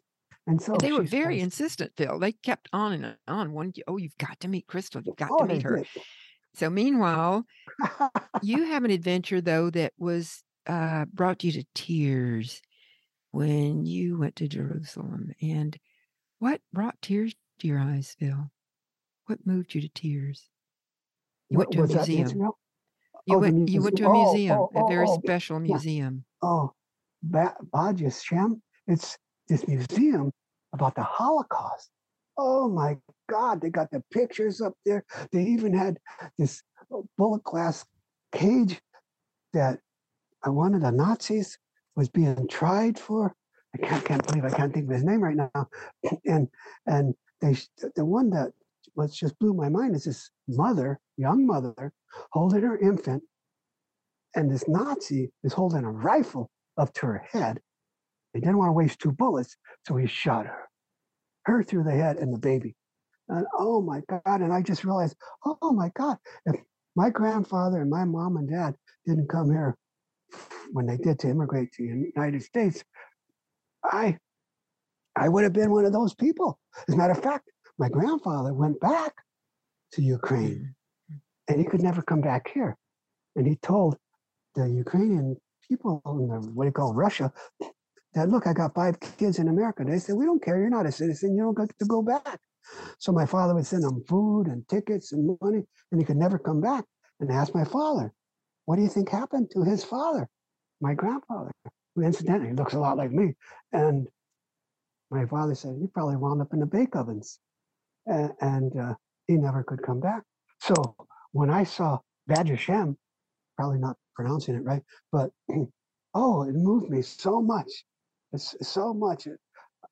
And 0.51 0.61
so 0.61 0.75
they 0.75 0.91
were 0.91 1.05
very 1.05 1.37
says, 1.37 1.45
insistent, 1.45 1.93
Phil. 1.97 2.19
They 2.19 2.33
kept 2.33 2.69
on 2.73 2.93
and 2.93 3.17
on. 3.29 3.53
One, 3.53 3.73
oh, 3.87 3.99
you've 3.99 4.19
got 4.19 4.41
to 4.41 4.49
meet 4.49 4.67
Crystal. 4.67 5.01
You've 5.01 5.15
got 5.15 5.31
"Oh, 5.31 5.39
to 5.39 5.45
meet 5.47 5.63
her. 5.63 5.77
did." 5.77 5.87
So 6.55 6.69
meanwhile, 6.69 7.47
you 8.43 8.65
have 8.73 8.83
an 8.83 8.91
adventure 8.91 9.41
though 9.41 9.71
that 9.71 9.93
was 9.97 10.43
uh, 10.67 11.05
brought 11.13 11.45
you 11.45 11.53
to 11.53 11.65
tears 11.77 12.61
when 13.31 13.87
you 13.87 14.19
went 14.19 14.35
to 14.37 14.49
Jerusalem. 14.49 15.31
And 15.41 15.79
what 16.41 16.61
brought 16.73 17.01
tears 17.01 17.33
to 17.61 17.69
your 17.69 17.79
eyes, 17.79 18.17
Phil? 18.19 18.51
What 19.27 19.47
moved 19.47 19.77
you 19.77 19.83
to 19.83 19.89
tears? 19.89 20.49
You 21.49 21.59
went 21.59 21.71
to 21.71 21.85
a 21.85 21.87
museum. 21.87 22.29
You 23.27 23.37
Oh, 23.37 23.39
went. 23.39 23.69
You 23.69 23.83
went 23.83 23.97
to 23.99 24.09
a 24.09 24.13
museum. 24.13 24.27
Oh, 24.27 24.33
museum, 24.33 24.59
oh, 24.59 24.81
a 24.81 24.85
oh, 24.85 24.89
very 24.89 25.07
oh, 25.09 25.19
special 25.23 25.57
yeah. 25.59 25.67
museum. 25.69 26.25
Oh, 26.43 26.73
ba- 27.23 27.55
Bad 27.73 28.03
Shem. 28.13 28.61
It's 28.89 29.17
this 29.49 29.69
museum 29.69 30.33
about 30.73 30.95
the 30.95 31.03
Holocaust. 31.03 31.91
oh 32.39 32.69
my 32.69 32.97
God, 33.29 33.61
they 33.61 33.71
got 33.71 33.91
the 33.91 34.03
pictures 34.13 34.61
up 34.61 34.75
there. 34.87 35.05
They 35.33 35.43
even 35.45 35.75
had 35.75 35.99
this 36.39 36.63
bullet 37.19 37.45
glass 37.45 37.85
cage 38.33 38.81
that 39.53 39.79
one 40.45 40.75
of 40.75 40.81
the 40.81 40.91
Nazis 40.91 41.59
was 41.97 42.09
being 42.09 42.49
tried 42.49 42.99
for. 42.99 43.35
I 43.75 43.87
can't, 43.87 44.05
can't 44.05 44.27
believe 44.27 44.45
I 44.45 44.51
can't 44.51 44.73
think 44.73 44.87
of 44.87 44.93
his 44.93 45.05
name 45.05 45.23
right 45.23 45.37
now. 45.37 45.69
And 46.25 46.49
and 46.87 47.15
they 47.41 47.57
the 47.95 48.05
one 48.05 48.31
that 48.31 48.53
was 48.97 49.15
just 49.17 49.39
blew 49.39 49.55
my 49.55 49.69
mind 49.69 49.95
is 49.95 50.05
this 50.05 50.31
mother, 50.49 50.99
young 51.17 51.47
mother, 51.47 51.93
holding 52.33 52.63
her 52.63 52.79
infant, 52.79 53.23
and 54.35 54.51
this 54.51 54.67
Nazi 54.67 55.31
is 55.45 55.53
holding 55.53 55.85
a 55.85 55.91
rifle 55.91 56.51
up 56.77 56.93
to 56.95 57.07
her 57.07 57.25
head. 57.31 57.61
He 58.35 58.41
didn't 58.41 58.59
want 58.59 58.69
to 58.69 58.73
waste 58.73 59.01
two 59.01 59.13
bullets, 59.13 59.57
so 59.87 59.97
he 59.97 60.07
shot 60.07 60.47
her, 60.47 60.69
her 61.47 61.63
through 61.63 61.85
the 61.85 61.93
head 61.93 62.17
and 62.17 62.33
the 62.33 62.39
baby. 62.39 62.77
And 63.29 63.47
oh 63.59 63.81
my 63.81 64.01
God! 64.09 64.41
And 64.41 64.53
I 64.53 64.63
just 64.63 64.85
realized, 64.85 65.17
oh 65.45 65.73
my 65.73 65.91
God, 65.95 66.17
if 66.47 66.61
my 66.97 67.11
grandfather 67.11 67.81
and 67.81 67.91
my 67.91 68.05
mom 68.05 68.37
and 68.37 68.49
dad 68.49 68.75
didn't 69.07 69.29
come 69.29 69.51
here 69.51 69.77
when 70.73 70.87
they 70.87 70.97
did 70.97 71.19
to 71.21 71.29
immigrate 71.29 71.73
to 71.73 71.83
the 71.83 72.13
United 72.15 72.43
States, 72.43 72.85
I 73.85 74.19
I 75.17 75.29
would 75.29 75.45
have 75.45 75.53
been 75.53 75.71
one 75.71 75.85
of 75.85 75.93
those 75.93 76.15
people. 76.15 76.59
As 76.89 76.95
a 76.95 76.97
matter 76.97 77.13
of 77.13 77.23
fact, 77.23 77.51
my 77.79 77.89
grandfather 77.89 78.53
went 78.55 78.79
back 78.81 79.15
to 79.93 80.03
Ukraine 80.03 80.75
mm. 81.11 81.21
and 81.49 81.59
he 81.59 81.65
could 81.65 81.83
never 81.83 82.03
come 82.03 82.21
back 82.21 82.51
here. 82.53 82.77
And 83.37 83.47
he 83.47 83.57
told 83.57 83.97
the 84.55 84.69
Ukrainian 84.69 85.37
people 85.69 86.03
in 86.07 86.29
the, 86.29 86.51
what 86.53 86.65
do 86.65 86.69
you 86.69 86.73
call 86.73 86.95
Russia 86.95 87.33
that, 88.15 88.29
look, 88.29 88.47
I 88.47 88.53
got 88.53 88.75
five 88.75 88.99
kids 89.01 89.39
in 89.39 89.49
America. 89.49 89.85
They 89.85 89.99
said, 89.99 90.17
we 90.17 90.25
don't 90.25 90.43
care. 90.43 90.59
You're 90.59 90.71
not 90.71 90.87
a 90.87 90.93
citizen. 90.93 91.37
You 91.37 91.43
don't 91.45 91.59
get 91.59 91.79
to 91.79 91.87
go 91.87 92.03
back. 92.03 92.41
So 92.99 93.13
my 93.13 93.27
father 93.27 93.55
would 93.55 93.67
send 93.67 93.85
them 93.85 94.05
food 94.09 94.47
and 94.47 94.67
tickets 94.69 95.13
and 95.13 95.39
money, 95.41 95.63
and 95.93 96.01
he 96.01 96.05
could 96.05 96.17
never 96.17 96.39
come 96.39 96.61
back. 96.61 96.85
And 97.21 97.31
ask 97.31 97.55
my 97.55 97.65
father, 97.65 98.13
what 98.65 98.77
do 98.77 98.83
you 98.83 98.89
think 98.89 99.11
happened 99.11 99.51
to 99.53 99.63
his 99.63 99.85
father, 99.85 100.29
my 100.81 100.95
grandfather, 100.95 101.53
who 101.95 102.03
incidentally 102.03 102.55
looks 102.55 102.75
a 102.75 102.79
lot 102.81 102.97
like 102.97 103.11
me? 103.11 103.35
And 103.73 104.09
my 105.11 105.27
father 105.27 105.55
said, 105.55 105.77
he 105.81 105.87
probably 105.89 106.17
wound 106.17 106.41
up 106.41 106.53
in 106.53 106.61
the 106.61 106.67
bake 106.67 106.97
ovens 106.97 107.39
and, 108.07 108.33
and 108.41 108.79
uh, 108.81 108.95
he 109.27 109.35
never 109.35 109.63
could 109.65 109.83
come 109.83 110.01
back. 110.01 110.23
So 110.61 110.75
when 111.33 111.51
I 111.51 111.65
saw 111.65 111.99
Badger 112.27 112.57
Shem, 112.57 112.97
probably 113.57 113.79
not 113.79 113.97
pronouncing 114.15 114.55
it 114.55 114.65
right, 114.65 114.83
but 115.13 115.31
oh, 116.15 116.43
it 116.45 116.55
moved 116.55 116.91
me 116.91 117.03
so 117.03 117.43
much. 117.43 117.71
It's 118.33 118.55
so 118.63 118.95
much. 118.95 119.27
Uh, 119.27 119.33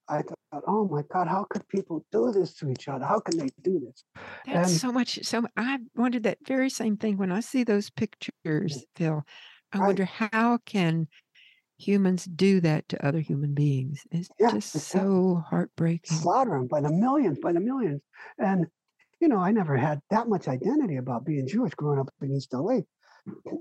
I 0.08 0.22
thought, 0.22 0.62
oh 0.66 0.88
my 0.88 1.02
God, 1.12 1.28
how 1.28 1.46
could 1.50 1.66
people 1.68 2.04
do 2.10 2.32
this 2.32 2.54
to 2.54 2.70
each 2.70 2.88
other? 2.88 3.04
How 3.04 3.20
can 3.20 3.38
they 3.38 3.48
do 3.62 3.80
this? 3.80 4.04
That's 4.46 4.70
and, 4.70 4.80
so 4.80 4.92
much. 4.92 5.18
So 5.22 5.46
I 5.56 5.78
wondered 5.96 6.22
that 6.22 6.38
very 6.46 6.70
same 6.70 6.96
thing 6.96 7.18
when 7.18 7.30
I 7.30 7.40
see 7.40 7.64
those 7.64 7.90
pictures, 7.90 8.84
Phil. 8.96 9.22
I 9.72 9.78
wonder 9.78 10.06
how 10.06 10.58
can 10.64 11.08
humans 11.78 12.24
do 12.24 12.60
that 12.60 12.88
to 12.88 13.06
other 13.06 13.20
human 13.20 13.54
beings. 13.54 14.02
It's 14.10 14.28
yeah, 14.38 14.50
just 14.50 14.74
it's 14.74 14.86
so 14.86 15.42
heartbreaking. 15.48 16.16
Slaughter 16.16 16.52
them 16.52 16.66
by 16.66 16.80
the 16.80 16.92
millions, 16.92 17.38
by 17.40 17.52
the 17.52 17.60
millions. 17.60 18.00
And, 18.38 18.66
you 19.20 19.28
know, 19.28 19.38
I 19.38 19.52
never 19.52 19.76
had 19.76 20.00
that 20.10 20.28
much 20.28 20.48
identity 20.48 20.96
about 20.96 21.24
being 21.24 21.46
Jewish 21.46 21.74
growing 21.74 22.00
up 22.00 22.08
in 22.22 22.34
East 22.34 22.52
LA, 22.52 22.80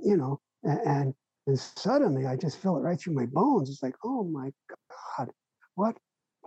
you 0.03 0.17
know, 0.17 0.39
and, 0.63 0.79
and 0.85 1.13
suddenly 1.55 2.25
I 2.25 2.35
just 2.35 2.57
feel 2.57 2.77
it 2.77 2.81
right 2.81 2.99
through 2.99 3.13
my 3.13 3.25
bones. 3.25 3.69
It's 3.69 3.83
like, 3.83 3.95
oh 4.03 4.23
my 4.23 4.51
God, 5.17 5.29
what, 5.75 5.95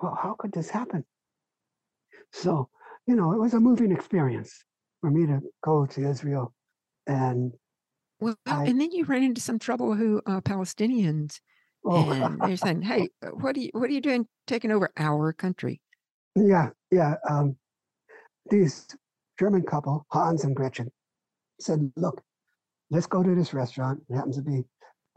well, 0.01 0.19
how 0.21 0.35
could 0.39 0.53
this 0.53 0.71
happen? 0.71 1.05
So, 2.33 2.69
you 3.07 3.17
know, 3.17 3.33
it 3.33 3.39
was 3.39 3.55
a 3.55 3.61
moving 3.61 3.93
experience 3.93 4.65
for 5.01 5.11
me 5.11 5.27
to 5.27 5.41
go 5.65 5.87
to 5.87 6.09
Israel 6.09 6.53
and 7.07 7.53
well, 8.21 8.37
I, 8.45 8.67
and 8.67 8.79
then 8.79 8.93
you 8.93 9.05
ran 9.05 9.23
into 9.23 9.41
some 9.41 9.59
trouble 9.59 9.95
who 9.95 10.21
uh, 10.27 10.43
Palestinians 10.43 11.41
Oh. 11.85 12.11
And 12.11 12.41
they're 12.41 12.57
saying, 12.57 12.83
"Hey, 12.83 13.09
uh, 13.25 13.29
what 13.29 13.57
are 13.57 13.61
you 13.61 13.71
what 13.73 13.91
are 13.91 13.93
you 13.93 14.01
doing 14.01 14.27
taking 14.47 14.71
over 14.71 14.91
our 14.97 15.33
country?" 15.33 15.81
Yeah, 16.37 16.71
yeah. 16.91 17.15
Um, 17.29 17.57
these 18.51 18.87
German 19.39 19.63
couple, 19.63 20.07
Hans 20.11 20.45
and 20.45 20.55
Gretchen, 20.55 20.91
said, 21.61 21.91
"Look, 21.97 22.23
let's 22.91 23.07
go 23.07 23.23
to 23.23 23.35
this 23.35 23.55
restaurant. 23.55 24.01
It 24.09 24.15
happens 24.15 24.37
to 24.37 24.43
be, 24.43 24.63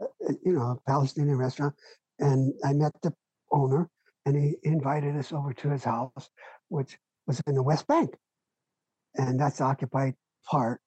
Uh, 0.00 0.06
uh, 0.28 0.32
you 0.44 0.52
know, 0.52 0.70
a 0.70 0.90
Palestinian 0.90 1.38
restaurant." 1.38 1.74
And 2.18 2.52
I 2.64 2.72
met 2.72 2.92
the 3.02 3.12
owner, 3.52 3.88
and 4.26 4.36
he 4.36 4.56
invited 4.62 5.16
us 5.16 5.32
over 5.32 5.52
to 5.54 5.70
his 5.70 5.84
house, 5.84 6.30
which 6.68 6.98
was 7.26 7.40
in 7.46 7.54
the 7.54 7.62
West 7.62 7.86
Bank, 7.86 8.14
and 9.16 9.38
that's 9.40 9.58
the 9.58 9.64
occupied 9.64 10.14
part 10.50 10.80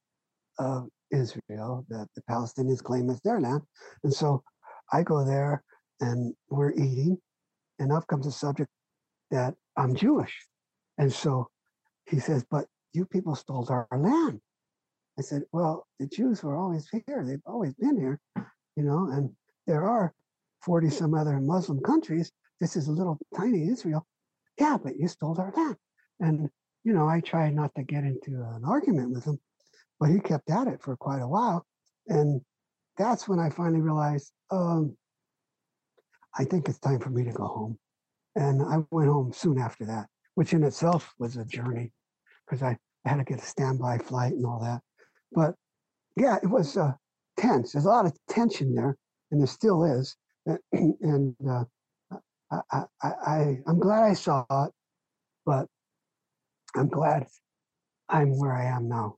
of 0.60 0.88
Israel 1.12 1.86
that 1.90 2.08
the 2.16 2.22
Palestinians 2.30 2.84
claim 2.84 3.10
as 3.10 3.22
their 3.22 3.40
land. 3.40 3.62
And 4.04 4.14
so 4.14 4.44
I 4.92 5.04
go 5.04 5.26
there 5.26 5.64
and 6.00 6.34
we're 6.50 6.72
eating, 6.72 7.18
and 7.80 7.92
up 7.92 8.08
comes 8.08 8.26
the 8.26 8.32
subject 8.32 8.70
that 9.32 9.54
I'm 9.76 9.96
Jewish. 9.96 10.36
And 10.98 11.12
so 11.12 11.50
he 12.06 12.20
says, 12.20 12.46
But 12.50 12.66
you 12.94 13.06
people 13.06 13.36
stole 13.36 13.68
our 13.70 13.88
land. 13.92 14.40
I 15.18 15.22
said, 15.22 15.44
Well, 15.52 15.86
the 16.00 16.08
Jews 16.08 16.44
were 16.44 16.58
always 16.58 16.88
here. 16.90 17.24
They've 17.26 17.42
always 17.46 17.74
been 17.76 17.98
here, 18.00 18.20
you 18.78 18.84
know, 18.84 19.10
and 19.12 19.32
there 19.66 19.84
are 19.84 20.14
40 20.62 20.90
some 20.92 21.14
other 21.16 21.40
Muslim 21.40 21.82
countries. 21.82 22.32
This 22.62 22.76
is 22.76 22.88
a 22.88 22.92
little 22.92 23.20
tiny 23.36 23.68
Israel. 23.68 24.06
Yeah, 24.60 24.78
but 24.82 24.98
you 24.98 25.08
stole 25.08 25.40
our 25.40 25.52
land. 25.58 25.76
And, 26.20 26.50
you 26.84 26.94
know, 26.94 27.08
I 27.08 27.20
tried 27.20 27.56
not 27.56 27.74
to 27.76 27.84
get 27.84 28.04
into 28.04 28.32
an 28.32 28.62
argument 28.66 29.12
with 29.12 29.26
him, 29.26 29.40
but 30.00 30.10
he 30.10 30.20
kept 30.20 30.50
at 30.50 30.68
it 30.68 30.82
for 30.82 30.96
quite 30.96 31.22
a 31.22 31.28
while. 31.28 31.66
And 32.08 32.42
that's 32.98 33.28
when 33.28 33.40
I 33.40 33.50
finally 33.50 33.82
realized, 33.82 34.32
um, 34.52 34.96
I 36.36 36.46
think 36.46 36.70
it's 36.70 36.80
time 36.80 37.00
for 37.00 37.10
me 37.10 37.24
to 37.24 37.32
go 37.32 37.46
home. 37.46 37.80
And 38.36 38.62
I 38.62 38.78
went 38.92 39.10
home 39.10 39.34
soon 39.34 39.58
after 39.58 39.86
that, 39.86 40.08
which 40.36 40.54
in 40.54 40.64
itself 40.64 41.14
was 41.18 41.36
a 41.36 41.46
journey 41.46 41.92
because 42.46 42.62
I, 42.62 42.78
I, 43.06 43.10
had 43.10 43.18
to 43.18 43.24
get 43.24 43.40
a 43.40 43.46
standby 43.46 43.98
flight 43.98 44.34
and 44.34 44.46
all 44.46 44.60
that. 44.62 44.82
But 45.32 45.56
yeah, 46.16 46.38
it 46.42 46.48
was 46.48 46.78
uh, 46.78 46.94
tense. 47.38 47.72
There's 47.72 47.86
a 47.86 47.90
lot 47.90 48.06
of 48.06 48.18
tension 48.30 48.74
there, 48.74 48.98
and 49.32 49.40
there 49.40 49.48
still 49.48 49.84
is. 49.84 50.16
and 50.72 51.36
uh, 51.48 51.64
I, 52.72 52.84
I, 53.02 53.58
I'm 53.68 53.80
glad 53.80 54.04
I 54.04 54.14
saw 54.14 54.46
it, 54.50 54.72
but 55.46 55.68
I'm 56.76 56.88
glad 56.88 57.28
I'm 58.10 58.38
where 58.38 58.56
I 58.56 58.66
am 58.66 58.88
now. 58.88 59.16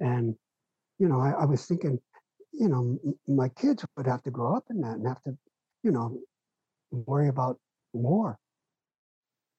And, 0.00 0.34
you 0.98 1.08
know, 1.08 1.20
I, 1.20 1.30
I 1.30 1.44
was 1.44 1.66
thinking, 1.66 1.98
you 2.52 2.68
know, 2.68 2.98
my 3.26 3.48
kids 3.50 3.84
would 3.96 4.06
have 4.06 4.22
to 4.24 4.30
grow 4.30 4.56
up 4.56 4.64
in 4.70 4.80
that 4.80 4.96
and 4.96 5.06
have 5.06 5.22
to, 5.22 5.36
you 5.82 5.92
know, 5.92 6.18
worry 6.90 7.28
about 7.28 7.58
war. 7.92 8.38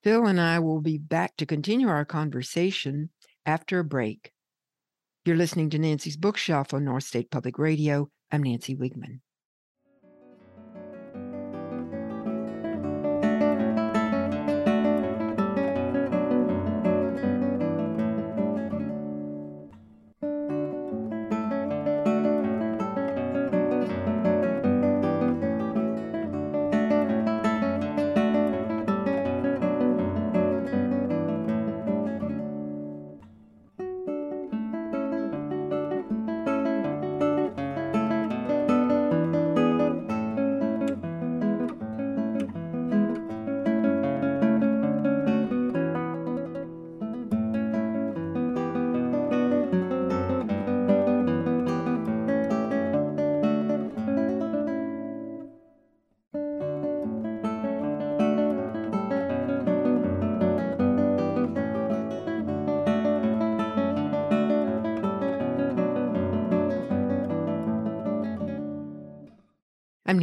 Phil 0.04 0.28
and 0.28 0.40
I 0.40 0.60
will 0.60 0.82
be 0.82 0.98
back 0.98 1.36
to 1.38 1.46
continue 1.46 1.90
our 1.90 2.06
conversation 2.06 3.10
after 3.46 3.80
a 3.80 3.84
break. 3.84 4.32
You're 5.26 5.36
listening 5.36 5.70
to 5.72 5.80
Nancy's 5.80 6.16
Bookshelf 6.16 6.74
on 6.74 6.86
North 6.86 7.04
State 7.04 7.30
Public 7.30 7.60
Radio. 7.60 8.10
I'm 8.32 8.42
Nancy 8.42 8.74
Wiegman. 8.74 9.20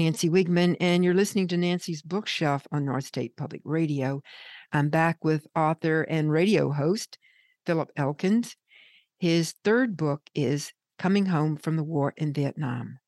Nancy 0.06 0.30
Wiegman, 0.30 0.76
and 0.78 1.04
you're 1.04 1.14
listening 1.14 1.48
to 1.48 1.56
Nancy's 1.56 2.00
Bookshelf 2.00 2.64
on 2.70 2.84
North 2.84 3.06
State 3.06 3.36
Public 3.36 3.60
Radio. 3.64 4.22
I'm 4.70 4.88
back 4.88 5.24
with 5.24 5.48
author 5.56 6.02
and 6.02 6.30
radio 6.30 6.70
host 6.70 7.18
Philip 7.66 7.90
Elkins. 7.96 8.54
His 9.18 9.52
third 9.64 9.96
book 9.96 10.22
is 10.32 10.72
Coming 10.96 11.26
Home 11.26 11.56
from 11.56 11.74
the 11.74 11.82
War 11.82 12.14
in 12.16 12.32
Vietnam. 12.32 13.00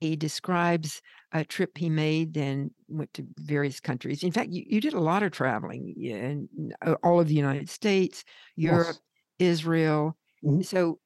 He 0.00 0.16
describes 0.16 1.02
a 1.30 1.44
trip 1.44 1.76
he 1.76 1.90
made 1.90 2.38
and 2.38 2.70
went 2.88 3.12
to 3.12 3.26
various 3.36 3.78
countries. 3.78 4.22
In 4.22 4.32
fact, 4.32 4.48
you, 4.48 4.64
you 4.66 4.80
did 4.80 4.94
a 4.94 4.98
lot 4.98 5.22
of 5.22 5.30
traveling 5.30 5.94
in 6.00 6.48
uh, 6.80 6.94
all 7.02 7.20
of 7.20 7.28
the 7.28 7.34
United 7.34 7.68
States, 7.68 8.24
Europe, 8.56 8.96
yes. 9.38 9.50
Israel. 9.58 10.16
Mm-hmm. 10.42 10.62
So, 10.62 11.00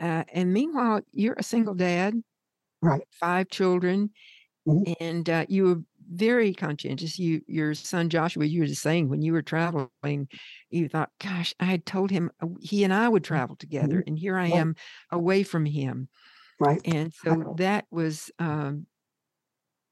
uh, 0.00 0.24
and 0.32 0.52
meanwhile, 0.52 1.02
you're 1.12 1.36
a 1.38 1.44
single 1.44 1.74
dad, 1.74 2.14
right? 2.82 3.02
Five 3.12 3.48
children, 3.48 4.10
mm-hmm. 4.68 4.92
and 5.00 5.30
uh, 5.30 5.46
you 5.48 5.64
were 5.64 5.76
very 6.12 6.52
conscientious. 6.52 7.18
You, 7.18 7.40
your 7.46 7.74
son 7.74 8.10
Joshua, 8.10 8.44
you 8.44 8.60
were 8.60 8.66
just 8.66 8.82
saying 8.82 9.08
when 9.08 9.22
you 9.22 9.32
were 9.32 9.42
traveling, 9.42 10.28
you 10.70 10.88
thought, 10.88 11.10
"Gosh, 11.20 11.54
I 11.58 11.64
had 11.64 11.86
told 11.86 12.10
him 12.10 12.30
uh, 12.42 12.48
he 12.60 12.84
and 12.84 12.92
I 12.92 13.08
would 13.08 13.24
travel 13.24 13.56
together, 13.56 13.98
mm-hmm. 13.98 14.08
and 14.08 14.18
here 14.18 14.36
I 14.36 14.48
am 14.48 14.74
away 15.10 15.42
from 15.42 15.64
him." 15.64 16.08
Right. 16.60 16.80
And 16.84 17.12
so 17.12 17.54
that 17.58 17.86
was 17.90 18.30
um, 18.38 18.86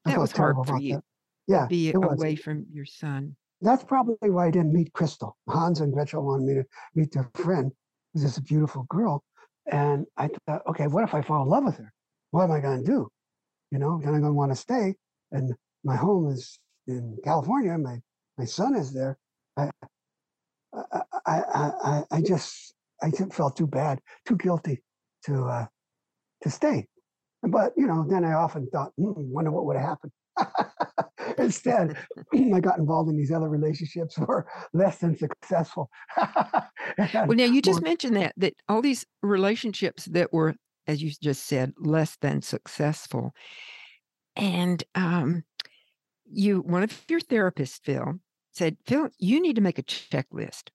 that 0.05 0.19
was 0.19 0.31
hard 0.31 0.57
for 0.65 0.79
you. 0.79 0.95
That. 0.95 1.03
Yeah, 1.47 1.65
be 1.67 1.91
away 1.93 2.35
from 2.35 2.65
your 2.71 2.85
son. 2.85 3.35
That's 3.61 3.83
probably 3.83 4.29
why 4.29 4.47
I 4.47 4.51
didn't 4.51 4.73
meet 4.73 4.91
Crystal. 4.93 5.37
Hans 5.47 5.81
and 5.81 5.93
Gretchen 5.93 6.23
wanted 6.23 6.45
me 6.45 6.53
to 6.55 6.63
meet 6.95 7.11
their 7.11 7.29
friend, 7.35 7.71
who's 8.13 8.37
a 8.37 8.41
beautiful 8.41 8.83
girl. 8.89 9.23
And 9.71 10.05
I 10.17 10.29
thought, 10.47 10.61
okay, 10.67 10.87
what 10.87 11.03
if 11.03 11.13
I 11.13 11.21
fall 11.21 11.43
in 11.43 11.49
love 11.49 11.65
with 11.65 11.77
her? 11.77 11.93
What 12.31 12.45
am 12.45 12.51
I 12.51 12.59
going 12.59 12.83
to 12.83 12.91
do? 12.91 13.07
You 13.71 13.79
know, 13.79 13.99
then 14.03 14.13
I'm 14.13 14.21
going 14.21 14.31
to 14.31 14.37
want 14.37 14.51
to 14.51 14.55
stay. 14.55 14.95
And 15.31 15.53
my 15.83 15.95
home 15.95 16.31
is 16.31 16.59
in 16.87 17.17
California. 17.23 17.77
My 17.77 17.99
my 18.37 18.45
son 18.45 18.75
is 18.75 18.91
there. 18.93 19.17
I 19.57 19.69
I 20.73 20.99
I 21.25 21.71
I, 21.83 22.03
I 22.11 22.21
just 22.21 22.73
I 23.01 23.11
felt 23.11 23.55
too 23.55 23.67
bad, 23.67 23.99
too 24.27 24.37
guilty 24.37 24.81
to 25.25 25.43
uh, 25.45 25.65
to 26.43 26.49
stay. 26.49 26.87
But 27.43 27.73
you 27.75 27.87
know, 27.87 28.05
then 28.07 28.23
I 28.23 28.33
often 28.33 28.67
thought, 28.67 28.91
mm, 28.99 29.13
wonder 29.15 29.51
what 29.51 29.65
would 29.65 29.77
have 29.77 29.85
happened. 29.85 30.11
Instead, 31.37 31.97
I 32.53 32.59
got 32.59 32.77
involved 32.77 33.09
in 33.09 33.17
these 33.17 33.31
other 33.31 33.49
relationships 33.49 34.17
were 34.27 34.47
less 34.73 34.99
than 34.99 35.17
successful. 35.17 35.89
well, 36.17 37.27
now 37.29 37.45
you 37.45 37.61
just 37.61 37.81
more, 37.81 37.89
mentioned 37.89 38.15
that 38.17 38.33
that 38.37 38.53
all 38.69 38.81
these 38.81 39.05
relationships 39.23 40.05
that 40.05 40.31
were, 40.31 40.55
as 40.87 41.01
you 41.01 41.11
just 41.21 41.45
said, 41.45 41.73
less 41.77 42.17
than 42.21 42.41
successful, 42.41 43.33
and 44.35 44.83
um, 44.95 45.43
you 46.25 46.59
one 46.59 46.83
of 46.83 47.05
your 47.07 47.19
therapists, 47.19 47.79
Phil, 47.83 48.19
said, 48.51 48.77
Phil, 48.85 49.09
you 49.19 49.41
need 49.41 49.55
to 49.55 49.61
make 49.61 49.79
a 49.79 49.83
checklist. 49.83 50.69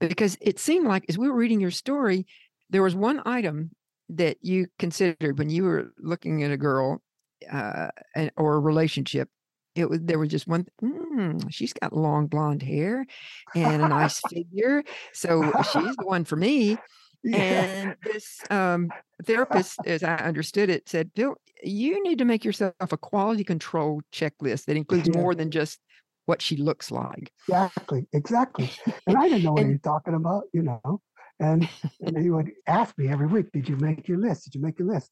Because 0.00 0.36
it 0.40 0.58
seemed 0.58 0.86
like 0.86 1.04
as 1.08 1.16
we 1.16 1.28
were 1.28 1.36
reading 1.36 1.60
your 1.60 1.70
story, 1.70 2.26
there 2.70 2.82
was 2.82 2.94
one 2.94 3.22
item 3.24 3.70
that 4.10 4.36
you 4.42 4.66
considered 4.78 5.38
when 5.38 5.48
you 5.48 5.64
were 5.64 5.92
looking 5.98 6.42
at 6.42 6.50
a 6.50 6.56
girl 6.56 7.02
uh, 7.50 7.88
or 8.36 8.54
a 8.54 8.60
relationship 8.60 9.28
it 9.74 9.88
was 9.88 10.00
there 10.02 10.18
was 10.18 10.28
just 10.28 10.46
one 10.46 10.66
mm, 10.82 11.44
she's 11.50 11.72
got 11.72 11.92
long 11.92 12.26
blonde 12.26 12.62
hair 12.62 13.06
and 13.54 13.82
a 13.82 13.88
nice 13.88 14.20
figure 14.30 14.82
so 15.12 15.50
she's 15.72 15.96
the 15.96 16.04
one 16.04 16.24
for 16.24 16.36
me 16.36 16.76
yeah. 17.24 17.38
and 17.38 17.96
this 18.04 18.40
um, 18.50 18.90
therapist 19.24 19.78
as 19.86 20.02
i 20.02 20.16
understood 20.16 20.70
it 20.70 20.88
said 20.88 21.12
Bill, 21.14 21.36
you 21.62 22.02
need 22.02 22.18
to 22.18 22.24
make 22.24 22.44
yourself 22.44 22.74
a 22.80 22.96
quality 22.96 23.44
control 23.44 24.00
checklist 24.12 24.66
that 24.66 24.76
includes 24.76 25.08
yeah. 25.12 25.20
more 25.20 25.34
than 25.34 25.50
just 25.50 25.78
what 26.26 26.40
she 26.40 26.56
looks 26.56 26.90
like 26.90 27.32
exactly 27.48 28.06
exactly 28.12 28.70
and 29.06 29.16
i 29.16 29.28
didn't 29.28 29.44
know 29.44 29.52
what 29.52 29.62
and, 29.62 29.70
you're 29.70 29.78
talking 29.78 30.14
about 30.14 30.44
you 30.52 30.62
know 30.62 31.00
and, 31.42 31.68
and 32.00 32.16
he 32.16 32.30
would 32.30 32.52
ask 32.68 32.96
me 32.96 33.08
every 33.08 33.26
week, 33.26 33.46
Did 33.52 33.68
you 33.68 33.76
make 33.76 34.06
your 34.06 34.18
list? 34.18 34.44
Did 34.44 34.54
you 34.54 34.62
make 34.62 34.78
your 34.78 34.88
list? 34.88 35.10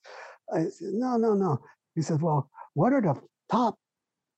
I 0.53 0.65
said, 0.65 0.93
No, 0.93 1.17
no, 1.17 1.35
no. 1.35 1.59
He 1.97 2.03
said, 2.03 2.23
Well, 2.23 2.49
what 2.75 2.93
are 2.93 3.03
the 3.03 3.21
top 3.51 3.77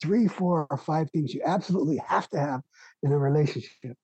three, 0.03 0.27
four, 0.27 0.66
or 0.70 0.77
five 0.79 1.11
things 1.11 1.35
you 1.35 1.43
absolutely 1.45 1.99
have 1.99 2.29
to 2.31 2.39
have 2.39 2.62
in 3.03 3.12
a 3.12 3.18
relationship? 3.18 3.97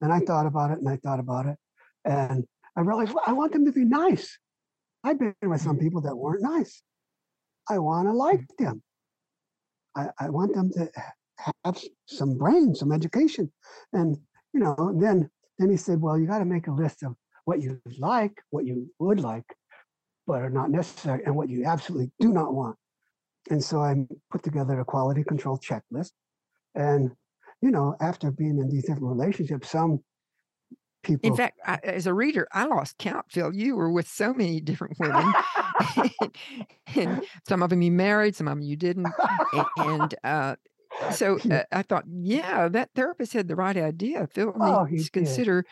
And 0.00 0.12
I 0.12 0.20
thought 0.20 0.46
about 0.46 0.70
it 0.70 0.78
and 0.78 0.88
I 0.88 0.96
thought 0.96 1.18
about 1.18 1.46
it. 1.46 1.56
And 2.04 2.44
I 2.76 2.82
well, 2.82 3.06
I 3.26 3.32
want 3.32 3.52
them 3.52 3.64
to 3.64 3.72
be 3.72 3.84
nice. 3.84 4.38
I've 5.02 5.18
been 5.18 5.34
with 5.42 5.60
some 5.60 5.78
people 5.78 6.02
that 6.02 6.16
weren't 6.16 6.42
nice. 6.42 6.82
I 7.70 7.78
want 7.78 8.08
to 8.08 8.12
like 8.12 8.44
them. 8.58 8.82
I, 9.96 10.08
I 10.20 10.30
want 10.30 10.54
them 10.54 10.70
to 10.72 10.90
have 11.64 11.78
some 12.06 12.36
brain, 12.36 12.74
some 12.74 12.92
education. 12.92 13.50
And, 13.92 14.16
you 14.52 14.60
know, 14.60 14.92
then 15.00 15.30
then 15.58 15.70
he 15.70 15.76
said, 15.76 16.00
Well, 16.00 16.18
you 16.18 16.26
got 16.26 16.40
to 16.40 16.44
make 16.44 16.66
a 16.66 16.72
list 16.72 17.02
of 17.02 17.14
what 17.44 17.62
you 17.62 17.80
like, 17.98 18.42
what 18.50 18.66
you 18.66 18.90
would 18.98 19.20
like, 19.20 19.44
but 20.26 20.42
are 20.42 20.50
not 20.50 20.70
necessary, 20.70 21.22
and 21.24 21.34
what 21.34 21.48
you 21.48 21.64
absolutely 21.64 22.10
do 22.20 22.32
not 22.32 22.52
want. 22.52 22.76
And 23.50 23.62
so 23.62 23.80
I 23.80 23.94
put 24.30 24.42
together 24.42 24.80
a 24.80 24.84
quality 24.84 25.22
control 25.22 25.58
checklist. 25.58 26.10
And, 26.74 27.12
you 27.62 27.70
know, 27.70 27.94
after 28.00 28.30
being 28.30 28.58
in 28.58 28.68
these 28.68 28.82
different 28.82 29.04
relationships, 29.04 29.70
some 29.70 30.00
people. 31.06 31.30
In 31.30 31.36
fact, 31.36 31.58
I, 31.64 31.78
as 31.82 32.06
a 32.06 32.14
reader, 32.14 32.46
I 32.52 32.66
lost 32.66 32.98
count, 32.98 33.26
Phil. 33.30 33.54
You 33.54 33.76
were 33.76 33.90
with 33.90 34.08
so 34.08 34.34
many 34.34 34.60
different 34.60 34.98
women. 34.98 35.32
and 36.94 37.22
some 37.48 37.62
of 37.62 37.70
them 37.70 37.82
you 37.82 37.92
married, 37.92 38.36
some 38.36 38.48
of 38.48 38.52
them 38.52 38.62
you 38.62 38.76
didn't. 38.76 39.08
And, 39.78 40.14
uh, 40.24 40.56
so 41.12 41.38
uh, 41.50 41.62
I 41.72 41.82
thought, 41.82 42.04
yeah, 42.08 42.68
that 42.68 42.90
therapist 42.94 43.32
had 43.32 43.48
the 43.48 43.56
right 43.56 43.76
idea. 43.76 44.28
Phil 44.32 44.52
oh, 44.58 44.84
needs 44.84 45.04
to 45.06 45.10
consider 45.10 45.64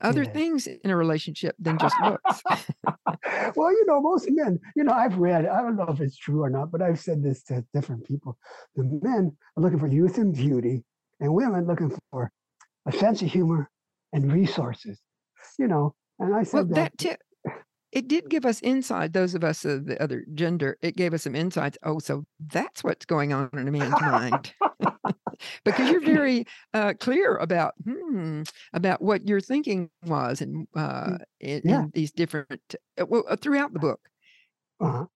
other 0.00 0.24
things 0.24 0.66
in 0.66 0.90
a 0.90 0.96
relationship 0.96 1.56
than 1.58 1.78
just 1.78 1.96
looks. 2.02 2.42
well, 3.56 3.72
you 3.72 3.84
know, 3.86 4.00
most 4.00 4.28
men, 4.30 4.58
you 4.76 4.84
know, 4.84 4.92
I've 4.92 5.16
read, 5.16 5.46
I 5.46 5.62
don't 5.62 5.76
know 5.76 5.88
if 5.88 6.00
it's 6.00 6.16
true 6.16 6.42
or 6.42 6.50
not, 6.50 6.70
but 6.70 6.82
I've 6.82 7.00
said 7.00 7.22
this 7.22 7.42
to 7.44 7.64
different 7.72 8.06
people. 8.06 8.36
The 8.76 8.84
men 9.02 9.36
are 9.56 9.62
looking 9.62 9.78
for 9.78 9.86
youth 9.86 10.18
and 10.18 10.34
beauty, 10.34 10.84
and 11.20 11.32
women 11.32 11.66
looking 11.66 11.96
for 12.10 12.30
a 12.86 12.92
sense 12.92 13.22
of 13.22 13.28
humor 13.28 13.70
and 14.12 14.32
resources. 14.32 15.00
You 15.58 15.68
know, 15.68 15.94
and 16.18 16.34
I 16.34 16.42
said 16.42 16.54
well, 16.54 16.64
that, 16.66 16.74
that 16.74 16.98
too 16.98 17.14
it 17.92 18.06
did 18.06 18.28
give 18.28 18.46
us 18.46 18.62
insight, 18.62 19.12
those 19.12 19.34
of 19.34 19.42
us 19.42 19.64
of 19.64 19.86
the 19.86 20.00
other 20.00 20.24
gender, 20.34 20.78
it 20.80 20.96
gave 20.96 21.12
us 21.12 21.24
some 21.24 21.34
insights. 21.34 21.76
Oh, 21.82 21.98
so 21.98 22.24
that's 22.52 22.84
what's 22.84 23.04
going 23.04 23.32
on 23.32 23.50
in 23.52 23.66
a 23.66 23.70
man's 23.70 24.00
mind. 24.00 24.54
because 25.64 25.90
you're 25.90 26.00
very 26.00 26.46
uh, 26.72 26.94
clear 27.00 27.36
about 27.36 27.74
hmm, 27.84 28.42
about 28.72 29.02
what 29.02 29.26
your 29.26 29.40
thinking 29.40 29.90
was 30.04 30.40
and 30.40 30.68
uh, 30.76 31.10
mm, 31.10 31.18
in, 31.40 31.62
yeah. 31.64 31.82
in, 31.82 31.90
these 31.92 32.12
different 32.12 32.74
uh, 33.00 33.06
well 33.06 33.24
uh, 33.28 33.36
throughout 33.36 33.72
the 33.72 33.80
book. 33.80 34.00
Uh-huh. 34.80 35.06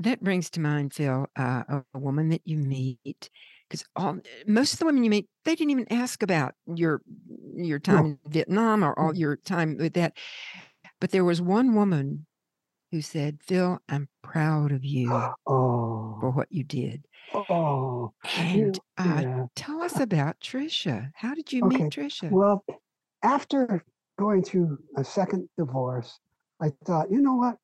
That 0.00 0.22
brings 0.22 0.50
to 0.50 0.60
mind, 0.60 0.94
Phil, 0.94 1.26
uh, 1.38 1.62
a, 1.68 1.84
a 1.94 1.98
woman 1.98 2.30
that 2.30 2.42
you 2.44 2.56
meet 2.56 3.30
because 3.68 3.84
all 3.94 4.18
most 4.46 4.72
of 4.72 4.78
the 4.80 4.86
women 4.86 5.04
you 5.04 5.10
meet 5.10 5.28
they 5.44 5.54
didn't 5.54 5.70
even 5.70 5.92
ask 5.92 6.22
about 6.22 6.54
your 6.66 7.02
your 7.54 7.78
time 7.78 7.96
no. 7.96 8.04
in 8.04 8.18
Vietnam 8.28 8.84
or 8.84 8.98
all 8.98 9.14
your 9.14 9.36
time 9.36 9.76
with 9.78 9.94
that. 9.94 10.14
But 11.00 11.10
there 11.10 11.24
was 11.24 11.40
one 11.40 11.74
woman 11.74 12.26
who 12.90 13.00
said, 13.00 13.38
Phil, 13.42 13.78
I'm 13.88 14.08
proud 14.22 14.72
of 14.72 14.84
you 14.84 15.12
oh. 15.46 16.18
for 16.20 16.30
what 16.30 16.48
you 16.50 16.64
did. 16.64 17.06
Oh, 17.32 18.12
and 18.36 18.78
uh, 18.98 19.20
yeah. 19.22 19.46
tell 19.54 19.80
us 19.82 20.00
about 20.00 20.40
Trisha. 20.40 21.10
How 21.14 21.34
did 21.34 21.52
you 21.52 21.64
okay. 21.66 21.84
meet 21.84 21.92
Trisha? 21.92 22.30
Well, 22.30 22.64
after 23.22 23.84
going 24.18 24.42
through 24.42 24.78
a 24.96 25.04
second 25.04 25.48
divorce, 25.56 26.18
I 26.60 26.70
thought, 26.84 27.10
you 27.10 27.20
know 27.20 27.36
what? 27.36 27.56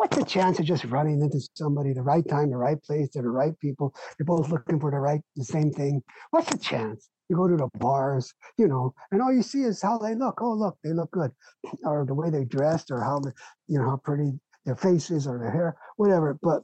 What's 0.00 0.16
the 0.16 0.24
chance 0.24 0.58
of 0.58 0.64
just 0.64 0.84
running 0.84 1.20
into 1.20 1.38
somebody 1.54 1.92
the 1.92 2.00
right 2.00 2.26
time, 2.26 2.48
the 2.48 2.56
right 2.56 2.82
place, 2.82 3.10
to 3.10 3.20
the 3.20 3.28
right 3.28 3.52
people? 3.60 3.94
They're 4.16 4.24
both 4.24 4.48
looking 4.48 4.80
for 4.80 4.90
the 4.90 4.98
right, 4.98 5.20
the 5.36 5.44
same 5.44 5.70
thing. 5.70 6.02
What's 6.30 6.50
the 6.50 6.56
chance? 6.56 7.10
You 7.28 7.36
go 7.36 7.46
to 7.46 7.56
the 7.58 7.68
bars, 7.74 8.32
you 8.56 8.66
know, 8.66 8.94
and 9.12 9.20
all 9.20 9.30
you 9.30 9.42
see 9.42 9.60
is 9.60 9.82
how 9.82 9.98
they 9.98 10.14
look. 10.14 10.40
Oh, 10.40 10.54
look, 10.54 10.78
they 10.82 10.94
look 10.94 11.10
good, 11.10 11.32
or 11.84 12.06
the 12.06 12.14
way 12.14 12.30
they 12.30 12.46
dressed, 12.46 12.90
or 12.90 13.02
how 13.02 13.18
the, 13.18 13.34
you 13.68 13.78
know, 13.78 13.90
how 13.90 13.98
pretty 13.98 14.32
their 14.64 14.74
faces 14.74 15.26
or 15.26 15.38
their 15.38 15.50
hair, 15.50 15.76
whatever. 15.96 16.38
But 16.40 16.62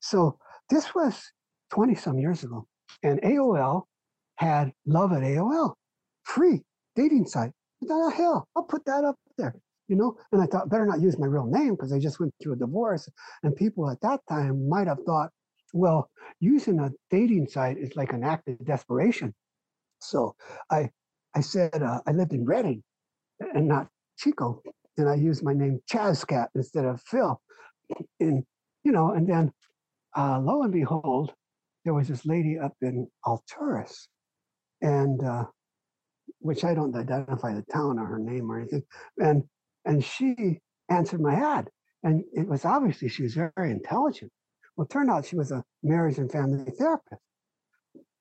so 0.00 0.38
this 0.68 0.94
was 0.94 1.18
20 1.70 1.94
some 1.94 2.18
years 2.18 2.44
ago, 2.44 2.66
and 3.02 3.22
AOL 3.22 3.84
had 4.34 4.70
Love 4.84 5.14
at 5.14 5.22
AOL, 5.22 5.72
free 6.24 6.60
dating 6.94 7.24
site. 7.24 7.52
Thought, 7.88 8.06
oh, 8.06 8.10
hell, 8.10 8.48
I'll 8.54 8.64
put 8.64 8.84
that 8.84 9.02
up 9.02 9.16
there, 9.38 9.56
you 9.88 9.96
know. 9.96 10.16
And 10.32 10.42
I 10.42 10.46
thought, 10.46 10.68
better 10.68 10.86
not 10.86 11.00
use 11.00 11.18
my 11.18 11.26
real 11.26 11.46
name 11.46 11.74
because 11.74 11.92
I 11.92 11.98
just 11.98 12.20
went 12.20 12.34
through 12.42 12.54
a 12.54 12.56
divorce, 12.56 13.08
and 13.42 13.54
people 13.54 13.90
at 13.90 14.00
that 14.02 14.20
time 14.28 14.68
might 14.68 14.86
have 14.86 15.00
thought, 15.06 15.30
well, 15.72 16.10
using 16.40 16.80
a 16.80 16.90
dating 17.10 17.48
site 17.48 17.78
is 17.78 17.96
like 17.96 18.12
an 18.12 18.24
act 18.24 18.48
of 18.48 18.64
desperation. 18.64 19.34
So 20.00 20.34
I, 20.70 20.90
I 21.34 21.40
said 21.40 21.82
uh, 21.82 22.00
I 22.06 22.12
lived 22.12 22.32
in 22.32 22.44
Redding 22.44 22.82
and 23.40 23.68
not 23.68 23.88
Chico, 24.18 24.62
and 24.96 25.08
I 25.08 25.14
used 25.14 25.42
my 25.42 25.52
name 25.52 25.80
Chazcat 25.90 26.48
instead 26.54 26.84
of 26.84 27.00
Phil. 27.02 27.40
And 28.20 28.44
you 28.84 28.92
know, 28.92 29.12
and 29.12 29.28
then 29.28 29.52
uh, 30.16 30.38
lo 30.40 30.62
and 30.62 30.72
behold, 30.72 31.32
there 31.84 31.94
was 31.94 32.08
this 32.08 32.24
lady 32.26 32.58
up 32.58 32.72
in 32.82 33.06
Alturas, 33.24 34.08
and 34.80 35.22
uh, 35.24 35.44
which 36.40 36.64
I 36.64 36.74
don't 36.74 36.96
identify 36.96 37.54
the 37.54 37.64
town 37.72 37.98
or 37.98 38.06
her 38.06 38.18
name 38.18 38.50
or 38.50 38.58
anything. 38.60 38.82
And 39.18 39.44
and 39.86 40.04
she 40.04 40.60
answered 40.90 41.20
my 41.20 41.34
ad. 41.34 41.70
And 42.02 42.24
it 42.34 42.46
was 42.46 42.64
obviously 42.64 43.08
she 43.08 43.22
was 43.22 43.34
very 43.34 43.70
intelligent. 43.70 44.30
Well, 44.76 44.86
turned 44.86 45.10
out 45.10 45.24
she 45.24 45.36
was 45.36 45.50
a 45.50 45.64
marriage 45.82 46.18
and 46.18 46.30
family 46.30 46.70
therapist. 46.70 47.22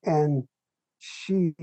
And 0.04 0.44
she 1.00 1.54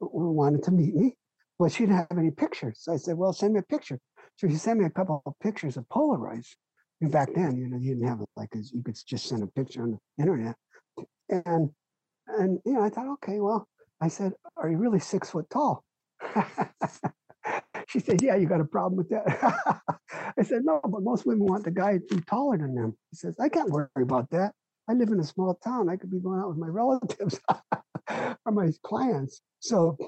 wanted 0.00 0.62
to 0.64 0.70
meet 0.70 0.94
me, 0.94 1.16
but 1.58 1.72
she 1.72 1.84
didn't 1.84 1.96
have 1.96 2.18
any 2.18 2.30
pictures. 2.30 2.78
So 2.80 2.94
I 2.94 2.96
said, 2.96 3.16
Well, 3.16 3.32
send 3.32 3.54
me 3.54 3.60
a 3.60 3.64
picture. 3.64 3.98
So 4.36 4.48
she 4.48 4.54
sent 4.54 4.80
me 4.80 4.86
a 4.86 4.90
couple 4.90 5.22
of 5.26 5.34
pictures 5.42 5.76
of 5.76 5.84
Polaroids. 5.88 6.48
And 7.02 7.12
back 7.12 7.28
then, 7.34 7.56
you 7.56 7.68
know, 7.68 7.78
you 7.78 7.94
didn't 7.94 8.08
have 8.08 8.20
like 8.36 8.50
you 8.54 8.82
could 8.82 8.96
just 9.06 9.26
send 9.26 9.42
a 9.42 9.46
picture 9.48 9.82
on 9.82 9.92
the 9.92 10.22
internet. 10.22 10.56
And 11.28 11.70
and 12.26 12.58
you 12.64 12.72
know, 12.72 12.82
I 12.82 12.88
thought, 12.88 13.12
okay, 13.14 13.40
well, 13.40 13.66
I 14.00 14.08
said, 14.08 14.32
Are 14.56 14.70
you 14.70 14.78
really 14.78 15.00
six 15.00 15.30
foot 15.30 15.50
tall? 15.50 15.84
she 17.90 17.98
said, 17.98 18.22
Yeah, 18.22 18.36
you 18.36 18.46
got 18.46 18.60
a 18.60 18.64
problem 18.64 18.96
with 18.96 19.08
that. 19.08 19.80
I 20.38 20.42
said, 20.42 20.64
No, 20.64 20.80
but 20.82 21.02
most 21.02 21.26
women 21.26 21.46
want 21.46 21.64
the 21.64 21.72
guy 21.72 21.98
to 21.98 22.16
be 22.16 22.22
taller 22.22 22.56
than 22.56 22.74
them. 22.74 22.96
He 23.10 23.16
says, 23.16 23.34
I 23.40 23.48
can't 23.48 23.70
worry 23.70 23.88
about 24.00 24.30
that. 24.30 24.52
I 24.88 24.92
live 24.92 25.08
in 25.08 25.18
a 25.18 25.24
small 25.24 25.54
town. 25.62 25.88
I 25.88 25.96
could 25.96 26.10
be 26.10 26.20
going 26.20 26.40
out 26.40 26.48
with 26.48 26.58
my 26.58 26.68
relatives 26.68 27.40
or 28.10 28.52
my 28.52 28.70
clients. 28.84 29.40
So 29.58 29.98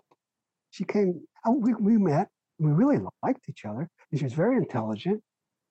she 0.71 0.85
came, 0.85 1.23
uh, 1.47 1.51
we, 1.51 1.75
we 1.75 1.99
met, 1.99 2.29
we 2.59 2.71
really 2.71 2.99
liked 3.23 3.49
each 3.49 3.65
other. 3.65 3.89
And 4.11 4.19
she 4.19 4.25
was 4.25 4.33
very 4.33 4.57
intelligent. 4.57 5.21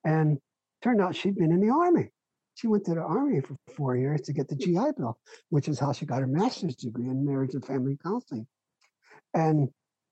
And 0.04 0.38
turned 0.84 1.00
out 1.00 1.16
she'd 1.16 1.36
been 1.36 1.52
in 1.52 1.62
the 1.62 1.74
army. 1.74 2.10
She 2.56 2.68
went 2.68 2.86
to 2.86 2.96
the 2.96 3.02
army 3.02 3.40
for 3.40 3.56
four 3.78 3.96
years 3.96 4.22
to 4.22 4.34
get 4.34 4.50
the 4.50 4.56
GI 4.56 4.92
Bill, 4.98 5.18
which 5.50 5.70
is 5.70 5.80
how 5.80 5.94
she 5.94 6.06
got 6.06 6.20
her 6.20 6.28
master's 6.28 6.76
degree 6.76 7.06
in 7.06 7.26
marriage 7.26 7.54
and 7.54 7.66
family 7.66 7.98
counseling. 8.04 8.46
And 9.34 9.70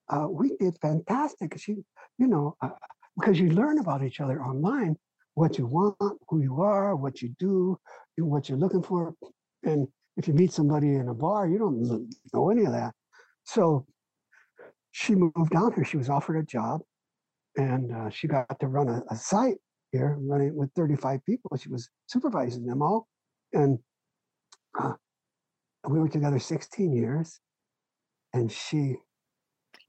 uh, 0.09 0.27
we 0.29 0.55
did 0.57 0.77
fantastic. 0.81 1.57
She, 1.57 1.77
you 2.17 2.27
know, 2.27 2.55
uh, 2.61 2.69
because 3.17 3.39
you 3.39 3.49
learn 3.49 3.79
about 3.79 4.03
each 4.03 4.19
other 4.19 4.41
online, 4.41 4.95
what 5.33 5.57
you 5.57 5.65
want, 5.65 5.95
who 6.27 6.41
you 6.41 6.61
are, 6.61 6.95
what 6.95 7.21
you 7.21 7.29
do, 7.39 7.77
what 8.17 8.49
you're 8.49 8.57
looking 8.57 8.83
for. 8.83 9.13
And 9.63 9.87
if 10.17 10.27
you 10.27 10.33
meet 10.33 10.51
somebody 10.51 10.95
in 10.95 11.09
a 11.09 11.13
bar, 11.13 11.47
you 11.47 11.57
don't 11.57 12.09
know 12.33 12.49
any 12.49 12.65
of 12.65 12.71
that. 12.71 12.93
So 13.43 13.85
she 14.91 15.15
moved 15.15 15.51
down 15.51 15.73
here. 15.73 15.85
She 15.85 15.97
was 15.97 16.09
offered 16.09 16.37
a 16.37 16.43
job 16.43 16.81
and 17.57 17.91
uh, 17.91 18.09
she 18.09 18.27
got 18.27 18.59
to 18.59 18.67
run 18.67 18.89
a, 18.89 19.03
a, 19.09 19.15
site 19.15 19.57
here, 19.91 20.17
running 20.19 20.55
with 20.55 20.71
35 20.75 21.25
people. 21.25 21.57
She 21.57 21.69
was 21.69 21.89
supervising 22.07 22.65
them 22.65 22.81
all. 22.81 23.07
And 23.53 23.79
uh, 24.79 24.93
we 25.87 25.99
were 25.99 26.09
together 26.09 26.39
16 26.39 26.93
years. 26.93 27.39
And 28.33 28.51
she 28.51 28.97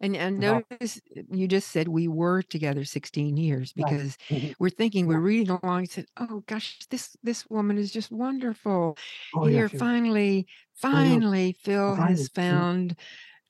and 0.01 0.17
and 0.17 0.39
notice 0.39 1.01
you 1.31 1.47
just 1.49 1.69
said 1.71 1.89
we 1.89 2.09
were 2.09 2.43
together 2.43 2.85
16 2.85 3.37
years 3.37 3.73
Right. 3.77 3.91
because 3.91 4.17
Mhm. 4.31 4.55
we're 4.59 4.71
thinking, 4.71 5.07
we're 5.07 5.21
reading 5.21 5.51
along 5.51 5.81
and 5.81 5.91
said, 5.91 6.07
"Oh 6.17 6.43
gosh, 6.47 6.79
this 6.91 7.17
this 7.23 7.49
woman 7.51 7.79
is 7.79 7.91
just 7.93 8.11
wonderful." 8.11 8.97
Oh. 9.35 9.45
Here, 9.47 9.69
She, 9.69 9.77
finally, 9.79 10.47
finally, 10.75 11.53
Phil 11.53 11.97
Finally. 11.97 12.09
has 12.09 12.29
found 12.29 12.97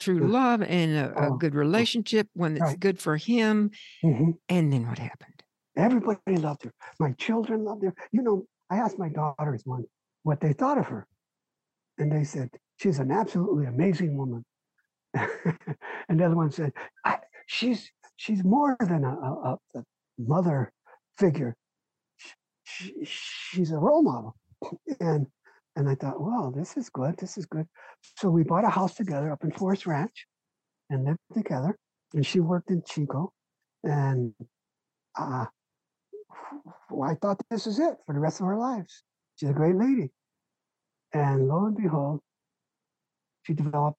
true 0.00 0.20
Yeah. 0.20 0.26
love 0.26 0.62
and 0.62 0.92
a, 0.92 1.18
a 1.26 1.28
Oh, 1.28 1.36
good 1.36 1.54
oh, 1.54 1.58
relationship, 1.58 2.28
one 2.34 2.54
that's 2.54 2.72
right. 2.72 2.80
good 2.80 2.98
for 3.00 3.16
him. 3.16 3.70
Mhm. 4.04 4.34
And 4.48 4.72
then 4.72 4.86
what 4.88 4.98
happened? 4.98 5.42
Everybody 5.76 6.36
loved 6.36 6.64
her. 6.64 6.72
My 6.98 7.12
children 7.12 7.64
loved 7.64 7.84
her. 7.84 7.94
You 8.12 8.22
know, 8.22 8.46
I 8.70 8.76
asked 8.78 8.98
my 8.98 9.08
daughters 9.08 9.62
once 9.66 9.86
what 10.24 10.40
they 10.40 10.52
thought 10.52 10.78
of 10.78 10.86
her. 10.88 11.06
And 11.98 12.10
they 12.12 12.24
said, 12.24 12.50
she's 12.76 12.98
an 12.98 13.10
absolutely 13.10 13.66
amazing 13.66 14.16
woman. 14.16 14.44
and 16.08 16.20
the 16.20 16.24
other 16.24 16.36
one 16.36 16.50
said, 16.50 16.72
she's 17.46 17.90
she's 18.16 18.44
more 18.44 18.76
than 18.80 19.04
a, 19.04 19.08
a, 19.08 19.58
a 19.74 19.82
mother 20.18 20.72
figure. 21.18 21.56
She, 22.64 22.94
she's 23.04 23.72
a 23.72 23.78
role 23.78 24.02
model. 24.02 24.36
And 25.00 25.26
and 25.76 25.88
I 25.88 25.94
thought, 25.94 26.20
well, 26.20 26.52
this 26.54 26.76
is 26.76 26.90
good. 26.90 27.16
This 27.16 27.38
is 27.38 27.46
good. 27.46 27.66
So 28.16 28.28
we 28.28 28.42
bought 28.42 28.64
a 28.64 28.68
house 28.68 28.94
together 28.94 29.32
up 29.32 29.44
in 29.44 29.52
Forest 29.52 29.86
Ranch 29.86 30.26
and 30.90 31.04
lived 31.04 31.18
together. 31.32 31.76
And 32.12 32.26
she 32.26 32.40
worked 32.40 32.70
in 32.70 32.82
Chico. 32.86 33.32
And 33.84 34.34
uh, 35.18 35.46
I 37.02 37.14
thought 37.22 37.40
this 37.50 37.66
is 37.66 37.78
it 37.78 37.94
for 38.04 38.14
the 38.14 38.20
rest 38.20 38.40
of 38.40 38.46
our 38.46 38.58
lives. 38.58 39.02
She's 39.36 39.48
a 39.48 39.54
great 39.54 39.76
lady. 39.76 40.10
And 41.12 41.48
lo 41.48 41.66
and 41.66 41.76
behold, 41.76 42.20
she 43.44 43.54
developed 43.54 43.98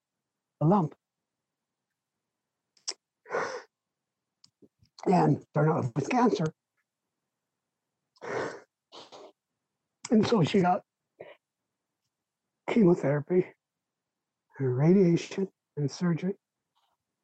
a 0.62 0.66
lump. 0.66 0.94
And 5.06 5.44
turned 5.54 5.72
out 5.72 5.86
it 5.86 5.92
was 5.96 6.08
cancer. 6.08 6.46
And 10.12 10.26
so 10.28 10.44
she 10.44 10.62
got 10.62 10.82
chemotherapy 12.70 13.46
and 14.60 14.78
radiation 14.78 15.48
and 15.78 15.90
surgery. 15.90 16.36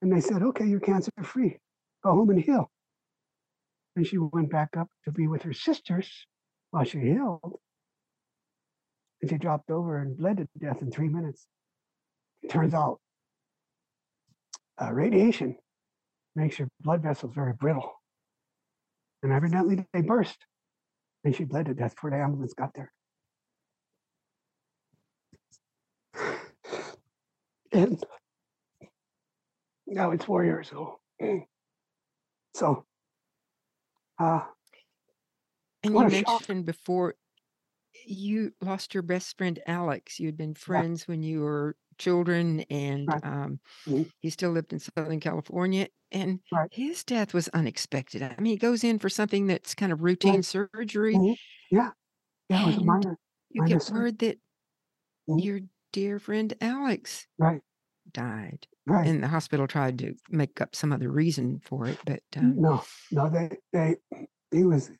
And 0.01 0.11
they 0.11 0.21
said, 0.21 0.41
okay, 0.41 0.65
you're 0.65 0.79
cancer 0.79 1.11
free. 1.23 1.57
Go 2.03 2.11
home 2.11 2.29
and 2.29 2.41
heal. 2.41 2.69
And 3.95 4.05
she 4.05 4.17
went 4.17 4.49
back 4.49 4.77
up 4.77 4.87
to 5.05 5.11
be 5.11 5.27
with 5.27 5.41
her 5.43 5.53
sisters 5.53 6.09
while 6.71 6.83
she 6.83 6.99
healed. 6.99 7.59
And 9.21 9.29
she 9.29 9.37
dropped 9.37 9.69
over 9.69 9.97
and 9.97 10.17
bled 10.17 10.37
to 10.37 10.47
death 10.59 10.81
in 10.81 10.91
three 10.91 11.09
minutes. 11.09 11.47
It 12.43 12.51
Turns 12.51 12.73
out 12.73 12.99
uh, 14.79 14.93
radiation 14.93 15.57
makes 16.37 16.59
your 16.59 16.69
blood 16.81 17.01
vessels 17.01 17.33
very 17.33 17.53
brittle. 17.53 17.91
And 19.23 19.33
evidently 19.33 19.83
they 19.91 20.01
burst. 20.01 20.37
And 21.23 21.35
she 21.35 21.43
bled 21.43 21.65
to 21.65 21.73
death 21.73 21.95
before 21.95 22.11
the 22.11 22.17
ambulance 22.17 22.53
got 22.53 22.73
there. 22.75 22.93
And 27.73 28.01
now 29.85 30.11
it's 30.11 30.23
four 30.23 30.45
years 30.45 30.71
old. 30.73 30.95
So, 32.55 32.85
uh, 34.19 34.39
And 35.83 35.93
you 35.93 36.09
shock. 36.09 36.27
mentioned 36.39 36.65
before 36.65 37.13
you 38.03 38.53
lost 38.61 38.95
your 38.95 39.03
best 39.03 39.37
friend 39.37 39.59
Alex. 39.67 40.19
You'd 40.19 40.37
been 40.37 40.55
friends 40.55 41.07
when 41.07 41.21
you 41.21 41.41
were 41.41 41.75
children, 41.97 42.61
and 42.69 43.13
Right. 43.13 43.23
um, 43.23 43.59
Mhm. 43.87 44.11
he 44.21 44.29
still 44.31 44.51
lived 44.51 44.73
in 44.73 44.79
Southern 44.79 45.19
California. 45.19 45.89
And 46.11 46.41
Right. 46.51 46.71
his 46.71 47.03
death 47.05 47.33
was 47.33 47.49
unexpected. 47.49 48.23
I 48.23 48.35
mean, 48.41 48.53
he 48.53 48.57
goes 48.57 48.83
in 48.83 48.99
for 48.99 49.09
something 49.09 49.47
that's 49.47 49.75
kind 49.75 49.91
of 49.91 50.03
routine 50.03 50.41
Right. 50.41 50.45
surgery, 50.45 51.15
Mhm. 51.15 51.35
yeah, 51.71 51.91
yeah, 52.49 52.63
it 52.63 52.65
was 52.65 52.77
a 52.77 52.83
minor, 52.83 53.17
you 53.51 53.63
get 53.63 53.81
surgery. 53.83 54.03
word 54.03 54.19
that 54.19 54.39
Mhm. 55.29 55.39
your 55.39 55.61
dear 55.91 56.19
friend 56.19 56.53
Alex 56.61 57.27
Right, 57.39 57.61
died. 58.11 58.67
right. 58.85 59.07
And 59.07 59.23
the 59.23 59.27
hospital 59.29 59.67
tried 59.67 59.99
to 59.99 60.15
make 60.29 60.61
up 60.61 60.75
some 60.75 60.91
other 60.93 61.11
reason 61.11 61.59
for 61.59 61.87
it, 61.87 61.99
but 62.05 62.23
um, 62.37 62.53
No, 62.55 62.83
no, 63.11 63.29
they, 63.29 63.49
they, 63.73 63.95
he 64.51 64.63
was, 64.65 64.91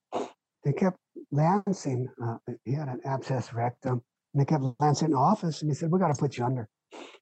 they 0.64 0.74
kept 0.74 0.98
lancing, 1.32 2.10
uh, 2.24 2.38
he 2.66 2.74
had 2.74 2.88
an 2.90 3.02
abscess 3.06 3.54
rectum, 3.54 4.02
and 4.34 4.42
they 4.42 4.46
kept 4.46 4.64
lancing 4.80 5.08
in 5.08 5.12
the 5.12 5.18
office, 5.18 5.62
and 5.62 5.72
he 5.72 5.76
said, 5.76 5.92
we 5.92 6.00
gotta 6.00 6.16
put 6.20 6.38
you 6.38 6.46
under. 6.46 6.70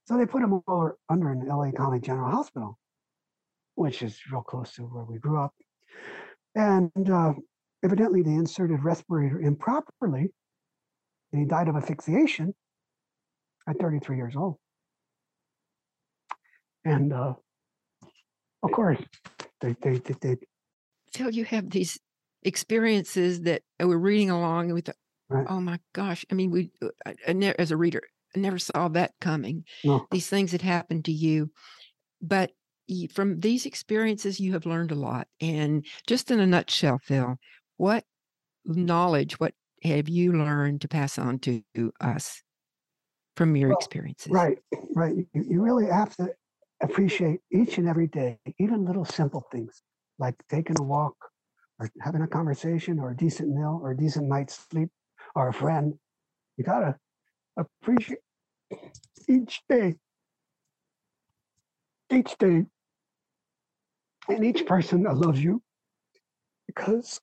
So 0.05 0.17
they 0.17 0.25
put 0.25 0.43
him 0.43 0.61
over, 0.67 0.97
under 1.09 1.31
an 1.31 1.47
LA 1.47 1.71
County 1.71 1.99
General 1.99 2.31
Hospital, 2.31 2.77
which 3.75 4.01
is 4.01 4.19
real 4.31 4.41
close 4.41 4.73
to 4.75 4.83
where 4.83 5.03
we 5.03 5.17
grew 5.17 5.41
up. 5.41 5.53
And 6.53 7.09
uh, 7.09 7.33
evidently 7.83 8.21
they 8.21 8.33
inserted 8.33 8.83
respirator 8.83 9.39
improperly, 9.41 10.31
and 11.31 11.41
he 11.41 11.45
died 11.45 11.67
of 11.67 11.75
asphyxiation 11.75 12.53
at 13.67 13.79
33 13.79 14.17
years 14.17 14.35
old. 14.35 14.57
And 16.85 17.11
uh, 17.11 17.33
of 18.61 18.71
course, 18.71 19.01
they, 19.61 19.75
they, 19.81 19.97
they, 19.97 20.13
they 20.21 20.37
Phil, 21.13 21.31
you 21.31 21.45
have 21.45 21.69
these 21.69 21.97
experiences 22.43 23.41
that 23.41 23.63
uh, 23.81 23.87
we're 23.87 23.97
reading 23.97 24.29
along 24.29 24.65
and 24.65 24.75
we 24.75 24.81
thought, 24.81 24.95
Right. 25.27 25.47
oh 25.49 25.59
my 25.59 25.79
gosh. 25.93 26.23
I 26.31 26.35
mean, 26.35 26.51
we, 26.51 26.69
uh, 26.83 26.89
I, 27.03 27.15
I 27.27 27.55
as 27.57 27.71
a 27.71 27.77
reader, 27.77 28.03
never 28.37 28.59
saw 28.59 28.87
that 28.89 29.13
coming. 29.21 29.65
no, 29.83 30.07
These 30.11 30.29
things 30.29 30.51
that 30.51 30.61
happened 30.61 31.05
to 31.05 31.11
you. 31.11 31.51
But 32.21 32.51
from 33.13 33.39
these 33.39 33.65
experiences, 33.65 34.39
you 34.39 34.53
have 34.53 34.65
learned 34.65 34.91
a 34.91 34.95
lot. 34.95 35.27
And 35.41 35.85
just 36.07 36.31
in 36.31 36.39
a 36.39 36.45
nutshell, 36.47 36.99
Phil, 36.99 37.37
what 37.77 38.03
knowledge, 38.65 39.39
what 39.39 39.53
have 39.83 40.09
you 40.09 40.33
learned 40.33 40.81
to 40.81 40.87
pass 40.87 41.17
on 41.17 41.39
to 41.39 41.63
us 41.99 42.41
from 43.35 43.55
your 43.55 43.69
Well, 43.69 43.77
experiences? 43.77 44.31
Right, 44.31 44.57
right. 44.95 45.15
You, 45.15 45.27
you 45.33 45.61
really 45.61 45.87
have 45.87 46.15
to 46.17 46.29
appreciate 46.81 47.39
each 47.51 47.77
and 47.77 47.87
every 47.87 48.07
day, 48.07 48.39
even 48.59 48.85
little 48.85 49.05
simple 49.05 49.45
things 49.51 49.83
like 50.19 50.35
taking 50.49 50.77
a 50.79 50.83
walk 50.83 51.15
or 51.79 51.89
having 52.01 52.21
a 52.21 52.27
conversation 52.27 52.99
or 52.99 53.11
a 53.11 53.17
decent 53.17 53.49
meal 53.49 53.79
or 53.81 53.91
a 53.91 53.97
decent 53.97 54.27
night's 54.27 54.67
sleep 54.69 54.89
or 55.35 55.49
a 55.49 55.53
friend. 55.53 55.93
You 56.57 56.63
gotta 56.63 56.97
appreciate 57.57 58.19
each 59.27 59.61
day. 59.69 59.95
Each 62.11 62.37
day 62.37 62.65
and 64.27 64.45
each 64.45 64.65
person 64.65 65.03
that 65.03 65.17
loves 65.17 65.43
you 65.43 65.61
because 66.67 67.19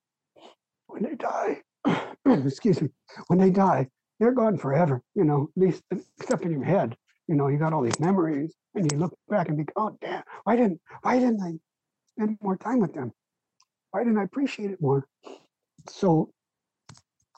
when 0.87 1.03
they 1.03 1.15
die, 1.15 1.61
excuse 2.25 2.81
me, 2.81 2.89
when 3.27 3.39
they 3.39 3.49
die, 3.49 3.87
they're 4.19 4.33
gone 4.33 4.57
forever, 4.57 5.01
you 5.15 5.23
know, 5.23 5.49
at 5.55 5.61
least 5.61 5.83
except 6.19 6.43
in 6.43 6.51
your 6.51 6.63
head. 6.63 6.95
You 7.27 7.35
know, 7.35 7.47
you 7.47 7.57
got 7.57 7.73
all 7.73 7.81
these 7.81 7.99
memories 7.99 8.53
and 8.75 8.91
you 8.91 8.97
look 8.97 9.17
back 9.29 9.47
and 9.47 9.57
think, 9.57 9.71
oh 9.75 9.97
damn, 10.01 10.23
why 10.43 10.55
didn't 10.55 10.79
why 11.01 11.19
didn't 11.19 11.41
I 11.41 11.53
spend 12.11 12.37
more 12.41 12.57
time 12.57 12.79
with 12.79 12.93
them? 12.93 13.11
Why 13.91 14.03
didn't 14.03 14.19
I 14.19 14.23
appreciate 14.23 14.71
it 14.71 14.81
more? 14.81 15.05
So 15.89 16.31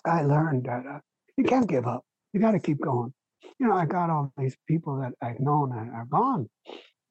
I 0.06 0.24
learned 0.24 0.66
that 0.66 0.86
uh, 0.86 1.00
you 1.38 1.44
can't 1.44 1.68
give 1.68 1.88
up. 1.88 2.04
You 2.34 2.40
got 2.40 2.52
to 2.52 2.60
keep 2.60 2.82
going. 2.82 3.14
You 3.60 3.68
know, 3.68 3.76
I 3.76 3.86
got 3.86 4.10
all 4.10 4.32
these 4.38 4.58
people 4.68 5.00
that 5.00 5.14
I've 5.22 5.40
known 5.40 5.70
that 5.70 5.94
are 5.94 6.08
gone. 6.10 6.50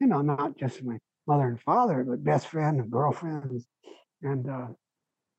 You 0.01 0.07
know, 0.07 0.20
not 0.20 0.59
just 0.59 0.82
my 0.82 0.99
mother 1.26 1.49
and 1.49 1.61
father, 1.61 2.05
but 2.05 2.22
best 2.24 2.49
friend 2.49 2.80
and 2.80 2.90
girlfriends, 2.90 3.66
and 4.22 4.49
uh, 4.49 4.66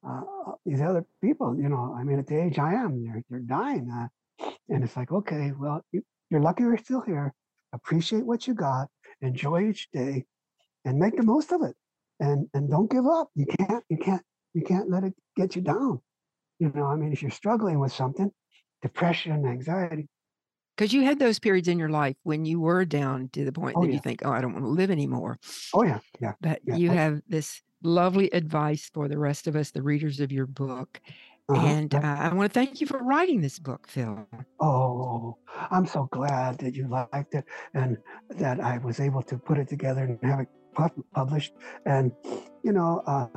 uh, 0.08 0.22
these 0.66 0.82
other 0.82 1.06
people. 1.22 1.56
You 1.58 1.70
know, 1.70 1.96
I 1.98 2.04
mean, 2.04 2.20
at 2.20 2.28
the 2.28 2.42
age 2.42 2.58
I 2.58 2.74
am, 2.74 3.04
they're 3.04 3.24
they're 3.30 3.40
dying, 3.40 3.90
uh, 3.92 4.50
and 4.70 4.84
it's 4.84 4.96
like, 4.96 5.12
okay, 5.12 5.52
well, 5.58 5.82
you, 5.92 6.02
you're 6.30 6.42
lucky 6.42 6.64
you're 6.64 6.78
still 6.78 7.02
here. 7.02 7.34
Appreciate 7.74 8.26
what 8.26 8.48
you 8.48 8.54
got. 8.54 8.88
Enjoy 9.22 9.70
each 9.70 9.90
day, 9.92 10.26
and 10.86 10.98
make 10.98 11.18
the 11.18 11.24
most 11.24 11.52
of 11.52 11.62
it. 11.62 11.76
And 12.20 12.48
and 12.54 12.70
don't 12.70 12.90
give 12.90 13.06
up. 13.06 13.30
You 13.36 13.46
can't 13.46 13.84
you 13.90 13.98
can't 13.98 14.24
you 14.54 14.64
can't 14.64 14.90
let 14.90 15.04
it 15.04 15.14
get 15.36 15.56
you 15.56 15.62
down. 15.62 16.02
You 16.60 16.72
know, 16.74 16.86
I 16.86 16.96
mean, 16.96 17.12
if 17.12 17.22
you're 17.22 17.32
struggling 17.32 17.80
with 17.80 17.92
something, 17.92 18.32
depression, 18.82 19.46
anxiety, 19.46 20.08
because 20.76 20.94
you 20.94 21.04
had 21.04 21.20
those 21.20 21.40
periods 21.40 21.68
in 21.68 21.80
your 21.80 21.90
life 21.90 22.16
when 22.24 22.46
you 22.46 22.60
were 22.60 22.86
down 22.86 23.30
to 23.34 23.46
the 23.46 23.52
point 23.52 23.76
Oh, 23.78 23.82
that 23.82 23.88
yeah. 23.88 23.94
you 23.94 24.00
think, 24.00 24.22
oh, 24.26 24.32
I 24.32 24.42
don't 24.42 24.54
want 24.54 24.66
to 24.66 24.70
live 24.70 24.92
anymore. 24.92 25.40
oh 25.74 25.84
yeah, 25.84 26.00
yeah. 26.20 26.34
But 26.42 26.60
Yeah. 26.66 26.76
you 26.76 26.92
Oh. 26.92 26.94
have 26.94 27.22
this 27.28 27.62
lovely 27.84 28.30
advice 28.32 28.90
for 28.94 29.08
the 29.08 29.18
rest 29.18 29.48
of 29.48 29.56
us, 29.56 29.72
the 29.72 29.82
readers 29.84 30.20
of 30.20 30.32
your 30.32 30.48
book. 30.48 31.00
uh-huh, 31.50 31.66
And 31.68 31.94
uh. 31.94 32.00
I 32.04 32.34
want 32.34 32.52
to 32.52 32.60
thank 32.60 32.82
you 32.82 32.88
for 32.88 32.98
writing 33.00 33.42
this 33.42 33.60
book, 33.60 33.88
Phil. 33.88 34.26
Oh, 34.60 35.38
I'm 35.72 35.86
so 35.86 36.08
glad 36.12 36.58
that 36.60 36.74
you 36.74 36.88
liked 36.88 37.36
it 37.36 37.46
and 37.74 37.98
that 38.30 38.60
I 38.60 38.80
was 38.80 39.00
able 39.00 39.22
to 39.24 39.38
put 39.38 39.58
it 39.60 39.68
together 39.68 40.04
and 40.04 40.20
have 40.24 40.40
it 40.42 40.48
pub- 40.74 41.04
published. 41.14 41.54
And, 41.86 42.12
you 42.64 42.72
know, 42.72 43.04
uh, 43.06 43.28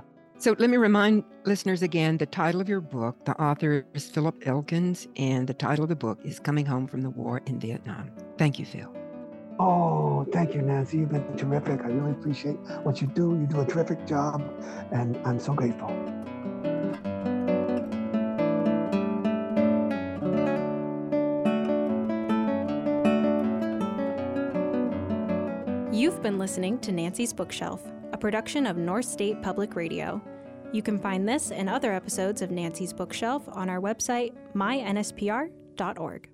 So 0.40 0.54
let 0.56 0.70
me 0.70 0.76
remind 0.76 1.24
listeners 1.46 1.82
again 1.82 2.16
the 2.18 2.26
title 2.26 2.60
of 2.60 2.68
your 2.68 2.80
book. 2.80 3.24
The 3.24 3.32
author 3.42 3.84
is 3.92 4.08
Philip 4.08 4.46
Elkins, 4.46 5.08
and 5.16 5.48
the 5.48 5.54
title 5.54 5.82
of 5.82 5.88
the 5.88 5.96
book 5.96 6.20
is 6.24 6.38
Coming 6.38 6.64
Home 6.64 6.86
from 6.86 7.02
the 7.02 7.10
War 7.10 7.42
in 7.46 7.58
Vietnam. 7.58 8.12
Thank 8.38 8.58
you, 8.60 8.64
Phil. 8.64 8.94
oh, 9.58 10.24
thank 10.32 10.54
you, 10.54 10.62
Nancy. 10.62 10.98
You've 10.98 11.10
been 11.10 11.36
terrific. 11.36 11.80
I 11.82 11.88
really 11.88 12.12
appreciate 12.12 12.56
what 12.84 13.00
you 13.00 13.08
do. 13.08 13.36
You 13.40 13.46
do 13.48 13.60
a 13.60 13.66
terrific 13.66 14.06
job, 14.06 14.40
and 14.92 15.16
I'm 15.26 15.40
so 15.40 15.52
grateful. 15.54 15.90
You've 25.90 26.22
been 26.22 26.38
listening 26.38 26.78
to 26.80 26.92
Nancy's 26.92 27.32
Bookshelf, 27.32 27.82
production 28.18 28.66
of 28.66 28.76
North 28.76 29.04
State 29.04 29.42
Public 29.42 29.74
Radio. 29.74 30.20
You 30.72 30.82
can 30.82 30.98
find 30.98 31.26
this 31.26 31.50
and 31.50 31.68
other 31.68 31.92
episodes 31.92 32.42
of 32.42 32.50
Nancy's 32.50 32.92
Bookshelf 32.92 33.48
on 33.48 33.70
our 33.70 33.80
website, 33.80 34.34
mynspr.org. 34.54 36.28